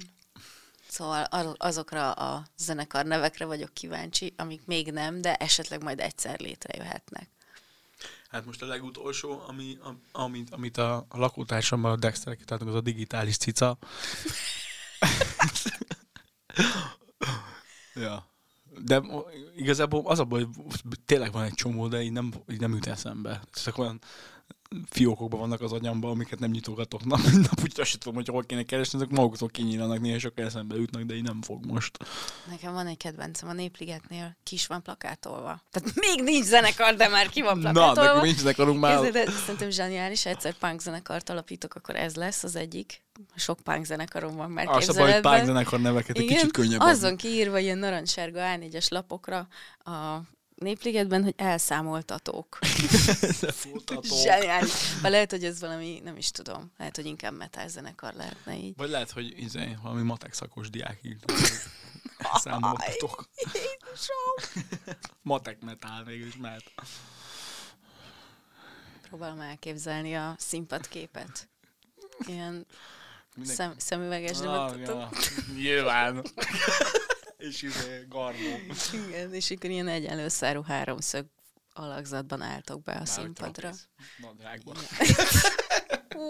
[0.89, 1.25] Szóval
[1.57, 7.29] azokra a zenekar nevekre vagyok kíváncsi, amik még nem, de esetleg majd egyszer létrejöhetnek.
[8.29, 9.79] Hát most a legutolsó, ami,
[10.13, 13.79] amit, amit a, lakótársammal a Dexter kitáltunk, az a digitális cica.
[17.95, 18.27] ja.
[18.79, 19.03] De
[19.57, 20.47] igazából az a baj,
[20.83, 23.43] hogy tényleg van egy csomó, de így nem, így nem jut eszembe.
[23.55, 24.01] Ezek olyan
[24.91, 28.45] fiókokban vannak az agyamban, amiket nem nyitogatok nap, mint nap, úgyhogy azt tudom, hogy hol
[28.45, 31.99] kéne keresni, ezek maguktól kinyílanak, néha sokkal eszembe jutnak, de így nem fog most.
[32.51, 35.63] Nekem van egy kedvencem a Népligetnél, ki is van plakátolva.
[35.71, 38.21] Tehát még nincs zenekar, de már ki van Na, plakátolva.
[38.21, 39.01] de nincs zenekarunk már.
[39.03, 43.03] Képzeld, el, szerintem zseniális, egyszer punk zenekart alapítok, akkor ez lesz az egyik.
[43.35, 45.45] Sok punk zenekarom van már Az a baj, hogy képzeletben.
[45.45, 46.81] zenekar neveket egy Igen, kicsit könnyebb.
[46.81, 49.49] azon kiírva ilyen narancssárga A4-es lapokra
[49.85, 50.21] a
[50.63, 52.59] Népligetben, hogy elszámoltatók.
[54.23, 54.73] Zseniális.
[55.03, 58.77] Vagy lehet, hogy ez valami, nem is tudom, lehet, hogy inkább metal zenekar lehetne így.
[58.77, 61.33] Vagy lehet, hogy izé, valami matek szakos diák írt.
[62.35, 63.29] Számoltatok.
[65.23, 66.73] Matek metál mégis mehet.
[69.09, 71.49] Próbálom elképzelni a színpadképet.
[72.27, 72.67] Ilyen
[73.35, 75.09] Mindenki- szem, szemüveges, de Ah, ja,
[75.55, 76.23] Nyilván.
[77.49, 78.59] És izé, garnó.
[79.07, 81.27] Igen, és akkor ilyen egyenlő szárú háromszög
[81.73, 83.73] alakzatban álltok be a Már, színpadra.
[84.17, 84.77] Nadrágban.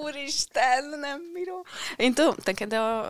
[0.02, 1.62] Úristen, nem bírom.
[1.96, 2.34] Én tudom,
[2.68, 3.08] de a,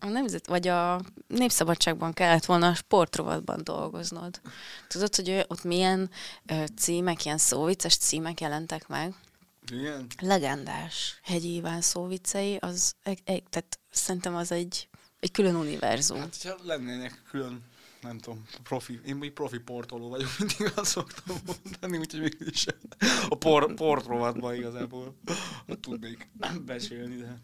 [0.00, 4.40] a nemzet, vagy a Népszabadságban kellett volna a sportrovatban dolgoznod.
[4.88, 6.10] Tudod, hogy ott milyen
[6.46, 9.14] ö, címek, ilyen szóvicces címek jelentek meg?
[9.72, 10.06] Igen?
[10.20, 14.88] Legendás Hegyi Iván szóvicei, az, egy, egy, tehát szerintem az egy,
[15.20, 16.18] egy külön univerzum.
[16.18, 17.62] Hát, ha lennének külön,
[18.00, 22.66] nem tudom, profi, én még profi portoló vagyok, mindig azt szoktam mondani, úgyhogy mégis
[23.28, 25.16] a por, portrovatban igazából
[25.80, 26.28] tudnék
[26.64, 27.40] besélni, de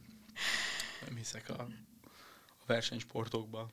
[1.07, 1.63] nem hiszek a,
[2.49, 3.69] a versenysportokba.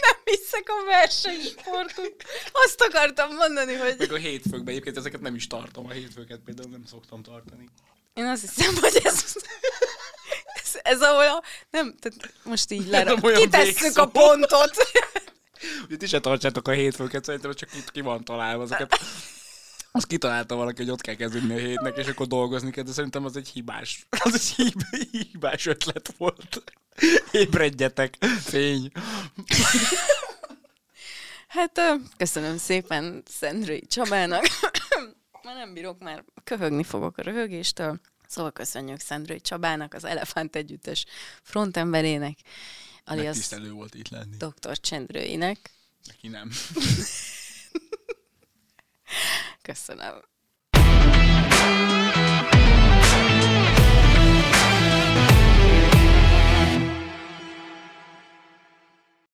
[0.00, 2.14] Nem hiszek a versenysportunk.
[2.52, 6.70] Azt akartam mondani, hogy Meg a hétfőkben egyébként ezeket nem is tartom, a hétfőket például
[6.70, 7.68] nem szoktam tartani.
[8.14, 9.34] én azt hiszem, hogy ez,
[10.74, 14.76] ez, a, nem, tehát most így lera, olyan kitesszük a pontot.
[15.86, 19.00] Ugye ti se tartsátok a hétfőket, szerintem csak itt ki van találva ezeket.
[19.92, 23.24] Azt kitalálta valaki, hogy ott kell kezdődni a hétnek, és akkor dolgozni kell, de szerintem
[23.24, 26.62] az egy hibás, az egy hib- hibás ötlet volt.
[27.32, 28.92] Ébredjetek, fény.
[31.48, 31.80] Hát
[32.16, 34.46] köszönöm szépen Szendrői Csabának.
[35.42, 38.00] Már nem bírok, már köhögni fogok a röhögéstől.
[38.30, 41.04] Szóval köszönjük Szendrői Csabának, az Elefánt Együttes
[41.42, 42.38] frontemberének,
[43.04, 44.36] alias Megtisztelő volt itt lenni.
[44.36, 44.80] Dr.
[44.80, 45.70] Csendrőinek.
[46.04, 46.50] Neki nem.
[49.62, 50.28] Köszönöm.